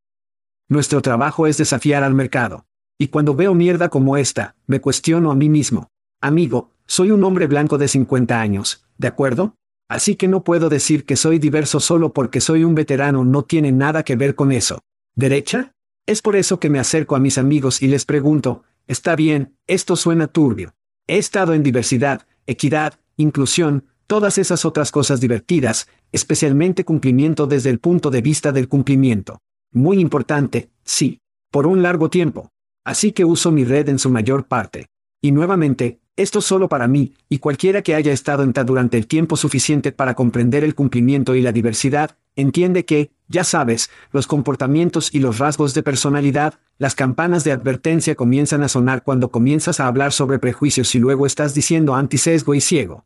Nuestro 0.69 1.01
trabajo 1.01 1.47
es 1.47 1.57
desafiar 1.57 2.05
al 2.05 2.13
mercado. 2.13 2.67
Y 2.99 3.09
cuando 3.09 3.35
veo 3.35 3.55
mierda 3.55 3.89
como 3.89 4.19
esta, 4.19 4.57
me 4.67 4.83
cuestiono 4.83 5.31
a 5.31 5.35
mí 5.35 5.49
mismo. 5.49 5.89
Amigo, 6.21 6.73
soy 6.87 7.13
un 7.13 7.25
hombre 7.25 7.47
blanco 7.47 7.79
de 7.79 7.89
50 7.89 8.39
años, 8.39 8.85
¿de 8.99 9.09
acuerdo? 9.09 9.57
Así 9.89 10.17
que 10.17 10.29
no 10.29 10.45
puedo 10.45 10.69
decir 10.69 11.07
que 11.07 11.17
soy 11.17 11.39
diverso 11.39 11.81
solo 11.81 12.13
porque 12.13 12.43
soy 12.43 12.63
un 12.63 12.75
veterano, 12.75 13.25
no 13.25 13.43
tiene 13.45 13.73
nada 13.73 14.03
que 14.03 14.17
ver 14.17 14.35
con 14.35 14.53
eso. 14.53 14.81
¿Derecha? 15.15 15.73
Es 16.05 16.21
por 16.21 16.37
eso 16.37 16.61
que 16.61 16.69
me 16.69 16.79
acerco 16.79 17.17
a 17.17 17.21
mis 17.21 17.39
amigos 17.39 17.81
y 17.81 17.89
les 17.89 18.05
pregunto, 18.05 18.65
está 18.87 19.17
bien, 19.17 19.57
esto 19.67 19.97
suena 19.97 20.27
turbio. 20.27 20.75
He 21.07 21.17
estado 21.17 21.55
en 21.55 21.63
diversidad, 21.63 22.27
equidad, 22.47 23.01
inclusión, 23.17 23.87
todas 24.11 24.39
esas 24.39 24.65
otras 24.65 24.91
cosas 24.91 25.21
divertidas, 25.21 25.87
especialmente 26.11 26.85
cumplimiento 26.85 27.47
desde 27.47 27.71
el 27.71 27.79
punto 27.79 28.11
de 28.11 28.21
vista 28.21 28.51
del 28.51 28.67
cumplimiento. 28.67 29.39
Muy 29.73 30.01
importante, 30.01 30.69
sí. 30.83 31.21
Por 31.53 31.69
un 31.69 31.81
largo 31.85 32.11
tiempo. 32.11 32.51
Así 32.85 33.13
que 33.13 33.25
uso 33.25 33.53
mi 33.53 33.63
red 33.63 33.89
en 33.89 34.01
su 34.01 34.11
mayor 34.11 34.49
parte. 34.49 34.89
Y 35.23 35.31
nuevamente, 35.31 36.01
esto 36.17 36.41
solo 36.41 36.69
para 36.69 36.89
mí, 36.89 37.15
y 37.29 37.39
cualquiera 37.39 37.83
que 37.83 37.95
haya 37.95 38.11
estado 38.13 38.43
en 38.43 38.53
TAD 38.53 38.67
durante 38.67 38.97
el 38.99 39.07
tiempo 39.07 39.37
suficiente 39.37 39.93
para 39.93 40.15
comprender 40.15 40.65
el 40.65 40.75
cumplimiento 40.75 41.37
y 41.37 41.41
la 41.41 41.53
diversidad, 41.53 42.17
entiende 42.35 42.85
que, 42.85 43.13
ya 43.29 43.45
sabes, 43.45 43.91
los 44.11 44.27
comportamientos 44.27 45.15
y 45.15 45.21
los 45.21 45.39
rasgos 45.39 45.73
de 45.73 45.85
personalidad, 45.85 46.55
las 46.79 46.97
campanas 46.97 47.45
de 47.45 47.53
advertencia 47.53 48.17
comienzan 48.17 48.65
a 48.65 48.69
sonar 48.69 49.05
cuando 49.05 49.31
comienzas 49.31 49.79
a 49.79 49.87
hablar 49.87 50.11
sobre 50.11 50.41
prejuicios 50.41 50.97
y 50.97 50.99
luego 50.99 51.27
estás 51.27 51.55
diciendo 51.55 51.95
antisesgo 51.95 52.57
y 52.57 52.61
ciego. 52.61 53.05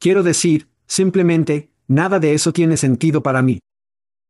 Quiero 0.00 0.22
decir, 0.22 0.68
simplemente, 0.86 1.70
nada 1.88 2.20
de 2.20 2.32
eso 2.32 2.52
tiene 2.52 2.76
sentido 2.76 3.22
para 3.22 3.42
mí. 3.42 3.58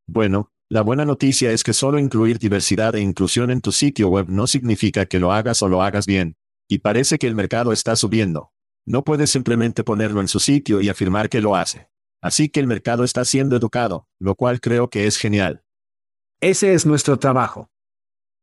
Bueno, 0.06 0.50
la 0.70 0.80
buena 0.80 1.04
noticia 1.04 1.52
es 1.52 1.62
que 1.62 1.74
solo 1.74 1.98
incluir 1.98 2.38
diversidad 2.38 2.94
e 2.94 3.00
inclusión 3.00 3.50
en 3.50 3.60
tu 3.60 3.70
sitio 3.72 4.08
web 4.08 4.26
no 4.28 4.46
significa 4.46 5.04
que 5.04 5.20
lo 5.20 5.32
hagas 5.32 5.62
o 5.62 5.68
lo 5.68 5.82
hagas 5.82 6.06
bien. 6.06 6.36
Y 6.68 6.78
parece 6.78 7.18
que 7.18 7.26
el 7.26 7.34
mercado 7.34 7.72
está 7.72 7.96
subiendo. 7.96 8.52
No 8.86 9.04
puedes 9.04 9.28
simplemente 9.30 9.84
ponerlo 9.84 10.22
en 10.22 10.28
su 10.28 10.40
sitio 10.40 10.80
y 10.80 10.88
afirmar 10.88 11.28
que 11.28 11.42
lo 11.42 11.54
hace. 11.54 11.90
Así 12.22 12.48
que 12.48 12.60
el 12.60 12.66
mercado 12.66 13.04
está 13.04 13.24
siendo 13.26 13.54
educado, 13.56 14.08
lo 14.18 14.34
cual 14.34 14.60
creo 14.60 14.88
que 14.88 15.06
es 15.06 15.18
genial. 15.18 15.62
Ese 16.40 16.72
es 16.72 16.86
nuestro 16.86 17.18
trabajo. 17.18 17.70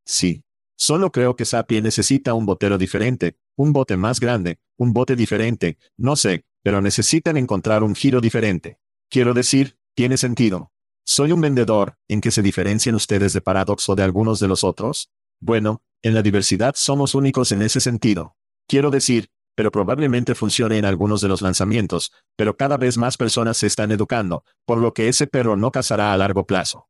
Sí. 0.04 0.44
Solo 0.78 1.10
creo 1.10 1.36
que 1.36 1.44
Sapie 1.44 1.80
necesita 1.82 2.34
un 2.34 2.46
botero 2.46 2.78
diferente, 2.78 3.36
un 3.56 3.72
bote 3.72 3.96
más 3.96 4.20
grande, 4.20 4.58
un 4.76 4.92
bote 4.92 5.16
diferente, 5.16 5.78
no 5.96 6.16
sé, 6.16 6.44
pero 6.66 6.82
necesitan 6.82 7.36
encontrar 7.36 7.84
un 7.84 7.94
giro 7.94 8.20
diferente. 8.20 8.80
Quiero 9.08 9.34
decir, 9.34 9.78
tiene 9.94 10.16
sentido. 10.16 10.72
¿Soy 11.04 11.30
un 11.30 11.40
vendedor 11.40 11.96
en 12.08 12.20
que 12.20 12.32
se 12.32 12.42
diferencian 12.42 12.96
ustedes 12.96 13.32
de 13.32 13.40
Paradox 13.40 13.88
o 13.88 13.94
de 13.94 14.02
algunos 14.02 14.40
de 14.40 14.48
los 14.48 14.64
otros? 14.64 15.12
Bueno, 15.38 15.80
en 16.02 16.12
la 16.12 16.22
diversidad 16.22 16.74
somos 16.76 17.14
únicos 17.14 17.52
en 17.52 17.62
ese 17.62 17.78
sentido. 17.78 18.34
Quiero 18.66 18.90
decir, 18.90 19.28
pero 19.54 19.70
probablemente 19.70 20.34
funcione 20.34 20.76
en 20.76 20.86
algunos 20.86 21.20
de 21.20 21.28
los 21.28 21.40
lanzamientos, 21.40 22.10
pero 22.34 22.56
cada 22.56 22.76
vez 22.76 22.98
más 22.98 23.16
personas 23.16 23.58
se 23.58 23.68
están 23.68 23.92
educando, 23.92 24.42
por 24.64 24.78
lo 24.78 24.92
que 24.92 25.08
ese 25.08 25.28
perro 25.28 25.54
no 25.56 25.70
cazará 25.70 26.12
a 26.12 26.16
largo 26.16 26.48
plazo. 26.48 26.88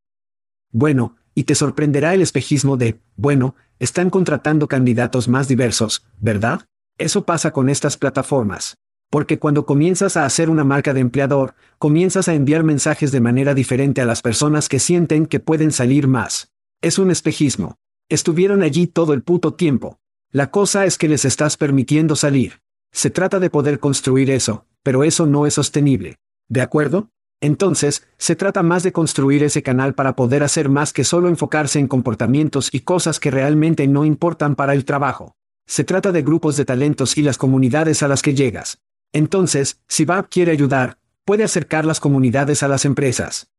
Bueno, 0.71 1.17
y 1.35 1.45
te 1.45 1.55
sorprenderá 1.55 2.15
el 2.15 2.23
espejismo 2.23 2.79
de, 2.79 3.03
bueno, 3.17 3.57
están 3.79 4.09
contratando 4.09 4.69
candidatos 4.69 5.29
más 5.29 5.49
diversos, 5.49 6.07
¿verdad? 6.19 6.63
Eso 6.97 7.27
pasa 7.27 7.53
con 7.53 7.69
estas 7.69 7.99
plataformas. 7.99 8.79
Porque 9.11 9.39
cuando 9.39 9.67
comienzas 9.67 10.17
a 10.17 10.25
hacer 10.25 10.51
una 10.51 10.65
marca 10.65 10.93
de 10.93 11.01
empleador, 11.01 11.55
comienzas 11.79 12.29
a 12.29 12.35
enviar 12.35 12.65
mensajes 12.65 13.13
de 13.13 13.21
manera 13.21 13.55
diferente 13.55 14.01
a 14.01 14.05
las 14.05 14.23
personas 14.23 14.69
que 14.69 14.79
sienten 14.79 15.27
que 15.27 15.41
pueden 15.41 15.73
salir 15.73 16.09
más. 16.09 16.53
Es 16.83 16.99
un 16.99 17.11
espejismo. 17.11 17.77
Estuvieron 18.09 18.63
allí 18.63 18.87
todo 18.87 19.13
el 19.13 19.23
puto 19.23 19.55
tiempo. 19.55 19.99
La 20.33 20.51
cosa 20.51 20.87
es 20.87 20.99
que 20.99 21.09
les 21.09 21.25
estás 21.25 21.57
permitiendo 21.57 22.17
salir. 22.17 22.61
Se 22.93 23.11
trata 23.11 23.41
de 23.41 23.51
poder 23.51 23.79
construir 23.79 24.31
eso, 24.31 24.67
pero 24.83 25.05
eso 25.05 25.27
no 25.27 25.47
es 25.47 25.55
sostenible. 25.55 26.17
¿De 26.49 26.63
acuerdo? 26.63 27.11
Entonces, 27.41 28.07
se 28.17 28.35
trata 28.35 28.63
más 28.63 28.83
de 28.83 28.93
construir 28.93 29.43
ese 29.43 29.63
canal 29.63 29.95
para 29.95 30.17
poder 30.17 30.43
hacer 30.43 30.69
más 30.69 30.93
que 30.93 31.05
solo 31.05 31.29
enfocarse 31.29 31.79
en 31.79 31.89
comportamientos 31.89 32.71
y 32.73 32.81
cosas 32.81 33.21
que 33.21 33.31
realmente 33.31 33.87
no 33.87 34.05
importan 34.05 34.57
para 34.57 34.73
el 34.73 34.85
trabajo. 34.85 35.37
Se 35.67 35.85
trata 35.85 36.13
de 36.13 36.23
grupos 36.23 36.57
de 36.57 36.65
talentos 36.65 37.19
y 37.19 37.23
las 37.23 37.39
comunidades 37.39 38.03
a 38.03 38.09
las 38.09 38.23
que 38.23 38.35
llegas. 38.35 38.79
Entonces, 39.13 39.81
si 39.89 40.05
Bob 40.05 40.29
quiere 40.29 40.53
ayudar, 40.53 40.99
puede 41.25 41.45
acercar 41.45 41.85
las 41.85 42.01
comunidades 42.01 42.63
a 42.63 42.69
las 42.69 42.85
empresas. 42.85 43.51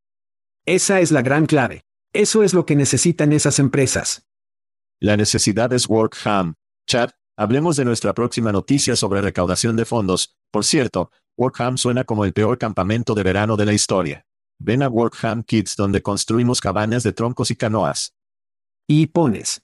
Esa 0.65 0.99
es 0.99 1.11
la 1.11 1.21
gran 1.21 1.45
clave. 1.45 1.83
Eso 2.13 2.43
es 2.43 2.53
lo 2.53 2.65
que 2.65 2.75
necesitan 2.75 3.31
esas 3.33 3.59
empresas. 3.59 4.25
La 4.99 5.15
necesidad 5.17 5.71
es 5.73 5.87
Workham. 5.87 6.55
Chad, 6.87 7.11
hablemos 7.35 7.75
de 7.77 7.85
nuestra 7.85 8.13
próxima 8.13 8.51
noticia 8.51 8.95
sobre 8.95 9.21
recaudación 9.21 9.75
de 9.75 9.85
fondos. 9.85 10.35
Por 10.51 10.65
cierto, 10.65 11.11
Workham 11.37 11.77
suena 11.77 12.03
como 12.03 12.25
el 12.25 12.33
peor 12.33 12.57
campamento 12.57 13.13
de 13.13 13.23
verano 13.23 13.55
de 13.55 13.65
la 13.65 13.73
historia. 13.73 14.25
Ven 14.59 14.81
a 14.81 14.89
Workham 14.89 15.43
Kids 15.43 15.75
donde 15.75 16.01
construimos 16.01 16.61
cabañas 16.61 17.03
de 17.03 17.13
troncos 17.13 17.51
y 17.51 17.55
canoas. 17.55 18.15
Y 18.87 19.07
pones. 19.07 19.61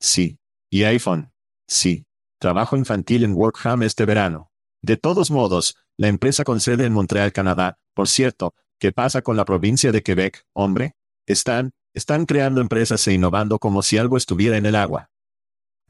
Sí. 0.00 0.38
Y 0.70 0.84
iPhone. 0.84 1.30
Sí. 1.68 2.06
Trabajo 2.38 2.76
infantil 2.76 3.24
en 3.24 3.34
Workham 3.34 3.82
este 3.82 4.04
verano. 4.06 4.50
De 4.82 4.96
todos 4.96 5.30
modos, 5.30 5.76
la 5.96 6.08
empresa 6.08 6.44
con 6.44 6.60
sede 6.60 6.84
en 6.84 6.92
Montreal, 6.92 7.32
Canadá, 7.32 7.78
por 7.94 8.08
cierto, 8.08 8.54
¿qué 8.78 8.92
pasa 8.92 9.22
con 9.22 9.36
la 9.36 9.44
provincia 9.44 9.92
de 9.92 10.02
Quebec, 10.02 10.46
hombre? 10.52 10.96
Están, 11.26 11.72
están 11.94 12.26
creando 12.26 12.60
empresas 12.60 13.06
e 13.08 13.14
innovando 13.14 13.58
como 13.58 13.82
si 13.82 13.98
algo 13.98 14.16
estuviera 14.16 14.56
en 14.56 14.66
el 14.66 14.76
agua. 14.76 15.10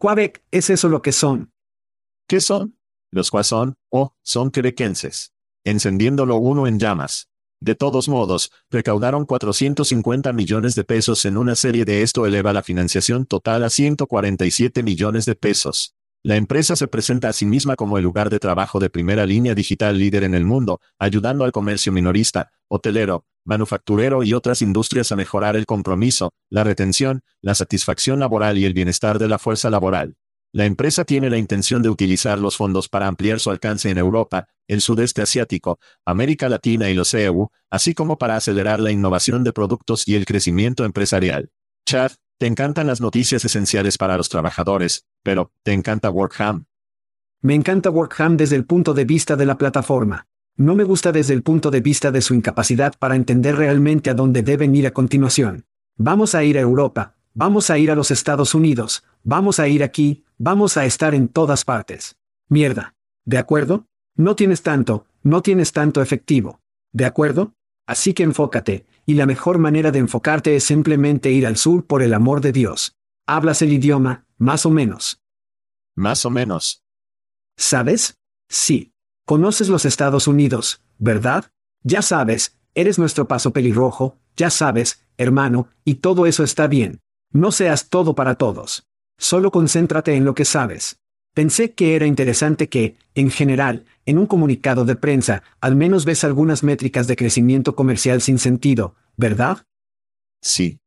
Quebec, 0.00 0.44
¿es 0.50 0.70
eso 0.70 0.88
lo 0.88 1.02
que 1.02 1.12
son? 1.12 1.52
¿Qué 2.28 2.40
son? 2.40 2.78
Los 3.10 3.30
cuas 3.30 3.48
son, 3.48 3.76
oh, 3.90 4.14
son 4.22 4.50
quebequenses. 4.50 5.32
Encendiéndolo 5.64 6.36
uno 6.36 6.66
en 6.66 6.78
llamas. 6.78 7.28
De 7.60 7.74
todos 7.74 8.08
modos, 8.08 8.52
recaudaron 8.70 9.24
450 9.24 10.32
millones 10.32 10.74
de 10.74 10.84
pesos 10.84 11.24
en 11.24 11.36
una 11.36 11.56
serie 11.56 11.84
de 11.84 12.02
esto 12.02 12.26
eleva 12.26 12.52
la 12.52 12.62
financiación 12.62 13.26
total 13.26 13.64
a 13.64 13.70
147 13.70 14.82
millones 14.82 15.24
de 15.24 15.34
pesos. 15.34 15.95
La 16.26 16.34
empresa 16.34 16.74
se 16.74 16.88
presenta 16.88 17.28
a 17.28 17.32
sí 17.32 17.46
misma 17.46 17.76
como 17.76 17.98
el 17.98 18.02
lugar 18.02 18.30
de 18.30 18.40
trabajo 18.40 18.80
de 18.80 18.90
primera 18.90 19.24
línea 19.26 19.54
digital 19.54 19.96
líder 19.96 20.24
en 20.24 20.34
el 20.34 20.44
mundo, 20.44 20.80
ayudando 20.98 21.44
al 21.44 21.52
comercio 21.52 21.92
minorista, 21.92 22.50
hotelero, 22.66 23.24
manufacturero 23.44 24.24
y 24.24 24.34
otras 24.34 24.60
industrias 24.60 25.12
a 25.12 25.14
mejorar 25.14 25.54
el 25.54 25.66
compromiso, 25.66 26.32
la 26.50 26.64
retención, 26.64 27.20
la 27.42 27.54
satisfacción 27.54 28.18
laboral 28.18 28.58
y 28.58 28.64
el 28.64 28.74
bienestar 28.74 29.20
de 29.20 29.28
la 29.28 29.38
fuerza 29.38 29.70
laboral. 29.70 30.16
La 30.52 30.64
empresa 30.64 31.04
tiene 31.04 31.30
la 31.30 31.38
intención 31.38 31.80
de 31.80 31.90
utilizar 31.90 32.40
los 32.40 32.56
fondos 32.56 32.88
para 32.88 33.06
ampliar 33.06 33.38
su 33.38 33.52
alcance 33.52 33.88
en 33.88 33.98
Europa, 33.98 34.48
el 34.66 34.80
sudeste 34.80 35.22
asiático, 35.22 35.78
América 36.04 36.48
Latina 36.48 36.90
y 36.90 36.94
los 36.94 37.14
EU, 37.14 37.50
así 37.70 37.94
como 37.94 38.18
para 38.18 38.34
acelerar 38.34 38.80
la 38.80 38.90
innovación 38.90 39.44
de 39.44 39.52
productos 39.52 40.08
y 40.08 40.16
el 40.16 40.26
crecimiento 40.26 40.84
empresarial. 40.84 41.50
Chad, 41.86 42.10
te 42.38 42.46
encantan 42.46 42.86
las 42.86 43.00
noticias 43.00 43.44
esenciales 43.44 43.96
para 43.96 44.16
los 44.16 44.28
trabajadores, 44.28 45.06
pero, 45.22 45.52
¿te 45.62 45.72
encanta 45.72 46.10
Workham? 46.10 46.66
Me 47.40 47.54
encanta 47.54 47.90
Workham 47.90 48.36
desde 48.36 48.56
el 48.56 48.66
punto 48.66 48.92
de 48.92 49.04
vista 49.04 49.36
de 49.36 49.46
la 49.46 49.56
plataforma. 49.56 50.26
No 50.56 50.74
me 50.74 50.84
gusta 50.84 51.12
desde 51.12 51.34
el 51.34 51.42
punto 51.42 51.70
de 51.70 51.80
vista 51.80 52.10
de 52.10 52.20
su 52.20 52.34
incapacidad 52.34 52.94
para 52.98 53.16
entender 53.16 53.56
realmente 53.56 54.10
a 54.10 54.14
dónde 54.14 54.42
deben 54.42 54.74
ir 54.74 54.86
a 54.86 54.90
continuación. 54.90 55.64
Vamos 55.96 56.34
a 56.34 56.44
ir 56.44 56.58
a 56.58 56.62
Europa, 56.62 57.14
vamos 57.32 57.70
a 57.70 57.78
ir 57.78 57.90
a 57.90 57.94
los 57.94 58.10
Estados 58.10 58.54
Unidos, 58.54 59.04
vamos 59.22 59.58
a 59.58 59.68
ir 59.68 59.82
aquí, 59.82 60.24
vamos 60.38 60.76
a 60.76 60.84
estar 60.84 61.14
en 61.14 61.28
todas 61.28 61.64
partes. 61.64 62.16
Mierda. 62.48 62.94
¿De 63.24 63.38
acuerdo? 63.38 63.86
No 64.14 64.36
tienes 64.36 64.62
tanto, 64.62 65.06
no 65.22 65.42
tienes 65.42 65.72
tanto 65.72 66.02
efectivo. 66.02 66.60
¿De 66.92 67.06
acuerdo? 67.06 67.54
Así 67.86 68.14
que 68.14 68.24
enfócate, 68.24 68.86
y 69.06 69.14
la 69.14 69.24
mejor 69.24 69.58
manera 69.58 69.92
de 69.92 70.00
enfocarte 70.00 70.56
es 70.56 70.64
simplemente 70.64 71.30
ir 71.30 71.46
al 71.46 71.56
sur 71.56 71.86
por 71.86 72.02
el 72.02 72.12
amor 72.12 72.40
de 72.40 72.52
Dios. 72.52 72.96
Hablas 73.26 73.62
el 73.62 73.72
idioma, 73.72 74.26
más 74.36 74.66
o 74.66 74.70
menos. 74.70 75.22
Más 75.94 76.26
o 76.26 76.30
menos. 76.30 76.82
¿Sabes? 77.56 78.18
Sí. 78.48 78.92
Conoces 79.24 79.68
los 79.68 79.84
Estados 79.84 80.28
Unidos, 80.28 80.82
¿verdad? 80.98 81.50
Ya 81.82 82.02
sabes, 82.02 82.58
eres 82.74 82.98
nuestro 82.98 83.26
paso 83.26 83.52
pelirrojo, 83.52 84.18
ya 84.36 84.50
sabes, 84.50 85.04
hermano, 85.16 85.68
y 85.84 85.96
todo 85.96 86.26
eso 86.26 86.44
está 86.44 86.66
bien. 86.66 87.00
No 87.32 87.52
seas 87.52 87.88
todo 87.88 88.14
para 88.14 88.34
todos. 88.34 88.86
Solo 89.18 89.50
concéntrate 89.50 90.14
en 90.14 90.24
lo 90.24 90.34
que 90.34 90.44
sabes. 90.44 91.00
Pensé 91.36 91.74
que 91.74 91.96
era 91.96 92.06
interesante 92.06 92.70
que, 92.70 92.96
en 93.14 93.30
general, 93.30 93.84
en 94.06 94.16
un 94.16 94.24
comunicado 94.24 94.86
de 94.86 94.96
prensa, 94.96 95.42
al 95.60 95.76
menos 95.76 96.06
ves 96.06 96.24
algunas 96.24 96.62
métricas 96.62 97.08
de 97.08 97.16
crecimiento 97.16 97.76
comercial 97.76 98.22
sin 98.22 98.38
sentido, 98.38 98.94
¿verdad? 99.18 99.66
Sí. 100.40 100.78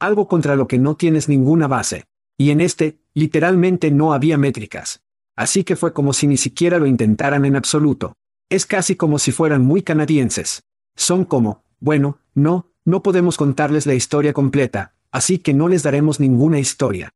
Algo 0.00 0.26
contra 0.26 0.56
lo 0.56 0.66
que 0.66 0.80
no 0.80 0.96
tienes 0.96 1.28
ninguna 1.28 1.68
base. 1.68 2.06
Y 2.36 2.50
en 2.50 2.60
este, 2.60 2.98
literalmente 3.14 3.92
no 3.92 4.12
había 4.12 4.36
métricas. 4.36 5.00
Así 5.36 5.62
que 5.62 5.76
fue 5.76 5.92
como 5.92 6.12
si 6.12 6.26
ni 6.26 6.38
siquiera 6.38 6.80
lo 6.80 6.86
intentaran 6.86 7.44
en 7.44 7.54
absoluto. 7.54 8.14
Es 8.50 8.66
casi 8.66 8.96
como 8.96 9.20
si 9.20 9.30
fueran 9.30 9.64
muy 9.64 9.82
canadienses. 9.82 10.64
Son 10.96 11.24
como, 11.24 11.62
bueno, 11.78 12.18
no, 12.34 12.66
no 12.84 13.04
podemos 13.04 13.36
contarles 13.36 13.86
la 13.86 13.94
historia 13.94 14.32
completa, 14.32 14.96
así 15.12 15.38
que 15.38 15.54
no 15.54 15.68
les 15.68 15.84
daremos 15.84 16.18
ninguna 16.18 16.58
historia. 16.58 17.10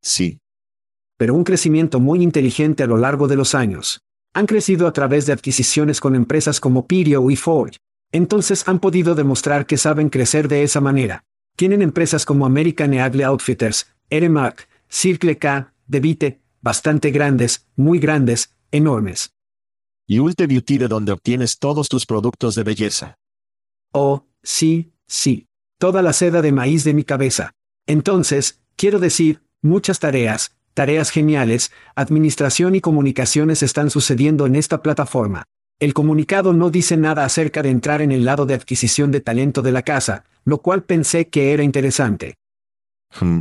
Sí 0.00 0.38
pero 1.20 1.34
un 1.34 1.44
crecimiento 1.44 2.00
muy 2.00 2.22
inteligente 2.22 2.82
a 2.82 2.86
lo 2.86 2.96
largo 2.96 3.28
de 3.28 3.36
los 3.36 3.54
años. 3.54 4.00
Han 4.32 4.46
crecido 4.46 4.86
a 4.86 4.94
través 4.94 5.26
de 5.26 5.34
adquisiciones 5.34 6.00
con 6.00 6.14
empresas 6.14 6.60
como 6.60 6.86
Pirio 6.86 7.30
y 7.30 7.36
Ford. 7.36 7.74
Entonces 8.10 8.66
han 8.66 8.78
podido 8.78 9.14
demostrar 9.14 9.66
que 9.66 9.76
saben 9.76 10.08
crecer 10.08 10.48
de 10.48 10.62
esa 10.62 10.80
manera. 10.80 11.24
Tienen 11.56 11.82
empresas 11.82 12.24
como 12.24 12.46
American 12.46 12.94
Eagle 12.94 13.24
Outfitters, 13.24 13.86
Eremark, 14.08 14.66
Circle 14.88 15.36
K, 15.36 15.74
Devite, 15.86 16.40
bastante 16.62 17.10
grandes, 17.10 17.66
muy 17.76 17.98
grandes, 17.98 18.56
enormes. 18.70 19.34
Y 20.06 20.20
Ulte 20.20 20.46
Beauty 20.46 20.78
de 20.78 20.88
donde 20.88 21.12
obtienes 21.12 21.58
todos 21.58 21.90
tus 21.90 22.06
productos 22.06 22.54
de 22.54 22.62
belleza. 22.62 23.18
Oh, 23.92 24.24
sí, 24.42 24.94
sí. 25.06 25.48
Toda 25.76 26.00
la 26.00 26.14
seda 26.14 26.40
de 26.40 26.52
maíz 26.52 26.84
de 26.84 26.94
mi 26.94 27.04
cabeza. 27.04 27.52
Entonces, 27.86 28.62
quiero 28.74 28.98
decir, 28.98 29.42
muchas 29.60 29.98
tareas, 29.98 30.56
tareas 30.74 31.10
geniales, 31.10 31.72
administración 31.94 32.74
y 32.74 32.80
comunicaciones 32.80 33.62
están 33.62 33.90
sucediendo 33.90 34.46
en 34.46 34.56
esta 34.56 34.82
plataforma. 34.82 35.44
El 35.78 35.94
comunicado 35.94 36.52
no 36.52 36.70
dice 36.70 36.96
nada 36.96 37.24
acerca 37.24 37.62
de 37.62 37.70
entrar 37.70 38.02
en 38.02 38.12
el 38.12 38.24
lado 38.24 38.44
de 38.46 38.54
adquisición 38.54 39.10
de 39.10 39.20
talento 39.20 39.62
de 39.62 39.72
la 39.72 39.82
casa, 39.82 40.24
lo 40.44 40.58
cual 40.58 40.82
pensé 40.82 41.28
que 41.28 41.52
era 41.52 41.62
interesante. 41.62 42.36
Hmm. 43.18 43.40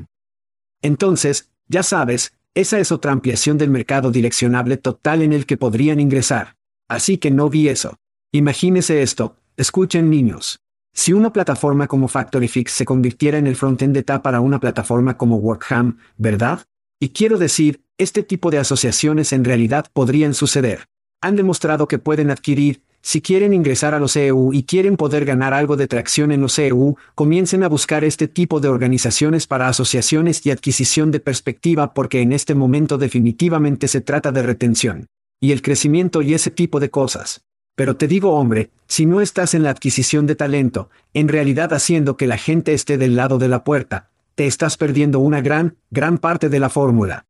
Entonces, 0.82 1.52
ya 1.68 1.84
sabes, 1.84 2.34
esa 2.56 2.80
es 2.80 2.92
otra 2.92 3.12
ampliación 3.12 3.58
del 3.58 3.70
mercado 3.70 4.12
direccionable 4.12 4.78
total 4.78 5.22
en 5.22 5.34
el 5.34 5.46
que 5.46 5.58
podrían 5.58 6.00
ingresar. 6.00 6.56
Así 6.88 7.18
que 7.18 7.30
no 7.30 7.50
vi 7.50 7.68
eso. 7.68 7.98
Imagínese 8.32 9.02
esto, 9.02 9.36
escuchen 9.58 10.10
niños. 10.10 10.60
Si 10.94 11.14
una 11.14 11.32
plataforma 11.32 11.88
como 11.88 12.08
FactoryFix 12.08 12.72
se 12.72 12.86
convirtiera 12.86 13.38
en 13.38 13.48
el 13.48 13.56
frontend 13.56 13.94
de 13.94 14.04
TAP 14.04 14.24
para 14.24 14.42
una 14.42 14.60
plataforma 14.60 15.18
como 15.18 15.38
Workham, 15.38 15.98
¿verdad? 16.18 16.66
Y 17.02 17.10
quiero 17.10 17.38
decir, 17.38 17.82
este 17.98 18.24
tipo 18.24 18.52
de 18.52 18.58
asociaciones 18.58 19.32
en 19.32 19.46
realidad 19.46 19.86
podrían 19.94 20.34
suceder. 20.34 20.88
Han 21.22 21.38
demostrado 21.38 21.88
que 21.88 21.98
pueden 21.98 22.30
adquirir, 22.30 22.82
si 23.02 23.22
quieren 23.22 23.54
ingresar 23.54 23.94
a 23.94 24.00
los 24.00 24.18
EU 24.18 24.52
y 24.52 24.64
quieren 24.64 24.98
poder 24.98 25.24
ganar 25.24 25.54
algo 25.54 25.78
de 25.78 25.88
tracción 25.88 26.34
en 26.34 26.42
los 26.42 26.60
EU, 26.60 26.96
comiencen 27.16 27.64
a 27.64 27.70
buscar 27.70 28.04
este 28.04 28.28
tipo 28.28 28.60
de 28.60 28.68
organizaciones 28.68 29.48
para 29.48 29.70
asociaciones 29.70 30.46
y 30.46 30.52
adquisición 30.52 31.10
de 31.12 31.22
perspectiva 31.22 31.94
porque 31.94 32.20
en 32.22 32.34
este 32.34 32.54
momento 32.54 32.98
definitivamente 32.98 33.88
se 33.88 34.02
trata 34.02 34.34
de 34.34 34.44
retención. 34.44 35.08
Y 35.40 35.54
el 35.54 35.62
crecimiento 35.62 36.22
y 36.22 36.34
ese 36.34 36.52
tipo 36.52 36.82
de 36.82 36.90
cosas. 36.90 37.46
Pero 37.76 37.96
te 37.96 38.10
digo 38.10 38.32
hombre, 38.32 38.72
si 38.88 39.06
no 39.06 39.22
estás 39.22 39.54
en 39.54 39.64
la 39.64 39.70
adquisición 39.70 40.28
de 40.28 40.36
talento, 40.36 40.90
en 41.14 41.30
realidad 41.30 41.72
haciendo 41.72 42.18
que 42.18 42.28
la 42.28 42.38
gente 42.38 42.74
esté 42.74 42.98
del 42.98 43.16
lado 43.16 43.38
de 43.38 43.48
la 43.48 43.64
puerta, 43.64 44.10
te 44.36 44.48
estás 44.48 44.78
perdiendo 44.78 45.20
una 45.20 45.42
gran, 45.42 45.78
gran 45.90 46.18
parte 46.18 46.50
de 46.50 46.60
la 46.60 46.70
fórmula. 46.70 47.28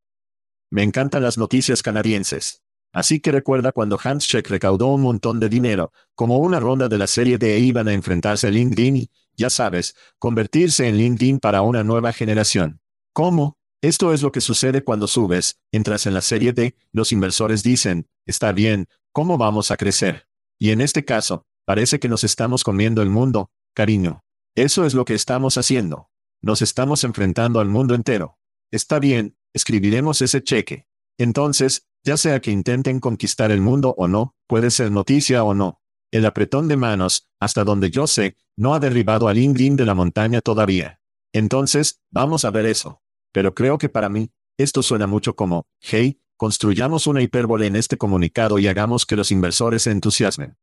Me 0.71 0.83
encantan 0.83 1.23
las 1.23 1.37
noticias 1.37 1.81
canadienses. 1.81 2.61
Así 2.91 3.19
que 3.19 3.31
recuerda 3.31 3.71
cuando 3.71 3.99
Handshake 4.03 4.49
recaudó 4.49 4.87
un 4.87 5.01
montón 5.01 5.39
de 5.39 5.49
dinero, 5.49 5.91
como 6.15 6.37
una 6.39 6.59
ronda 6.59 6.87
de 6.87 6.97
la 6.97 7.07
serie 7.07 7.37
D 7.37 7.55
e 7.55 7.59
iban 7.59 7.87
a 7.87 7.93
enfrentarse 7.93 8.47
a 8.47 8.49
LinkedIn 8.49 9.07
ya 9.39 9.49
sabes, 9.49 9.95
convertirse 10.19 10.87
en 10.87 10.97
LinkedIn 10.97 11.39
para 11.39 11.61
una 11.61 11.83
nueva 11.83 12.11
generación. 12.11 12.81
¿Cómo? 13.13 13.57
Esto 13.81 14.13
es 14.13 14.21
lo 14.21 14.33
que 14.33 14.41
sucede 14.41 14.83
cuando 14.83 15.07
subes, 15.07 15.57
entras 15.71 16.05
en 16.05 16.13
la 16.13 16.21
serie 16.21 16.51
D, 16.51 16.75
los 16.91 17.13
inversores 17.13 17.63
dicen, 17.63 18.09
está 18.25 18.51
bien, 18.51 18.87
¿cómo 19.13 19.37
vamos 19.37 19.71
a 19.71 19.77
crecer? 19.77 20.27
Y 20.59 20.71
en 20.71 20.81
este 20.81 21.05
caso, 21.05 21.45
parece 21.63 21.99
que 21.99 22.09
nos 22.09 22.25
estamos 22.25 22.65
comiendo 22.65 23.01
el 23.01 23.09
mundo, 23.09 23.49
cariño. 23.73 24.25
Eso 24.55 24.85
es 24.85 24.93
lo 24.93 25.05
que 25.05 25.13
estamos 25.13 25.57
haciendo. 25.57 26.08
Nos 26.41 26.61
estamos 26.61 27.03
enfrentando 27.03 27.59
al 27.59 27.67
mundo 27.67 27.95
entero. 27.95 28.37
Está 28.71 28.99
bien, 28.99 29.37
escribiremos 29.53 30.21
ese 30.21 30.41
cheque. 30.41 30.87
Entonces, 31.17 31.87
ya 32.03 32.15
sea 32.15 32.39
que 32.39 32.51
intenten 32.51 32.99
conquistar 32.99 33.51
el 33.51 33.61
mundo 33.61 33.93
o 33.97 34.07
no, 34.07 34.35
puede 34.47 34.71
ser 34.71 34.91
noticia 34.91 35.43
o 35.43 35.53
no. 35.53 35.81
El 36.11 36.25
apretón 36.25 36.67
de 36.67 36.77
manos, 36.77 37.29
hasta 37.39 37.63
donde 37.63 37.91
yo 37.91 38.07
sé, 38.07 38.37
no 38.55 38.73
ha 38.73 38.79
derribado 38.79 39.27
al 39.27 39.37
Ingrid 39.37 39.73
de 39.73 39.85
la 39.85 39.95
montaña 39.95 40.41
todavía. 40.41 41.01
Entonces, 41.33 42.01
vamos 42.09 42.45
a 42.45 42.51
ver 42.51 42.65
eso. 42.65 43.01
Pero 43.31 43.53
creo 43.53 43.77
que 43.77 43.89
para 43.89 44.09
mí, 44.09 44.31
esto 44.57 44.81
suena 44.81 45.07
mucho 45.07 45.35
como, 45.35 45.67
hey, 45.81 46.21
construyamos 46.37 47.05
una 47.05 47.21
hipérbole 47.21 47.67
en 47.67 47.75
este 47.75 47.97
comunicado 47.97 48.59
y 48.59 48.67
hagamos 48.67 49.05
que 49.05 49.15
los 49.15 49.31
inversores 49.31 49.83
se 49.83 49.91
entusiasmen. 49.91 50.57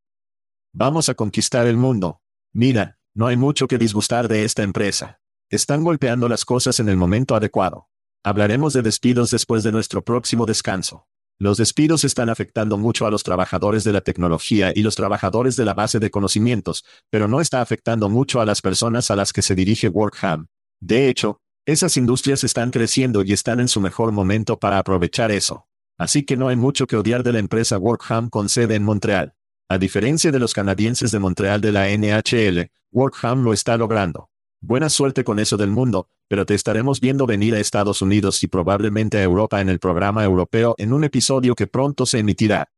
Vamos 0.72 1.08
a 1.08 1.14
conquistar 1.14 1.66
el 1.66 1.76
mundo. 1.76 2.22
Mira, 2.52 2.98
no 3.14 3.26
hay 3.26 3.36
mucho 3.36 3.68
que 3.68 3.78
disgustar 3.78 4.28
de 4.28 4.44
esta 4.44 4.62
empresa. 4.62 5.20
Están 5.48 5.84
golpeando 5.84 6.28
las 6.28 6.44
cosas 6.44 6.80
en 6.80 6.88
el 6.88 6.96
momento 6.96 7.36
adecuado. 7.36 7.88
Hablaremos 8.24 8.72
de 8.72 8.82
despidos 8.82 9.30
después 9.30 9.62
de 9.62 9.70
nuestro 9.70 10.02
próximo 10.02 10.44
descanso. 10.44 11.06
Los 11.38 11.56
despidos 11.58 12.02
están 12.02 12.30
afectando 12.30 12.76
mucho 12.78 13.06
a 13.06 13.12
los 13.12 13.22
trabajadores 13.22 13.84
de 13.84 13.92
la 13.92 14.00
tecnología 14.00 14.72
y 14.74 14.82
los 14.82 14.96
trabajadores 14.96 15.54
de 15.54 15.64
la 15.64 15.72
base 15.72 16.00
de 16.00 16.10
conocimientos, 16.10 16.84
pero 17.10 17.28
no 17.28 17.40
está 17.40 17.60
afectando 17.60 18.08
mucho 18.08 18.40
a 18.40 18.44
las 18.44 18.60
personas 18.60 19.12
a 19.12 19.14
las 19.14 19.32
que 19.32 19.42
se 19.42 19.54
dirige 19.54 19.86
Workham. 19.88 20.48
De 20.80 21.08
hecho, 21.08 21.38
esas 21.64 21.96
industrias 21.96 22.42
están 22.42 22.72
creciendo 22.72 23.22
y 23.22 23.32
están 23.32 23.60
en 23.60 23.68
su 23.68 23.80
mejor 23.80 24.10
momento 24.10 24.58
para 24.58 24.78
aprovechar 24.78 25.30
eso. 25.30 25.68
Así 25.96 26.24
que 26.24 26.36
no 26.36 26.48
hay 26.48 26.56
mucho 26.56 26.88
que 26.88 26.96
odiar 26.96 27.22
de 27.22 27.34
la 27.34 27.38
empresa 27.38 27.78
Workham 27.78 28.30
con 28.30 28.48
sede 28.48 28.74
en 28.74 28.82
Montreal. 28.82 29.34
A 29.68 29.78
diferencia 29.78 30.32
de 30.32 30.40
los 30.40 30.54
canadienses 30.54 31.12
de 31.12 31.20
Montreal 31.20 31.60
de 31.60 31.70
la 31.70 31.88
NHL, 31.88 32.72
Workham 32.90 33.44
lo 33.44 33.52
está 33.52 33.76
logrando. 33.76 34.28
Buena 34.60 34.88
suerte 34.88 35.22
con 35.22 35.38
eso 35.38 35.56
del 35.56 35.70
mundo, 35.70 36.08
pero 36.28 36.46
te 36.46 36.54
estaremos 36.54 37.00
viendo 37.00 37.26
venir 37.26 37.54
a 37.54 37.60
Estados 37.60 38.02
Unidos 38.02 38.42
y 38.42 38.48
probablemente 38.48 39.18
a 39.18 39.22
Europa 39.22 39.60
en 39.60 39.68
el 39.68 39.78
programa 39.78 40.24
europeo 40.24 40.74
en 40.78 40.92
un 40.92 41.04
episodio 41.04 41.54
que 41.54 41.66
pronto 41.66 42.06
se 42.06 42.18
emitirá. 42.18 42.72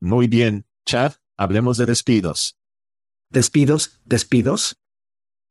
Muy 0.00 0.28
bien, 0.28 0.66
Chad, 0.86 1.14
hablemos 1.36 1.76
de 1.76 1.86
despidos. 1.86 2.56
¿Despidos? 3.30 4.00
¿Despidos? 4.04 4.78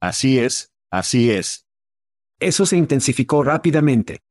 Así 0.02 0.39
es, 0.39 0.72
así 0.91 1.30
es. 1.32 1.65
Eso 2.39 2.65
se 2.65 2.78
intensificó 2.78 3.43
rápidamente. 3.43 4.22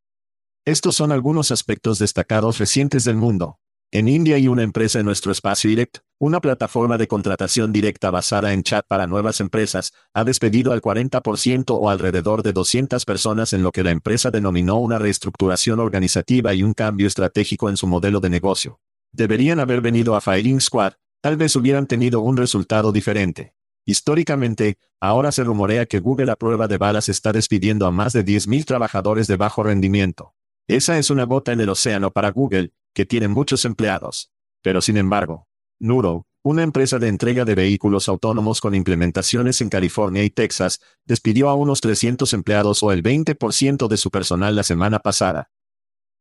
Estos 0.65 0.97
son 0.97 1.13
algunos 1.13 1.51
aspectos 1.51 1.99
destacados 1.99 2.59
recientes 2.59 3.05
del 3.05 3.17
mundo. 3.17 3.59
En 3.91 4.09
India 4.09 4.37
hay 4.37 4.49
una 4.49 4.63
empresa 4.63 4.99
en 4.99 5.07
nuestro 5.07 5.33
espacio 5.33 5.71
Direct, 5.71 5.99
una 6.21 6.41
plataforma 6.41 6.99
de 6.99 7.07
contratación 7.07 7.73
directa 7.73 8.11
basada 8.11 8.53
en 8.53 8.65
chat 8.65 8.85
para 8.89 9.07
nuevas 9.07 9.41
empresas, 9.41 9.93
ha 10.13 10.25
despedido 10.25 10.73
al 10.73 10.83
40% 10.83 11.79
o 11.81 11.91
alrededor 11.91 12.43
de 12.43 12.53
200 12.53 13.05
personas 13.05 13.53
en 13.53 13.63
lo 13.63 13.71
que 13.71 13.85
la 13.85 13.93
empresa 13.93 14.33
denominó 14.33 14.79
una 14.79 14.99
reestructuración 14.99 15.79
organizativa 15.79 16.55
y 16.55 16.65
un 16.65 16.75
cambio 16.75 17.07
estratégico 17.07 17.69
en 17.69 17.77
su 17.77 17.87
modelo 17.87 18.19
de 18.19 18.31
negocio. 18.31 18.81
Deberían 19.13 19.61
haber 19.61 19.81
venido 19.81 20.17
a 20.17 20.21
Firing 20.21 20.61
Squad, 20.61 20.95
tal 21.21 21.37
vez 21.37 21.55
hubieran 21.55 21.87
tenido 21.87 22.21
un 22.21 22.37
resultado 22.37 22.91
diferente. 22.91 23.55
Históricamente, 23.87 24.77
ahora 25.01 25.31
se 25.33 25.45
rumorea 25.45 25.87
que 25.87 26.01
Google 26.01 26.33
a 26.33 26.37
prueba 26.37 26.69
de 26.69 26.79
balas 26.79 27.09
está 27.09 27.33
despidiendo 27.33 27.87
a 27.87 27.91
más 27.91 28.13
de 28.13 28.25
10.000 28.25 28.65
trabajadores 28.65 29.29
de 29.29 29.37
bajo 29.37 29.63
rendimiento. 29.63 30.35
Esa 30.67 30.99
es 30.99 31.11
una 31.11 31.25
gota 31.25 31.53
en 31.53 31.61
el 31.61 31.71
océano 31.71 32.11
para 32.11 32.31
Google, 32.31 32.73
que 32.93 33.07
tiene 33.07 33.29
muchos 33.29 33.65
empleados. 33.65 34.31
Pero 34.63 34.83
sin 34.83 34.99
embargo, 34.99 35.48
Nuro, 35.81 36.27
Una 36.43 36.63
empresa 36.63 36.99
de 36.99 37.09
entrega 37.09 37.45
de 37.45 37.55
vehículos 37.55 38.09
autónomos 38.09 38.61
con 38.61 38.75
implementaciones 38.75 39.61
en 39.61 39.69
California 39.69 40.25
y 40.25 40.31
Texas 40.31 40.81
despidió 41.05 41.49
a 41.49 41.55
unos 41.55 41.81
300 41.81 42.33
empleados 42.33 42.83
o 42.83 42.91
el 42.91 43.03
20% 43.03 43.87
de 43.87 43.97
su 43.97 44.11
personal 44.11 44.57
la 44.57 44.63
semana 44.63 44.99
pasada. 44.99 45.51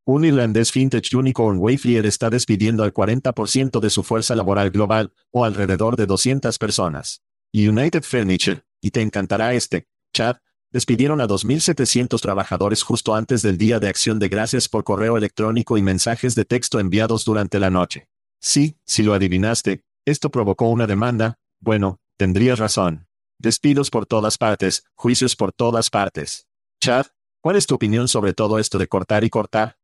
Un 0.05 0.25
irlandés 0.25 0.71
fintech 0.71 1.11
unicorn 1.13 1.57
Wayfair 1.59 2.05
está 2.05 2.29
despidiendo 2.29 2.83
al 2.83 2.93
40% 2.93 3.79
de 3.79 3.89
su 3.89 4.03
fuerza 4.03 4.35
laboral 4.35 4.69
global, 4.69 5.11
o 5.31 5.43
alrededor 5.43 5.95
de 5.95 6.05
200 6.05 6.57
personas. 6.57 7.21
United 7.53 8.03
Furniture, 8.03 8.63
y 8.81 8.91
te 8.91 9.01
encantará 9.01 9.53
este, 9.53 9.87
Chad, 10.13 10.37
despidieron 10.71 11.19
a 11.19 11.27
2.700 11.27 12.21
trabajadores 12.21 12.83
justo 12.83 13.15
antes 13.15 13.41
del 13.41 13.57
Día 13.57 13.79
de 13.79 13.87
Acción 13.87 14.19
de 14.19 14.29
Gracias 14.29 14.69
por 14.69 14.83
correo 14.83 15.17
electrónico 15.17 15.77
y 15.77 15.81
mensajes 15.81 16.35
de 16.35 16.45
texto 16.45 16.79
enviados 16.79 17.25
durante 17.25 17.59
la 17.59 17.69
noche. 17.69 18.07
Sí, 18.39 18.77
si 18.85 19.03
lo 19.03 19.13
adivinaste, 19.13 19.83
esto 20.05 20.29
provocó 20.29 20.69
una 20.69 20.87
demanda, 20.87 21.37
bueno, 21.59 21.99
tendrías 22.17 22.59
razón. 22.59 23.07
Despidos 23.39 23.89
por 23.89 24.05
todas 24.05 24.37
partes, 24.37 24.85
juicios 24.95 25.35
por 25.35 25.51
todas 25.51 25.89
partes. 25.89 26.47
Chad, 26.79 27.07
¿cuál 27.41 27.55
es 27.55 27.67
tu 27.67 27.75
opinión 27.75 28.07
sobre 28.07 28.33
todo 28.33 28.59
esto 28.59 28.77
de 28.77 28.87
cortar 28.87 29.23
y 29.23 29.29
cortar? 29.29 29.77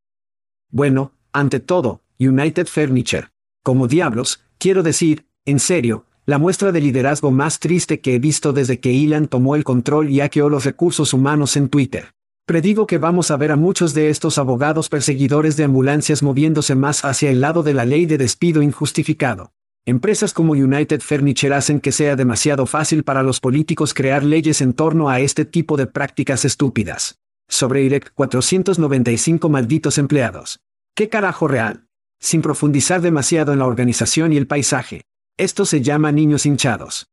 Bueno, 0.70 1.14
ante 1.32 1.60
todo, 1.60 2.02
United 2.20 2.68
Furniture. 2.68 3.30
Como 3.64 3.88
diablos, 3.88 4.42
quiero 4.58 4.82
decir, 4.82 5.28
en 5.46 5.60
serio, 5.60 6.06
la 6.26 6.38
muestra 6.38 6.72
de 6.72 6.82
liderazgo 6.82 7.32
más 7.32 7.60
triste 7.60 8.00
que 8.00 8.16
he 8.16 8.20
visto 8.20 8.54
desde 8.54 8.80
que 8.80 9.04
Elon 9.04 9.28
tomó 9.28 9.56
el 9.56 9.64
control 9.64 10.10
y 10.10 10.20
hackeó 10.20 10.50
los 10.50 10.64
recursos 10.64 11.14
humanos 11.14 11.58
en 11.58 11.70
Twitter. 11.70 12.14
Predigo 12.46 12.88
que 12.88 12.98
vamos 12.98 13.32
a 13.32 13.38
ver 13.38 13.54
a 13.54 13.56
muchos 13.56 13.94
de 13.94 14.10
estos 14.10 14.38
abogados 14.38 14.90
perseguidores 14.90 15.56
de 15.56 15.64
ambulancias 15.64 16.22
moviéndose 16.22 16.76
más 16.76 17.06
hacia 17.06 17.30
el 17.30 17.40
lado 17.40 17.64
de 17.64 17.74
la 17.74 17.86
ley 17.86 18.06
de 18.06 18.18
despido 18.18 18.62
injustificado. 18.62 19.54
Empresas 19.86 20.34
como 20.34 20.52
United 20.52 21.00
Furniture 21.00 21.56
hacen 21.56 21.80
que 21.80 21.94
sea 21.94 22.18
demasiado 22.18 22.66
fácil 22.66 23.06
para 23.06 23.24
los 23.24 23.40
políticos 23.40 23.94
crear 23.94 24.26
leyes 24.26 24.60
en 24.60 24.74
torno 24.74 25.08
a 25.08 25.22
este 25.22 25.46
tipo 25.46 25.78
de 25.78 25.88
prácticas 25.88 26.44
estúpidas. 26.44 27.18
Sobre 27.48 27.84
IREC 27.84 28.12
495 28.14 29.48
malditos 29.48 29.98
empleados. 29.98 30.60
¿Qué 30.96 31.08
carajo 31.08 31.48
real? 31.48 31.88
Sin 32.20 32.42
profundizar 32.42 33.00
demasiado 33.00 33.54
en 33.54 33.60
la 33.60 33.68
organización 33.68 34.34
y 34.34 34.38
el 34.38 34.48
paisaje. 34.48 35.04
Esto 35.38 35.66
se 35.66 35.82
llama 35.82 36.12
niños 36.12 36.46
hinchados. 36.46 37.08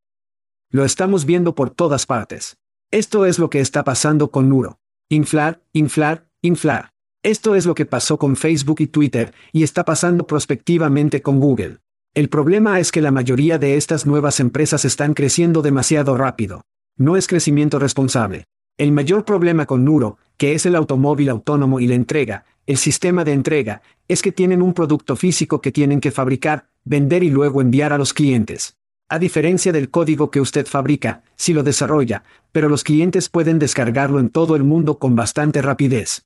Lo 0.71 0.83
estamos 0.83 1.23
viendo 1.23 1.55
por 1.55 1.69
todas 1.69 2.05
partes. 2.05 2.57
Esto 2.91 3.25
es 3.25 3.39
lo 3.39 3.49
que 3.49 3.61
está 3.61 3.85
pasando 3.85 4.29
con 4.29 4.49
Nuro. 4.49 4.80
Inflar, 5.13 5.61
inflar, 5.73 6.29
inflar. 6.41 6.93
Esto 7.21 7.55
es 7.55 7.65
lo 7.65 7.75
que 7.75 7.85
pasó 7.85 8.17
con 8.17 8.37
Facebook 8.37 8.79
y 8.79 8.87
Twitter, 8.87 9.33
y 9.51 9.63
está 9.63 9.83
pasando 9.83 10.25
prospectivamente 10.25 11.21
con 11.21 11.41
Google. 11.41 11.79
El 12.13 12.29
problema 12.29 12.79
es 12.79 12.93
que 12.93 13.01
la 13.01 13.11
mayoría 13.11 13.57
de 13.57 13.75
estas 13.75 14.05
nuevas 14.05 14.39
empresas 14.39 14.85
están 14.85 15.13
creciendo 15.13 15.61
demasiado 15.61 16.15
rápido. 16.15 16.61
No 16.95 17.17
es 17.17 17.27
crecimiento 17.27 17.77
responsable. 17.77 18.45
El 18.77 18.93
mayor 18.93 19.25
problema 19.25 19.65
con 19.65 19.83
Nuro, 19.83 20.17
que 20.37 20.53
es 20.53 20.65
el 20.65 20.77
automóvil 20.77 21.27
autónomo 21.27 21.81
y 21.81 21.87
la 21.87 21.95
entrega, 21.95 22.45
el 22.65 22.77
sistema 22.77 23.25
de 23.25 23.33
entrega, 23.33 23.81
es 24.07 24.21
que 24.21 24.31
tienen 24.31 24.61
un 24.61 24.73
producto 24.73 25.17
físico 25.17 25.59
que 25.59 25.73
tienen 25.73 25.99
que 25.99 26.11
fabricar, 26.11 26.69
vender 26.85 27.21
y 27.25 27.29
luego 27.29 27.59
enviar 27.59 27.91
a 27.91 27.97
los 27.97 28.13
clientes. 28.13 28.77
A 29.11 29.19
diferencia 29.19 29.73
del 29.73 29.89
código 29.89 30.31
que 30.31 30.39
usted 30.39 30.65
fabrica, 30.65 31.23
si 31.35 31.51
lo 31.51 31.63
desarrolla, 31.63 32.23
pero 32.53 32.69
los 32.69 32.85
clientes 32.85 33.27
pueden 33.27 33.59
descargarlo 33.59 34.21
en 34.21 34.29
todo 34.29 34.55
el 34.55 34.63
mundo 34.63 34.99
con 34.99 35.17
bastante 35.17 35.61
rapidez. 35.61 36.23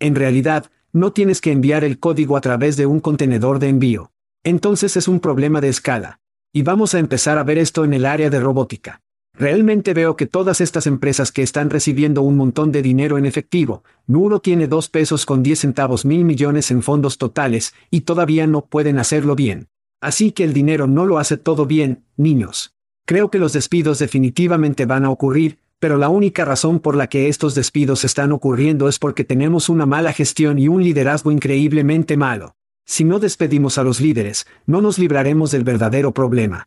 En 0.00 0.16
realidad, 0.16 0.72
no 0.92 1.12
tienes 1.12 1.40
que 1.40 1.52
enviar 1.52 1.84
el 1.84 2.00
código 2.00 2.36
a 2.36 2.40
través 2.40 2.76
de 2.76 2.86
un 2.86 2.98
contenedor 2.98 3.60
de 3.60 3.68
envío. 3.68 4.10
Entonces 4.42 4.96
es 4.96 5.06
un 5.06 5.20
problema 5.20 5.60
de 5.60 5.68
escala. 5.68 6.18
Y 6.52 6.62
vamos 6.62 6.96
a 6.96 6.98
empezar 6.98 7.38
a 7.38 7.44
ver 7.44 7.58
esto 7.58 7.84
en 7.84 7.94
el 7.94 8.04
área 8.04 8.28
de 8.28 8.40
robótica. 8.40 9.02
Realmente 9.32 9.94
veo 9.94 10.16
que 10.16 10.26
todas 10.26 10.60
estas 10.60 10.88
empresas 10.88 11.30
que 11.30 11.44
están 11.44 11.70
recibiendo 11.70 12.22
un 12.22 12.36
montón 12.36 12.72
de 12.72 12.82
dinero 12.82 13.18
en 13.18 13.26
efectivo, 13.26 13.84
Nuro 14.08 14.40
tiene 14.40 14.66
dos 14.66 14.88
pesos 14.88 15.26
con 15.26 15.44
10 15.44 15.60
centavos 15.60 16.04
mil 16.04 16.24
millones 16.24 16.72
en 16.72 16.82
fondos 16.82 17.18
totales, 17.18 17.72
y 17.88 18.00
todavía 18.00 18.48
no 18.48 18.66
pueden 18.66 18.98
hacerlo 18.98 19.36
bien. 19.36 19.68
Así 20.00 20.32
que 20.32 20.44
el 20.44 20.52
dinero 20.52 20.86
no 20.86 21.04
lo 21.06 21.18
hace 21.18 21.36
todo 21.36 21.66
bien, 21.66 22.04
niños. 22.16 22.74
Creo 23.06 23.30
que 23.30 23.38
los 23.38 23.52
despidos 23.52 23.98
definitivamente 23.98 24.86
van 24.86 25.04
a 25.04 25.10
ocurrir, 25.10 25.58
pero 25.78 25.96
la 25.96 26.08
única 26.08 26.44
razón 26.44 26.80
por 26.80 26.96
la 26.96 27.08
que 27.08 27.28
estos 27.28 27.54
despidos 27.54 28.04
están 28.04 28.32
ocurriendo 28.32 28.88
es 28.88 28.98
porque 28.98 29.24
tenemos 29.24 29.68
una 29.68 29.86
mala 29.86 30.12
gestión 30.12 30.58
y 30.58 30.68
un 30.68 30.82
liderazgo 30.84 31.30
increíblemente 31.30 32.16
malo. 32.16 32.54
Si 32.86 33.04
no 33.04 33.18
despedimos 33.18 33.78
a 33.78 33.82
los 33.82 34.00
líderes, 34.00 34.46
no 34.66 34.80
nos 34.80 34.98
libraremos 34.98 35.50
del 35.50 35.64
verdadero 35.64 36.12
problema. 36.12 36.66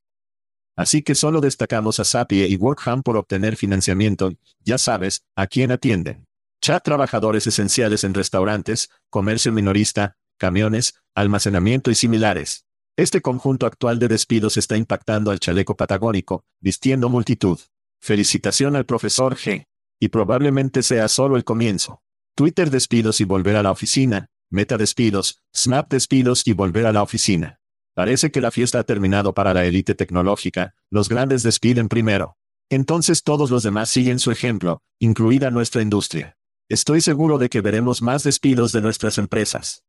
Así 0.76 1.04
que 1.04 1.14
solo 1.16 1.42
destacamos 1.42 2.00
a 2.00 2.04
Sapie 2.04 2.48
y 2.48 2.56
Workham 2.56 3.04
por 3.04 3.18
obtener 3.18 3.56
financiamiento, 3.56 4.34
ya 4.64 4.78
sabes, 4.78 5.24
a 5.36 5.46
quién 5.46 5.72
atienden. 5.72 6.26
Chat 6.62 6.84
trabajadores 6.84 7.46
esenciales 7.46 8.04
en 8.04 8.14
restaurantes, 8.14 8.90
comercio 9.10 9.52
minorista, 9.52 10.16
camiones, 10.38 10.96
almacenamiento 11.14 11.92
y 11.92 11.96
similares. 11.96 12.66
Este 12.96 13.22
conjunto 13.22 13.66
actual 13.66 13.98
de 13.98 14.08
despidos 14.08 14.56
está 14.56 14.78
impactando 14.78 15.32
al 15.32 15.40
chaleco 15.40 15.76
patagónico, 15.76 16.46
vistiendo 16.60 17.10
multitud. 17.10 17.60
Felicitación 18.00 18.76
al 18.76 18.86
profesor 18.86 19.36
G. 19.36 19.66
Y 20.00 20.10
probablemente 20.10 20.84
sea 20.84 21.08
solo 21.08 21.36
el 21.36 21.44
comienzo. 21.44 22.04
Twitter 22.36 22.70
despidos 22.70 23.20
y 23.20 23.24
volver 23.24 23.56
a 23.56 23.64
la 23.64 23.72
oficina, 23.72 24.28
Meta 24.52 24.78
despidos, 24.78 25.42
Snap 25.56 25.90
despidos 25.90 26.46
y 26.46 26.54
volver 26.54 26.86
a 26.86 26.92
la 26.92 27.02
oficina. 27.02 27.60
Parece 27.96 28.30
que 28.30 28.42
la 28.42 28.52
fiesta 28.52 28.78
ha 28.78 28.84
terminado 28.84 29.34
para 29.34 29.56
la 29.56 29.66
élite 29.66 29.96
tecnológica, 29.96 30.76
los 30.92 31.10
grandes 31.10 31.42
despiden 31.42 31.90
primero. 31.90 32.38
Entonces 32.70 33.24
todos 33.24 33.50
los 33.50 33.64
demás 33.64 33.90
siguen 33.90 34.20
su 34.20 34.30
ejemplo, 34.30 34.84
incluida 35.00 35.50
nuestra 35.50 35.82
industria. 35.82 36.38
Estoy 36.70 37.02
seguro 37.02 37.40
de 37.40 37.50
que 37.50 37.62
veremos 37.62 38.04
más 38.04 38.22
despidos 38.24 38.72
de 38.72 38.82
nuestras 38.82 39.18
empresas. 39.18 39.84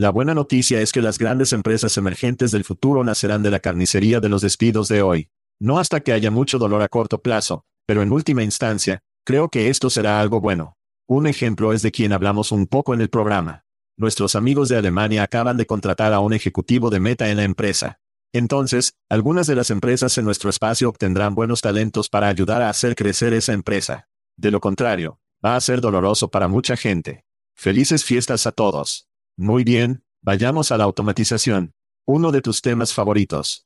La 0.00 0.08
buena 0.08 0.32
noticia 0.32 0.80
es 0.80 0.92
que 0.92 1.02
las 1.02 1.18
grandes 1.18 1.52
empresas 1.52 1.98
emergentes 1.98 2.52
del 2.52 2.64
futuro 2.64 3.04
nacerán 3.04 3.42
de 3.42 3.50
la 3.50 3.60
carnicería 3.60 4.20
de 4.20 4.30
los 4.30 4.40
despidos 4.40 4.88
de 4.88 5.02
hoy. 5.02 5.28
No 5.60 5.78
hasta 5.78 6.00
que 6.00 6.12
haya 6.12 6.30
mucho 6.30 6.58
dolor 6.58 6.80
a 6.80 6.88
corto 6.88 7.20
plazo, 7.20 7.64
pero 7.84 8.00
en 8.00 8.10
última 8.10 8.42
instancia, 8.42 9.02
creo 9.26 9.50
que 9.50 9.68
esto 9.68 9.90
será 9.90 10.18
algo 10.18 10.40
bueno. 10.40 10.78
Un 11.06 11.26
ejemplo 11.26 11.74
es 11.74 11.82
de 11.82 11.92
quien 11.92 12.14
hablamos 12.14 12.50
un 12.50 12.66
poco 12.66 12.94
en 12.94 13.02
el 13.02 13.10
programa 13.10 13.64
nuestros 14.00 14.34
amigos 14.34 14.70
de 14.70 14.78
Alemania 14.78 15.22
acaban 15.22 15.58
de 15.58 15.66
contratar 15.66 16.14
a 16.14 16.20
un 16.20 16.32
ejecutivo 16.32 16.88
de 16.88 17.00
meta 17.00 17.28
en 17.28 17.36
la 17.36 17.44
empresa. 17.44 18.00
Entonces, 18.32 18.94
algunas 19.10 19.46
de 19.46 19.54
las 19.54 19.68
empresas 19.68 20.16
en 20.16 20.24
nuestro 20.24 20.48
espacio 20.48 20.88
obtendrán 20.88 21.34
buenos 21.34 21.60
talentos 21.60 22.08
para 22.08 22.28
ayudar 22.28 22.62
a 22.62 22.70
hacer 22.70 22.94
crecer 22.96 23.34
esa 23.34 23.52
empresa. 23.52 24.08
De 24.38 24.50
lo 24.50 24.60
contrario, 24.60 25.20
va 25.44 25.54
a 25.54 25.60
ser 25.60 25.82
doloroso 25.82 26.30
para 26.30 26.48
mucha 26.48 26.78
gente. 26.78 27.26
Felices 27.54 28.02
fiestas 28.02 28.46
a 28.46 28.52
todos. 28.52 29.09
Muy 29.40 29.64
bien, 29.64 30.04
vayamos 30.20 30.70
a 30.70 30.76
la 30.76 30.84
automatización. 30.84 31.72
Uno 32.06 32.30
de 32.30 32.42
tus 32.42 32.60
temas 32.60 32.92
favoritos. 32.92 33.64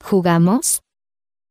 ¿Jugamos? 0.00 0.82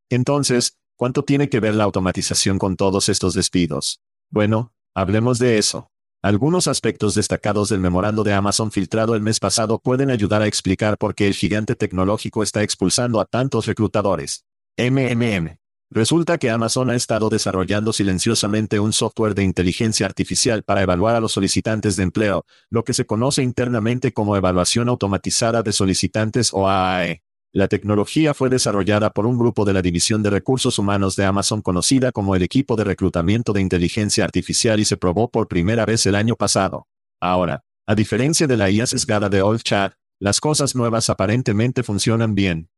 Entonces, 0.09 0.77
¿cuánto 0.95 1.25
tiene 1.25 1.49
que 1.49 1.59
ver 1.59 1.75
la 1.75 1.83
automatización 1.83 2.57
con 2.57 2.77
todos 2.77 3.09
estos 3.09 3.33
despidos? 3.33 3.99
Bueno, 4.29 4.71
hablemos 4.95 5.37
de 5.37 5.57
eso. 5.57 5.89
Algunos 6.21 6.67
aspectos 6.67 7.13
destacados 7.13 7.67
del 7.67 7.81
memorando 7.81 8.23
de 8.23 8.31
Amazon 8.31 8.71
filtrado 8.71 9.15
el 9.15 9.21
mes 9.21 9.41
pasado 9.41 9.79
pueden 9.79 10.11
ayudar 10.11 10.41
a 10.41 10.47
explicar 10.47 10.97
por 10.97 11.13
qué 11.13 11.27
el 11.27 11.33
gigante 11.33 11.75
tecnológico 11.75 12.43
está 12.43 12.63
expulsando 12.63 13.19
a 13.19 13.25
tantos 13.25 13.65
reclutadores. 13.65 14.45
MMM. 14.77 15.60
Resulta 15.93 16.37
que 16.37 16.49
Amazon 16.49 16.89
ha 16.89 16.95
estado 16.95 17.27
desarrollando 17.27 17.91
silenciosamente 17.91 18.79
un 18.79 18.93
software 18.93 19.35
de 19.35 19.43
inteligencia 19.43 20.05
artificial 20.05 20.63
para 20.63 20.81
evaluar 20.81 21.17
a 21.17 21.19
los 21.19 21.33
solicitantes 21.33 21.97
de 21.97 22.03
empleo, 22.03 22.45
lo 22.69 22.85
que 22.85 22.93
se 22.93 23.05
conoce 23.05 23.43
internamente 23.43 24.13
como 24.13 24.37
evaluación 24.37 24.87
automatizada 24.87 25.63
de 25.63 25.73
solicitantes 25.73 26.51
o 26.53 26.69
AAE. 26.69 27.23
La 27.51 27.67
tecnología 27.67 28.33
fue 28.33 28.49
desarrollada 28.49 29.09
por 29.09 29.25
un 29.25 29.37
grupo 29.37 29.65
de 29.65 29.73
la 29.73 29.81
División 29.81 30.23
de 30.23 30.29
Recursos 30.29 30.79
Humanos 30.79 31.17
de 31.17 31.25
Amazon 31.25 31.61
conocida 31.61 32.13
como 32.13 32.37
el 32.37 32.43
Equipo 32.43 32.77
de 32.77 32.85
Reclutamiento 32.85 33.51
de 33.51 33.59
Inteligencia 33.59 34.23
Artificial 34.23 34.79
y 34.79 34.85
se 34.85 34.95
probó 34.95 35.29
por 35.29 35.49
primera 35.49 35.85
vez 35.85 36.05
el 36.05 36.15
año 36.15 36.37
pasado. 36.37 36.87
Ahora, 37.19 37.65
a 37.85 37.95
diferencia 37.95 38.47
de 38.47 38.55
la 38.55 38.69
IA 38.69 38.87
sesgada 38.87 39.27
de 39.27 39.41
Old 39.41 39.63
Chat, 39.63 39.95
las 40.21 40.39
cosas 40.39 40.73
nuevas 40.73 41.09
aparentemente 41.09 41.83
funcionan 41.83 42.33
bien. 42.33 42.69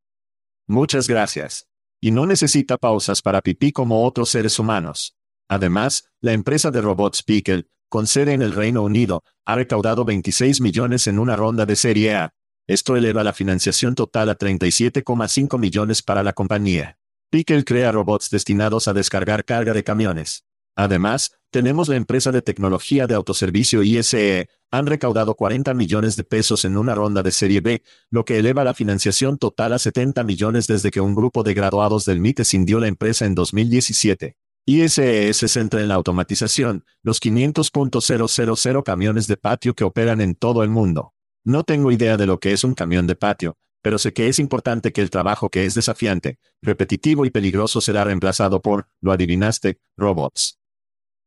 Muchas 0.66 1.08
gracias. 1.08 1.68
Y 2.04 2.12
no 2.12 2.26
necesita 2.26 2.78
pausas 2.78 3.22
para 3.22 3.41
pipí 3.41 3.72
como 3.72 4.04
otros 4.04 4.28
seres 4.28 4.60
humanos. 4.60 5.16
Además, 5.47 6.10
la 6.20 6.34
empresa 6.34 6.70
de 6.70 6.82
robots 6.82 7.24
Pickle, 7.24 7.68
con 7.88 8.08
sede 8.08 8.34
en 8.34 8.41
el 8.41 8.51
Reino 8.51 8.84
Unido, 8.84 9.24
ha 9.45 9.56
recaudado 9.56 10.04
26 10.04 10.60
millones 10.60 11.08
en 11.08 11.18
una 11.18 11.38
ronda 11.38 11.66
de 11.66 11.78
serie 11.78 12.14
A, 12.16 12.34
esto 12.68 12.97
eleva 12.97 13.24
la 13.24 13.32
financiación 13.32 13.95
total 13.95 14.30
a 14.30 14.38
37,5 14.38 15.58
millones 15.58 16.01
para 16.01 16.24
la 16.24 16.34
compañía. 16.34 16.97
Pickle 17.30 17.64
crea 17.64 17.93
robots 17.93 18.30
destinados 18.30 18.89
a 18.89 18.93
descargar 18.93 19.45
carga 19.45 19.72
de 19.72 19.86
camiones. 19.86 20.43
Además, 20.76 21.32
tenemos 21.52 21.88
la 21.88 21.98
empresa 21.98 22.32
de 22.32 22.42
tecnología 22.42 23.06
de 23.06 23.14
autoservicio 23.14 23.84
ISE, 23.84 24.50
han 24.72 24.88
recaudado 24.88 25.36
40 25.36 25.76
millones 25.76 26.16
de 26.16 26.24
pesos 26.24 26.66
en 26.66 26.78
una 26.78 26.96
ronda 26.96 27.22
de 27.22 27.32
Serie 27.32 27.62
B, 27.62 27.84
lo 28.10 28.26
que 28.26 28.40
eleva 28.40 28.64
la 28.64 28.74
financiación 28.74 29.38
total 29.38 29.74
a 29.74 29.80
70 29.80 30.24
millones 30.24 30.66
desde 30.66 30.90
que 30.90 31.00
un 31.00 31.14
grupo 31.14 31.44
de 31.44 31.54
graduados 31.54 32.06
del 32.06 32.18
MIT 32.18 32.44
cindió 32.44 32.80
la 32.80 32.88
empresa 32.88 33.26
en 33.26 33.36
2017. 33.36 34.36
ISE 34.66 35.34
se 35.34 35.48
centra 35.48 35.82
en 35.82 35.90
la 35.90 35.96
automatización, 35.96 36.86
los 37.04 37.22
500.000 37.22 38.84
camiones 38.84 39.28
de 39.28 39.38
patio 39.38 39.76
que 39.76 39.84
operan 39.84 40.22
en 40.22 40.34
todo 40.34 40.64
el 40.64 40.70
mundo. 40.70 41.14
No 41.46 41.64
tengo 41.64 41.92
idea 41.92 42.18
de 42.18 42.26
lo 42.26 42.40
que 42.40 42.54
es 42.54 42.64
un 42.64 42.74
camión 42.74 43.06
de 43.06 43.16
patio, 43.16 43.58
pero 43.84 44.00
sé 44.00 44.14
que 44.14 44.28
es 44.30 44.40
importante 44.40 44.94
que 44.94 45.02
el 45.02 45.10
trabajo 45.10 45.50
que 45.50 45.66
es 45.66 45.76
desafiante, 45.76 46.40
repetitivo 46.62 47.26
y 47.26 47.30
peligroso 47.30 47.82
será 47.82 48.06
reemplazado 48.06 48.62
por, 48.62 48.88
lo 49.02 49.12
adivinaste, 49.12 49.80
robots. 49.98 50.62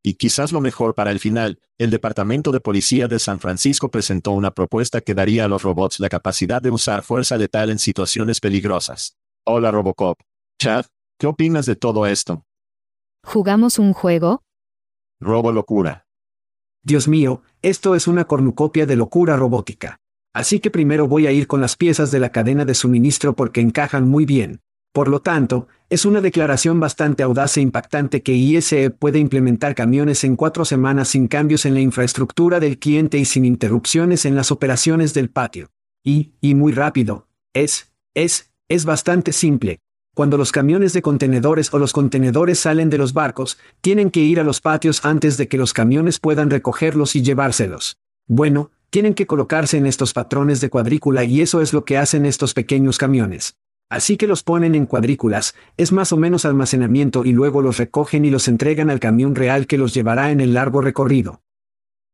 Y 0.06 0.14
quizás 0.14 0.52
lo 0.52 0.60
mejor 0.60 0.94
para 0.94 1.10
el 1.10 1.18
final, 1.18 1.58
el 1.78 1.90
Departamento 1.90 2.52
de 2.52 2.60
Policía 2.60 3.08
de 3.08 3.18
San 3.18 3.40
Francisco 3.40 3.90
presentó 3.90 4.30
una 4.30 4.52
propuesta 4.52 5.00
que 5.00 5.14
daría 5.14 5.46
a 5.46 5.48
los 5.48 5.64
robots 5.64 5.98
la 5.98 6.08
capacidad 6.08 6.62
de 6.62 6.70
usar 6.70 7.02
fuerza 7.02 7.36
letal 7.36 7.70
en 7.70 7.80
situaciones 7.80 8.38
peligrosas. 8.38 9.16
Hola 9.44 9.72
Robocop. 9.72 10.20
Chad, 10.60 10.84
¿qué 11.18 11.26
opinas 11.26 11.66
de 11.66 11.74
todo 11.74 12.06
esto? 12.06 12.44
¿Jugamos 13.24 13.80
un 13.80 13.92
juego? 13.92 14.44
Robo 15.18 15.50
locura. 15.50 16.06
Dios 16.84 17.08
mío, 17.08 17.42
esto 17.60 17.96
es 17.96 18.06
una 18.06 18.26
cornucopia 18.26 18.86
de 18.86 18.94
locura 18.94 19.36
robótica. 19.36 19.98
Así 20.32 20.60
que 20.60 20.70
primero 20.70 21.08
voy 21.08 21.26
a 21.26 21.32
ir 21.32 21.48
con 21.48 21.60
las 21.60 21.74
piezas 21.74 22.12
de 22.12 22.20
la 22.20 22.30
cadena 22.30 22.64
de 22.64 22.74
suministro 22.74 23.34
porque 23.34 23.60
encajan 23.60 24.06
muy 24.06 24.24
bien. 24.24 24.60
Por 24.96 25.08
lo 25.08 25.20
tanto, 25.20 25.68
es 25.90 26.06
una 26.06 26.22
declaración 26.22 26.80
bastante 26.80 27.22
audaz 27.22 27.58
e 27.58 27.60
impactante 27.60 28.22
que 28.22 28.32
ISE 28.32 28.88
puede 28.88 29.18
implementar 29.18 29.74
camiones 29.74 30.24
en 30.24 30.36
cuatro 30.36 30.64
semanas 30.64 31.08
sin 31.08 31.28
cambios 31.28 31.66
en 31.66 31.74
la 31.74 31.80
infraestructura 31.80 32.60
del 32.60 32.78
cliente 32.78 33.18
y 33.18 33.26
sin 33.26 33.44
interrupciones 33.44 34.24
en 34.24 34.34
las 34.34 34.50
operaciones 34.50 35.12
del 35.12 35.28
patio. 35.28 35.68
Y, 36.02 36.32
y 36.40 36.54
muy 36.54 36.72
rápido. 36.72 37.28
Es, 37.52 37.92
es, 38.14 38.54
es 38.70 38.86
bastante 38.86 39.32
simple. 39.32 39.80
Cuando 40.14 40.38
los 40.38 40.50
camiones 40.50 40.94
de 40.94 41.02
contenedores 41.02 41.74
o 41.74 41.78
los 41.78 41.92
contenedores 41.92 42.58
salen 42.58 42.88
de 42.88 42.96
los 42.96 43.12
barcos, 43.12 43.58
tienen 43.82 44.10
que 44.10 44.20
ir 44.20 44.40
a 44.40 44.44
los 44.44 44.62
patios 44.62 45.04
antes 45.04 45.36
de 45.36 45.46
que 45.46 45.58
los 45.58 45.74
camiones 45.74 46.20
puedan 46.20 46.48
recogerlos 46.48 47.16
y 47.16 47.22
llevárselos. 47.22 47.98
Bueno, 48.26 48.70
tienen 48.88 49.12
que 49.12 49.26
colocarse 49.26 49.76
en 49.76 49.84
estos 49.84 50.14
patrones 50.14 50.62
de 50.62 50.70
cuadrícula 50.70 51.24
y 51.24 51.42
eso 51.42 51.60
es 51.60 51.74
lo 51.74 51.84
que 51.84 51.98
hacen 51.98 52.24
estos 52.24 52.54
pequeños 52.54 52.96
camiones. 52.96 53.58
Así 53.88 54.16
que 54.16 54.26
los 54.26 54.42
ponen 54.42 54.74
en 54.74 54.86
cuadrículas, 54.86 55.54
es 55.76 55.92
más 55.92 56.12
o 56.12 56.16
menos 56.16 56.44
almacenamiento 56.44 57.24
y 57.24 57.32
luego 57.32 57.62
los 57.62 57.78
recogen 57.78 58.24
y 58.24 58.30
los 58.30 58.48
entregan 58.48 58.90
al 58.90 58.98
camión 58.98 59.34
real 59.34 59.66
que 59.66 59.78
los 59.78 59.94
llevará 59.94 60.32
en 60.32 60.40
el 60.40 60.54
largo 60.54 60.80
recorrido. 60.80 61.42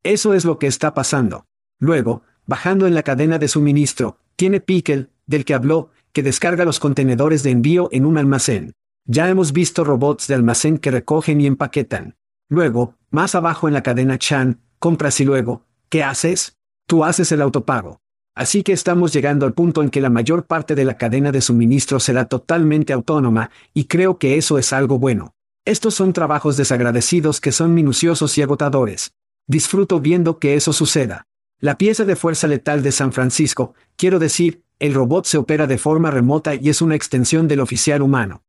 Eso 0.03 0.33
es 0.33 0.45
lo 0.45 0.59
que 0.59 0.67
está 0.67 0.93
pasando. 0.93 1.45
Luego, 1.79 2.21
bajando 2.45 2.85
en 2.85 2.93
la 2.93 3.03
cadena 3.03 3.39
de 3.39 3.47
suministro, 3.47 4.17
tiene 4.35 4.59
Pickle, 4.59 5.09
del 5.25 5.45
que 5.45 5.53
habló, 5.55 5.89
que 6.11 6.21
descarga 6.21 6.65
los 6.65 6.79
contenedores 6.79 7.41
de 7.41 7.51
envío 7.51 7.89
en 7.91 8.05
un 8.05 8.17
almacén. 8.17 8.73
Ya 9.05 9.27
hemos 9.29 9.51
visto 9.51 9.83
robots 9.83 10.27
de 10.27 10.35
almacén 10.35 10.77
que 10.77 10.91
recogen 10.91 11.41
y 11.41 11.47
empaquetan. 11.47 12.15
Luego, 12.49 12.95
más 13.09 13.33
abajo 13.33 13.67
en 13.67 13.73
la 13.73 13.81
cadena 13.81 14.19
Chan, 14.19 14.61
compras 14.77 15.19
y 15.19 15.25
luego, 15.25 15.65
¿qué 15.89 16.03
haces? 16.03 16.55
Tú 16.87 17.03
haces 17.03 17.31
el 17.31 17.41
autopago. 17.41 18.02
Así 18.35 18.63
que 18.63 18.73
estamos 18.73 19.13
llegando 19.13 19.45
al 19.45 19.53
punto 19.53 19.83
en 19.83 19.89
que 19.89 20.01
la 20.01 20.09
mayor 20.09 20.45
parte 20.45 20.73
de 20.73 20.85
la 20.85 20.97
cadena 20.97 21.31
de 21.31 21.41
suministro 21.41 21.99
será 21.99 22.25
totalmente 22.25 22.91
autónoma, 22.91 23.51
y 23.73 23.85
creo 23.85 24.17
que 24.17 24.37
eso 24.37 24.57
es 24.57 24.73
algo 24.73 24.97
bueno. 24.97 25.35
Estos 25.65 25.93
son 25.93 26.13
trabajos 26.13 26.57
desagradecidos 26.57 27.39
que 27.39 27.51
son 27.51 27.73
minuciosos 27.73 28.37
y 28.37 28.41
agotadores. 28.41 29.13
Disfruto 29.47 29.99
viendo 29.99 30.39
que 30.39 30.55
eso 30.55 30.73
suceda. 30.73 31.27
La 31.59 31.77
pieza 31.77 32.05
de 32.05 32.15
fuerza 32.15 32.47
letal 32.47 32.83
de 32.83 32.91
San 32.91 33.13
Francisco, 33.13 33.73
quiero 33.95 34.19
decir, 34.19 34.63
el 34.79 34.93
robot 34.93 35.25
se 35.25 35.37
opera 35.37 35.67
de 35.67 35.77
forma 35.77 36.11
remota 36.11 36.55
y 36.55 36.69
es 36.69 36.81
una 36.81 36.95
extensión 36.95 37.47
del 37.47 37.61
oficial 37.61 38.01
humano. 38.01 38.43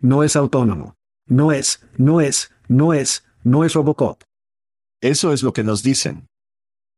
No 0.00 0.24
es 0.24 0.34
autónomo. 0.34 0.96
No 1.26 1.52
es, 1.52 1.86
no 1.96 2.20
es, 2.20 2.50
no 2.66 2.94
es, 2.94 3.24
no 3.44 3.64
es 3.64 3.74
Robocop. 3.74 4.22
Eso 5.00 5.32
es 5.32 5.42
lo 5.44 5.52
que 5.52 5.62
nos 5.62 5.82
dicen. 5.84 6.26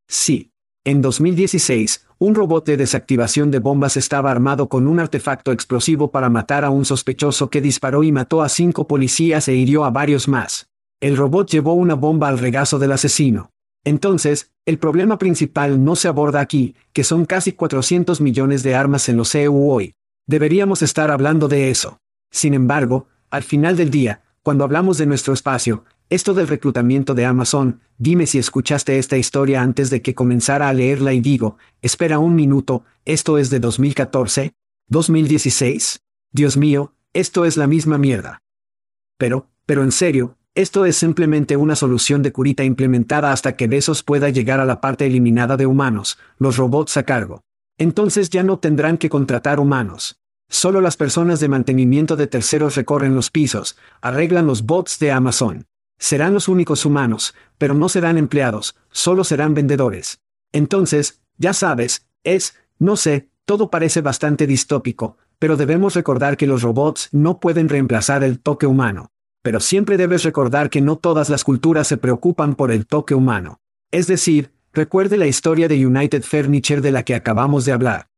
Sí. 0.08 0.53
En 0.86 1.00
2016, 1.00 2.06
un 2.18 2.34
robot 2.34 2.66
de 2.66 2.76
desactivación 2.76 3.50
de 3.50 3.58
bombas 3.58 3.96
estaba 3.96 4.30
armado 4.30 4.68
con 4.68 4.86
un 4.86 5.00
artefacto 5.00 5.50
explosivo 5.50 6.10
para 6.10 6.28
matar 6.28 6.62
a 6.62 6.68
un 6.68 6.84
sospechoso 6.84 7.48
que 7.48 7.62
disparó 7.62 8.02
y 8.02 8.12
mató 8.12 8.42
a 8.42 8.50
cinco 8.50 8.86
policías 8.86 9.48
e 9.48 9.54
hirió 9.54 9.86
a 9.86 9.90
varios 9.90 10.28
más. 10.28 10.68
El 11.00 11.16
robot 11.16 11.48
llevó 11.48 11.72
una 11.72 11.94
bomba 11.94 12.28
al 12.28 12.38
regazo 12.38 12.78
del 12.78 12.92
asesino. 12.92 13.50
Entonces, 13.82 14.52
el 14.66 14.78
problema 14.78 15.16
principal 15.16 15.82
no 15.82 15.96
se 15.96 16.08
aborda 16.08 16.40
aquí, 16.40 16.74
que 16.92 17.02
son 17.02 17.24
casi 17.24 17.52
400 17.52 18.20
millones 18.20 18.62
de 18.62 18.74
armas 18.74 19.08
en 19.08 19.16
los 19.16 19.34
EU 19.34 19.70
hoy. 19.70 19.94
Deberíamos 20.26 20.82
estar 20.82 21.10
hablando 21.10 21.48
de 21.48 21.70
eso. 21.70 21.96
Sin 22.30 22.52
embargo, 22.52 23.08
al 23.30 23.42
final 23.42 23.78
del 23.78 23.90
día, 23.90 24.20
cuando 24.42 24.64
hablamos 24.64 24.98
de 24.98 25.06
nuestro 25.06 25.32
espacio, 25.32 25.84
esto 26.10 26.34
del 26.34 26.48
reclutamiento 26.48 27.14
de 27.14 27.24
Amazon, 27.24 27.80
dime 27.98 28.26
si 28.26 28.38
escuchaste 28.38 28.98
esta 28.98 29.16
historia 29.16 29.62
antes 29.62 29.90
de 29.90 30.02
que 30.02 30.14
comenzara 30.14 30.68
a 30.68 30.72
leerla 30.74 31.12
y 31.12 31.20
digo, 31.20 31.56
espera 31.82 32.18
un 32.18 32.34
minuto, 32.34 32.84
¿esto 33.04 33.38
es 33.38 33.50
de 33.50 33.60
2014? 33.60 34.52
¿2016? 34.90 36.00
Dios 36.32 36.56
mío, 36.56 36.92
esto 37.12 37.44
es 37.44 37.56
la 37.56 37.66
misma 37.66 37.96
mierda. 37.96 38.42
Pero, 39.18 39.48
pero 39.66 39.82
en 39.82 39.92
serio, 39.92 40.36
esto 40.54 40.84
es 40.84 40.96
simplemente 40.96 41.56
una 41.56 41.74
solución 41.74 42.22
de 42.22 42.32
curita 42.32 42.64
implementada 42.64 43.32
hasta 43.32 43.56
que 43.56 43.66
Besos 43.66 44.02
pueda 44.02 44.28
llegar 44.28 44.60
a 44.60 44.64
la 44.64 44.80
parte 44.80 45.06
eliminada 45.06 45.56
de 45.56 45.66
humanos, 45.66 46.18
los 46.38 46.56
robots 46.56 46.96
a 46.96 47.02
cargo. 47.02 47.42
Entonces 47.78 48.30
ya 48.30 48.42
no 48.42 48.58
tendrán 48.58 48.98
que 48.98 49.08
contratar 49.08 49.58
humanos. 49.58 50.20
Solo 50.48 50.80
las 50.80 50.96
personas 50.96 51.40
de 51.40 51.48
mantenimiento 51.48 52.14
de 52.14 52.26
terceros 52.26 52.76
recorren 52.76 53.14
los 53.14 53.30
pisos, 53.30 53.76
arreglan 54.00 54.46
los 54.46 54.64
bots 54.64 54.98
de 54.98 55.10
Amazon. 55.10 55.66
Serán 56.04 56.34
los 56.34 56.48
únicos 56.48 56.84
humanos, 56.84 57.34
pero 57.56 57.72
no 57.72 57.88
serán 57.88 58.18
empleados, 58.18 58.76
solo 58.90 59.24
serán 59.24 59.54
vendedores. 59.54 60.20
Entonces, 60.52 61.22
ya 61.38 61.54
sabes, 61.54 62.06
es, 62.24 62.56
no 62.78 62.96
sé, 62.96 63.30
todo 63.46 63.70
parece 63.70 64.02
bastante 64.02 64.46
distópico, 64.46 65.16
pero 65.38 65.56
debemos 65.56 65.94
recordar 65.94 66.36
que 66.36 66.46
los 66.46 66.60
robots 66.60 67.08
no 67.12 67.40
pueden 67.40 67.70
reemplazar 67.70 68.22
el 68.22 68.38
toque 68.38 68.66
humano. 68.66 69.12
Pero 69.40 69.60
siempre 69.60 69.96
debes 69.96 70.24
recordar 70.24 70.68
que 70.68 70.82
no 70.82 70.96
todas 70.96 71.30
las 71.30 71.42
culturas 71.42 71.88
se 71.88 71.96
preocupan 71.96 72.54
por 72.54 72.70
el 72.70 72.84
toque 72.84 73.14
humano. 73.14 73.60
Es 73.90 74.06
decir, 74.06 74.52
recuerde 74.74 75.16
la 75.16 75.26
historia 75.26 75.68
de 75.68 75.86
United 75.86 76.22
Furniture 76.22 76.82
de 76.82 76.92
la 76.92 77.04
que 77.04 77.14
acabamos 77.14 77.64
de 77.64 77.72
hablar. 77.72 78.08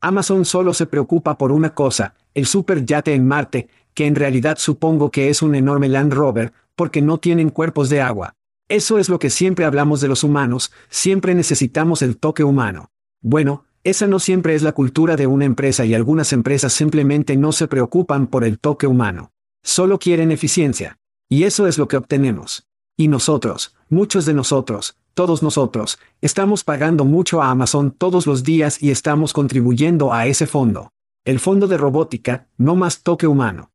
Amazon 0.00 0.44
solo 0.44 0.74
se 0.74 0.86
preocupa 0.86 1.36
por 1.36 1.50
una 1.50 1.74
cosa, 1.74 2.14
el 2.34 2.46
superyate 2.46 3.14
en 3.14 3.26
Marte, 3.26 3.68
que 3.94 4.06
en 4.06 4.14
realidad 4.14 4.58
supongo 4.58 5.10
que 5.10 5.28
es 5.28 5.42
un 5.42 5.56
enorme 5.56 5.88
Land 5.88 6.12
Rover, 6.12 6.52
porque 6.76 7.02
no 7.02 7.18
tienen 7.18 7.50
cuerpos 7.50 7.88
de 7.88 8.00
agua. 8.00 8.34
Eso 8.68 8.98
es 8.98 9.08
lo 9.08 9.18
que 9.18 9.30
siempre 9.30 9.64
hablamos 9.64 10.00
de 10.00 10.06
los 10.06 10.22
humanos, 10.22 10.70
siempre 10.88 11.34
necesitamos 11.34 12.02
el 12.02 12.16
toque 12.16 12.44
humano. 12.44 12.90
Bueno, 13.20 13.64
esa 13.82 14.06
no 14.06 14.20
siempre 14.20 14.54
es 14.54 14.62
la 14.62 14.72
cultura 14.72 15.16
de 15.16 15.26
una 15.26 15.46
empresa 15.46 15.84
y 15.84 15.94
algunas 15.94 16.32
empresas 16.32 16.72
simplemente 16.72 17.36
no 17.36 17.50
se 17.50 17.66
preocupan 17.66 18.28
por 18.28 18.44
el 18.44 18.60
toque 18.60 18.86
humano. 18.86 19.32
Solo 19.64 19.98
quieren 19.98 20.30
eficiencia. 20.30 20.98
Y 21.28 21.42
eso 21.42 21.66
es 21.66 21.76
lo 21.76 21.88
que 21.88 21.96
obtenemos. 21.96 22.66
Y 22.96 23.08
nosotros, 23.08 23.74
muchos 23.88 24.26
de 24.26 24.34
nosotros, 24.34 24.96
todos 25.18 25.42
nosotros, 25.42 25.98
estamos 26.20 26.62
pagando 26.62 27.04
mucho 27.04 27.42
a 27.42 27.50
Amazon 27.50 27.90
todos 27.90 28.24
los 28.28 28.44
días 28.44 28.80
y 28.80 28.92
estamos 28.92 29.32
contribuyendo 29.32 30.12
a 30.12 30.28
ese 30.28 30.46
fondo. 30.46 30.92
El 31.24 31.40
fondo 31.40 31.66
de 31.66 31.76
robótica, 31.76 32.46
no 32.56 32.76
más 32.76 33.02
toque 33.02 33.26
humano. 33.26 33.72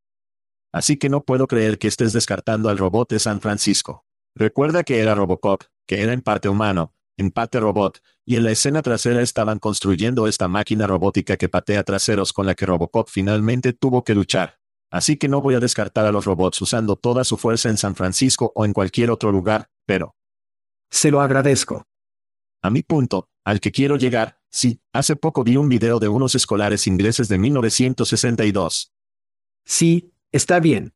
Así 0.72 0.96
que 0.96 1.10
no 1.10 1.26
puedo 1.26 1.48
creer 1.48 1.80
que 1.80 1.90
estés 1.90 2.14
descartando 2.14 2.70
al 2.70 2.78
robot 2.78 3.10
de 3.10 3.20
San 3.20 3.42
Francisco. 3.42 4.06
Recuerda 4.34 4.86
que 4.86 5.02
era 5.02 5.16
Robocop, 5.16 5.64
que 5.86 6.02
era 6.02 6.14
en 6.14 6.22
parte 6.22 6.48
humano, 6.48 6.94
en 7.18 7.30
parte 7.30 7.60
robot, 7.60 8.00
y 8.26 8.38
en 8.38 8.46
la 8.46 8.52
escena 8.52 8.82
trasera 8.82 9.22
estaban 9.22 9.60
construyendo 9.60 10.28
esta 10.28 10.48
máquina 10.48 10.88
robótica 10.88 11.36
que 11.36 11.50
patea 11.50 11.84
traseros 11.84 12.32
con 12.32 12.46
la 12.46 12.56
que 12.56 12.66
Robocop 12.66 13.10
finalmente 13.10 13.74
tuvo 13.74 14.06
que 14.06 14.16
luchar. 14.16 14.60
Así 14.90 15.18
que 15.18 15.28
no 15.28 15.42
voy 15.42 15.56
a 15.56 15.60
descartar 15.60 16.06
a 16.06 16.14
los 16.14 16.24
robots 16.24 16.62
usando 16.62 16.96
toda 16.96 17.26
su 17.26 17.36
fuerza 17.36 17.68
en 17.68 17.76
San 17.76 17.96
Francisco 17.96 18.54
o 18.56 18.64
en 18.64 18.72
cualquier 18.72 19.12
otro 19.12 19.30
lugar, 19.30 19.68
pero... 19.86 20.16
Se 20.94 21.12
lo 21.12 21.20
agradezco. 21.20 21.86
A 22.62 22.70
mi 22.70 22.84
punto, 22.84 23.28
al 23.44 23.60
que 23.60 23.72
quiero 23.72 23.98
llegar, 23.98 24.40
sí, 24.50 24.80
hace 24.94 25.18
poco 25.18 25.44
vi 25.44 25.58
un 25.58 25.68
video 25.68 26.00
de 26.00 26.08
unos 26.08 26.36
escolares 26.36 26.88
ingleses 26.88 27.28
de 27.28 27.38
1962. 27.38 28.94
Sí, 29.66 30.14
Está 30.34 30.60
bien. 30.60 30.96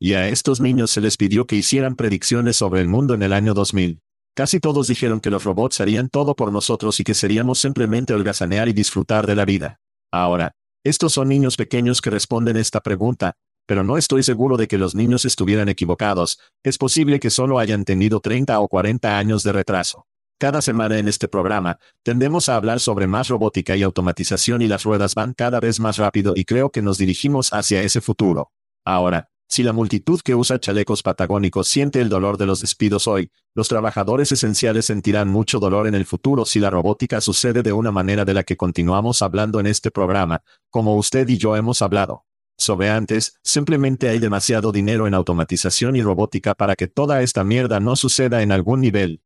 Y 0.00 0.14
a 0.14 0.26
estos 0.30 0.58
niños 0.58 0.90
se 0.90 1.02
les 1.02 1.18
pidió 1.18 1.46
que 1.46 1.54
hicieran 1.54 1.96
predicciones 1.96 2.56
sobre 2.56 2.80
el 2.80 2.88
mundo 2.88 3.12
en 3.12 3.22
el 3.22 3.34
año 3.34 3.52
2000. 3.52 4.00
Casi 4.34 4.58
todos 4.58 4.88
dijeron 4.88 5.20
que 5.20 5.28
los 5.28 5.44
robots 5.44 5.82
harían 5.82 6.08
todo 6.08 6.34
por 6.34 6.50
nosotros 6.50 6.98
y 6.98 7.04
que 7.04 7.12
seríamos 7.12 7.58
simplemente 7.58 8.14
holgazanear 8.14 8.70
y 8.70 8.72
disfrutar 8.72 9.26
de 9.26 9.36
la 9.36 9.44
vida. 9.44 9.80
Ahora, 10.10 10.52
estos 10.82 11.12
son 11.12 11.28
niños 11.28 11.58
pequeños 11.58 12.00
que 12.00 12.08
responden 12.08 12.56
esta 12.56 12.80
pregunta, 12.80 13.34
pero 13.66 13.84
no 13.84 13.96
estoy 13.96 14.22
seguro 14.22 14.56
de 14.56 14.68
que 14.68 14.78
los 14.78 14.94
niños 14.94 15.24
estuvieran 15.24 15.68
equivocados, 15.68 16.38
es 16.62 16.78
posible 16.78 17.20
que 17.20 17.30
solo 17.30 17.58
hayan 17.58 17.84
tenido 17.84 18.20
30 18.20 18.58
o 18.60 18.68
40 18.68 19.18
años 19.18 19.42
de 19.42 19.52
retraso. 19.52 20.06
Cada 20.38 20.60
semana 20.62 20.98
en 20.98 21.08
este 21.08 21.28
programa, 21.28 21.78
tendemos 22.02 22.48
a 22.48 22.56
hablar 22.56 22.80
sobre 22.80 23.06
más 23.06 23.28
robótica 23.28 23.76
y 23.76 23.82
automatización 23.82 24.62
y 24.62 24.66
las 24.66 24.82
ruedas 24.82 25.14
van 25.14 25.32
cada 25.32 25.60
vez 25.60 25.80
más 25.80 25.96
rápido 25.96 26.34
y 26.36 26.44
creo 26.44 26.70
que 26.70 26.82
nos 26.82 26.98
dirigimos 26.98 27.52
hacia 27.52 27.82
ese 27.82 28.00
futuro. 28.00 28.50
Ahora, 28.84 29.30
si 29.46 29.62
la 29.62 29.72
multitud 29.72 30.20
que 30.20 30.34
usa 30.34 30.58
chalecos 30.58 31.02
patagónicos 31.02 31.68
siente 31.68 32.00
el 32.00 32.08
dolor 32.08 32.38
de 32.38 32.46
los 32.46 32.60
despidos 32.60 33.06
hoy, 33.06 33.30
los 33.54 33.68
trabajadores 33.68 34.32
esenciales 34.32 34.86
sentirán 34.86 35.28
mucho 35.28 35.60
dolor 35.60 35.86
en 35.86 35.94
el 35.94 36.06
futuro 36.06 36.44
si 36.44 36.58
la 36.58 36.70
robótica 36.70 37.20
sucede 37.20 37.62
de 37.62 37.72
una 37.72 37.92
manera 37.92 38.24
de 38.24 38.34
la 38.34 38.42
que 38.42 38.56
continuamos 38.56 39.22
hablando 39.22 39.60
en 39.60 39.66
este 39.66 39.90
programa, 39.90 40.42
como 40.70 40.96
usted 40.96 41.28
y 41.28 41.38
yo 41.38 41.54
hemos 41.54 41.82
hablado. 41.82 42.24
Sobre 42.56 42.90
antes, 42.90 43.38
simplemente 43.42 44.08
hay 44.08 44.18
demasiado 44.18 44.72
dinero 44.72 45.06
en 45.06 45.14
automatización 45.14 45.96
y 45.96 46.02
robótica 46.02 46.54
para 46.54 46.76
que 46.76 46.86
toda 46.86 47.22
esta 47.22 47.44
mierda 47.44 47.80
no 47.80 47.96
suceda 47.96 48.42
en 48.42 48.52
algún 48.52 48.80
nivel. 48.80 49.22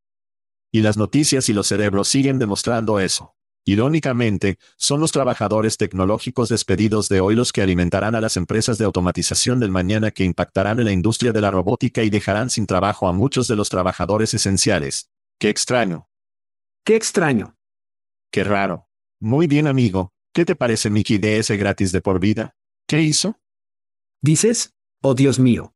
Y 0.72 0.80
las 0.80 0.96
noticias 0.96 1.48
y 1.48 1.52
los 1.52 1.66
cerebros 1.66 2.08
siguen 2.08 2.38
demostrando 2.38 3.00
eso. 3.00 3.34
Irónicamente, 3.64 4.58
son 4.78 5.00
los 5.00 5.12
trabajadores 5.12 5.76
tecnológicos 5.76 6.48
despedidos 6.48 7.10
de 7.10 7.20
hoy 7.20 7.34
los 7.34 7.52
que 7.52 7.60
alimentarán 7.60 8.14
a 8.14 8.20
las 8.22 8.38
empresas 8.38 8.78
de 8.78 8.86
automatización 8.86 9.60
del 9.60 9.70
mañana 9.70 10.10
que 10.10 10.24
impactarán 10.24 10.78
en 10.78 10.86
la 10.86 10.92
industria 10.92 11.32
de 11.32 11.42
la 11.42 11.50
robótica 11.50 12.02
y 12.02 12.08
dejarán 12.08 12.48
sin 12.48 12.66
trabajo 12.66 13.08
a 13.08 13.12
muchos 13.12 13.46
de 13.46 13.56
los 13.56 13.68
trabajadores 13.68 14.32
esenciales. 14.32 15.10
Qué 15.38 15.50
extraño. 15.50 16.08
Qué 16.82 16.96
extraño. 16.96 17.58
Qué 18.32 18.42
raro. 18.42 18.88
Muy 19.20 19.46
bien 19.46 19.66
amigo, 19.66 20.12
¿qué 20.32 20.46
te 20.46 20.56
parece 20.56 20.88
Mickey 20.88 21.18
DS 21.18 21.50
gratis 21.58 21.92
de 21.92 22.00
por 22.00 22.20
vida? 22.20 22.54
¿Qué 22.88 23.02
hizo? 23.02 23.38
¿Dices? 24.22 24.74
Oh 25.02 25.14
Dios 25.14 25.38
mío. 25.38 25.74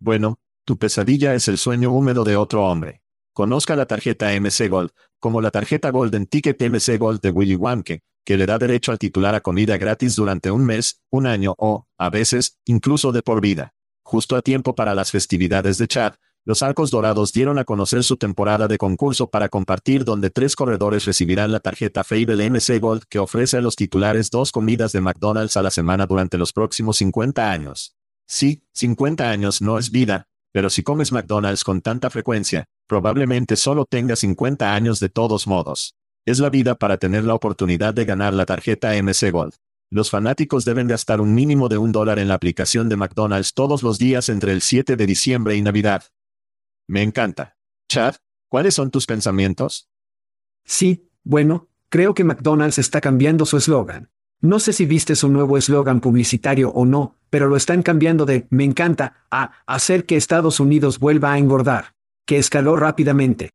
Bueno, 0.00 0.40
tu 0.64 0.78
pesadilla 0.78 1.34
es 1.34 1.48
el 1.48 1.58
sueño 1.58 1.92
húmedo 1.92 2.24
de 2.24 2.36
otro 2.36 2.64
hombre. 2.64 3.02
Conozca 3.34 3.76
la 3.76 3.84
tarjeta 3.84 4.32
MC 4.32 4.70
Gold, 4.70 4.90
como 5.18 5.42
la 5.42 5.50
tarjeta 5.50 5.90
Golden 5.90 6.26
Ticket 6.26 6.58
MC 6.58 6.96
Gold 6.96 7.20
de 7.20 7.30
Willy 7.30 7.56
Wonka, 7.56 7.98
que 8.24 8.38
le 8.38 8.46
da 8.46 8.56
derecho 8.56 8.90
al 8.90 8.98
titular 8.98 9.34
a 9.34 9.42
comida 9.42 9.76
gratis 9.76 10.16
durante 10.16 10.50
un 10.50 10.64
mes, 10.64 11.02
un 11.10 11.26
año 11.26 11.54
o, 11.58 11.86
a 11.98 12.08
veces, 12.08 12.58
incluso 12.64 13.12
de 13.12 13.20
por 13.20 13.42
vida. 13.42 13.74
Justo 14.02 14.34
a 14.34 14.40
tiempo 14.40 14.74
para 14.74 14.94
las 14.94 15.10
festividades 15.10 15.76
de 15.76 15.88
Chad, 15.88 16.14
los 16.46 16.62
Arcos 16.62 16.90
Dorados 16.90 17.32
dieron 17.34 17.58
a 17.58 17.64
conocer 17.64 18.02
su 18.02 18.16
temporada 18.16 18.66
de 18.66 18.78
concurso 18.78 19.28
para 19.28 19.50
compartir 19.50 20.04
donde 20.04 20.30
tres 20.30 20.56
corredores 20.56 21.04
recibirán 21.04 21.52
la 21.52 21.60
tarjeta 21.60 22.02
Fable 22.02 22.48
MC 22.48 22.80
Gold 22.80 23.02
que 23.10 23.18
ofrece 23.18 23.58
a 23.58 23.60
los 23.60 23.76
titulares 23.76 24.30
dos 24.30 24.50
comidas 24.50 24.92
de 24.92 25.02
McDonald's 25.02 25.58
a 25.58 25.62
la 25.62 25.70
semana 25.70 26.06
durante 26.06 26.38
los 26.38 26.54
próximos 26.54 26.96
50 26.96 27.50
años. 27.50 27.94
Sí, 28.26 28.64
50 28.72 29.30
años 29.30 29.60
no 29.60 29.78
es 29.78 29.90
vida, 29.90 30.28
pero 30.50 30.70
si 30.70 30.82
comes 30.82 31.12
McDonald's 31.12 31.62
con 31.62 31.82
tanta 31.82 32.08
frecuencia, 32.08 32.64
probablemente 32.86 33.56
solo 33.56 33.84
tenga 33.84 34.16
50 34.16 34.74
años 34.74 34.98
de 34.98 35.10
todos 35.10 35.46
modos. 35.46 35.94
Es 36.24 36.38
la 36.38 36.48
vida 36.48 36.74
para 36.74 36.96
tener 36.96 37.24
la 37.24 37.34
oportunidad 37.34 37.92
de 37.92 38.06
ganar 38.06 38.32
la 38.32 38.46
tarjeta 38.46 38.94
MC 38.94 39.30
Gold. 39.30 39.54
Los 39.90 40.08
fanáticos 40.08 40.64
deben 40.64 40.88
gastar 40.88 41.20
un 41.20 41.34
mínimo 41.34 41.68
de 41.68 41.76
un 41.76 41.92
dólar 41.92 42.18
en 42.18 42.28
la 42.28 42.34
aplicación 42.34 42.88
de 42.88 42.96
McDonald's 42.96 43.52
todos 43.52 43.82
los 43.82 43.98
días 43.98 44.28
entre 44.30 44.52
el 44.52 44.62
7 44.62 44.96
de 44.96 45.06
diciembre 45.06 45.56
y 45.56 45.62
Navidad. 45.62 46.04
Me 46.90 47.04
encanta. 47.04 47.56
Chad, 47.88 48.16
¿cuáles 48.48 48.74
son 48.74 48.90
tus 48.90 49.06
pensamientos? 49.06 49.88
Sí, 50.64 51.08
bueno, 51.22 51.68
creo 51.88 52.14
que 52.14 52.24
McDonald's 52.24 52.78
está 52.78 53.00
cambiando 53.00 53.46
su 53.46 53.58
eslogan. 53.58 54.10
No 54.40 54.58
sé 54.58 54.72
si 54.72 54.86
viste 54.86 55.14
su 55.14 55.28
nuevo 55.28 55.56
eslogan 55.56 56.00
publicitario 56.00 56.70
o 56.70 56.84
no, 56.84 57.16
pero 57.30 57.46
lo 57.46 57.54
están 57.54 57.84
cambiando 57.84 58.26
de 58.26 58.48
me 58.50 58.64
encanta 58.64 59.24
a 59.30 59.52
hacer 59.66 60.04
que 60.04 60.16
Estados 60.16 60.58
Unidos 60.58 60.98
vuelva 60.98 61.32
a 61.32 61.38
engordar, 61.38 61.94
que 62.26 62.38
escaló 62.38 62.74
rápidamente. 62.74 63.50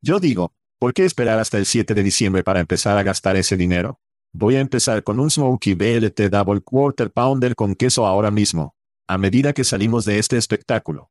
Yo 0.00 0.18
digo, 0.18 0.54
¿por 0.78 0.94
qué 0.94 1.04
esperar 1.04 1.38
hasta 1.38 1.58
el 1.58 1.66
7 1.66 1.92
de 1.92 2.02
diciembre 2.02 2.44
para 2.44 2.60
empezar 2.60 2.96
a 2.96 3.02
gastar 3.02 3.36
ese 3.36 3.58
dinero? 3.58 4.00
Voy 4.32 4.56
a 4.56 4.60
empezar 4.60 5.02
con 5.04 5.20
un 5.20 5.30
Smokey 5.30 5.74
BLT 5.74 6.30
Double 6.30 6.62
Quarter 6.62 7.12
Pounder 7.12 7.56
con 7.56 7.74
queso 7.74 8.06
ahora 8.06 8.30
mismo, 8.30 8.74
a 9.06 9.18
medida 9.18 9.52
que 9.52 9.64
salimos 9.64 10.06
de 10.06 10.18
este 10.18 10.38
espectáculo. 10.38 11.10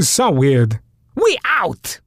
So 0.00 0.30
weird. 0.30 0.78
We 1.16 1.38
out! 1.44 2.00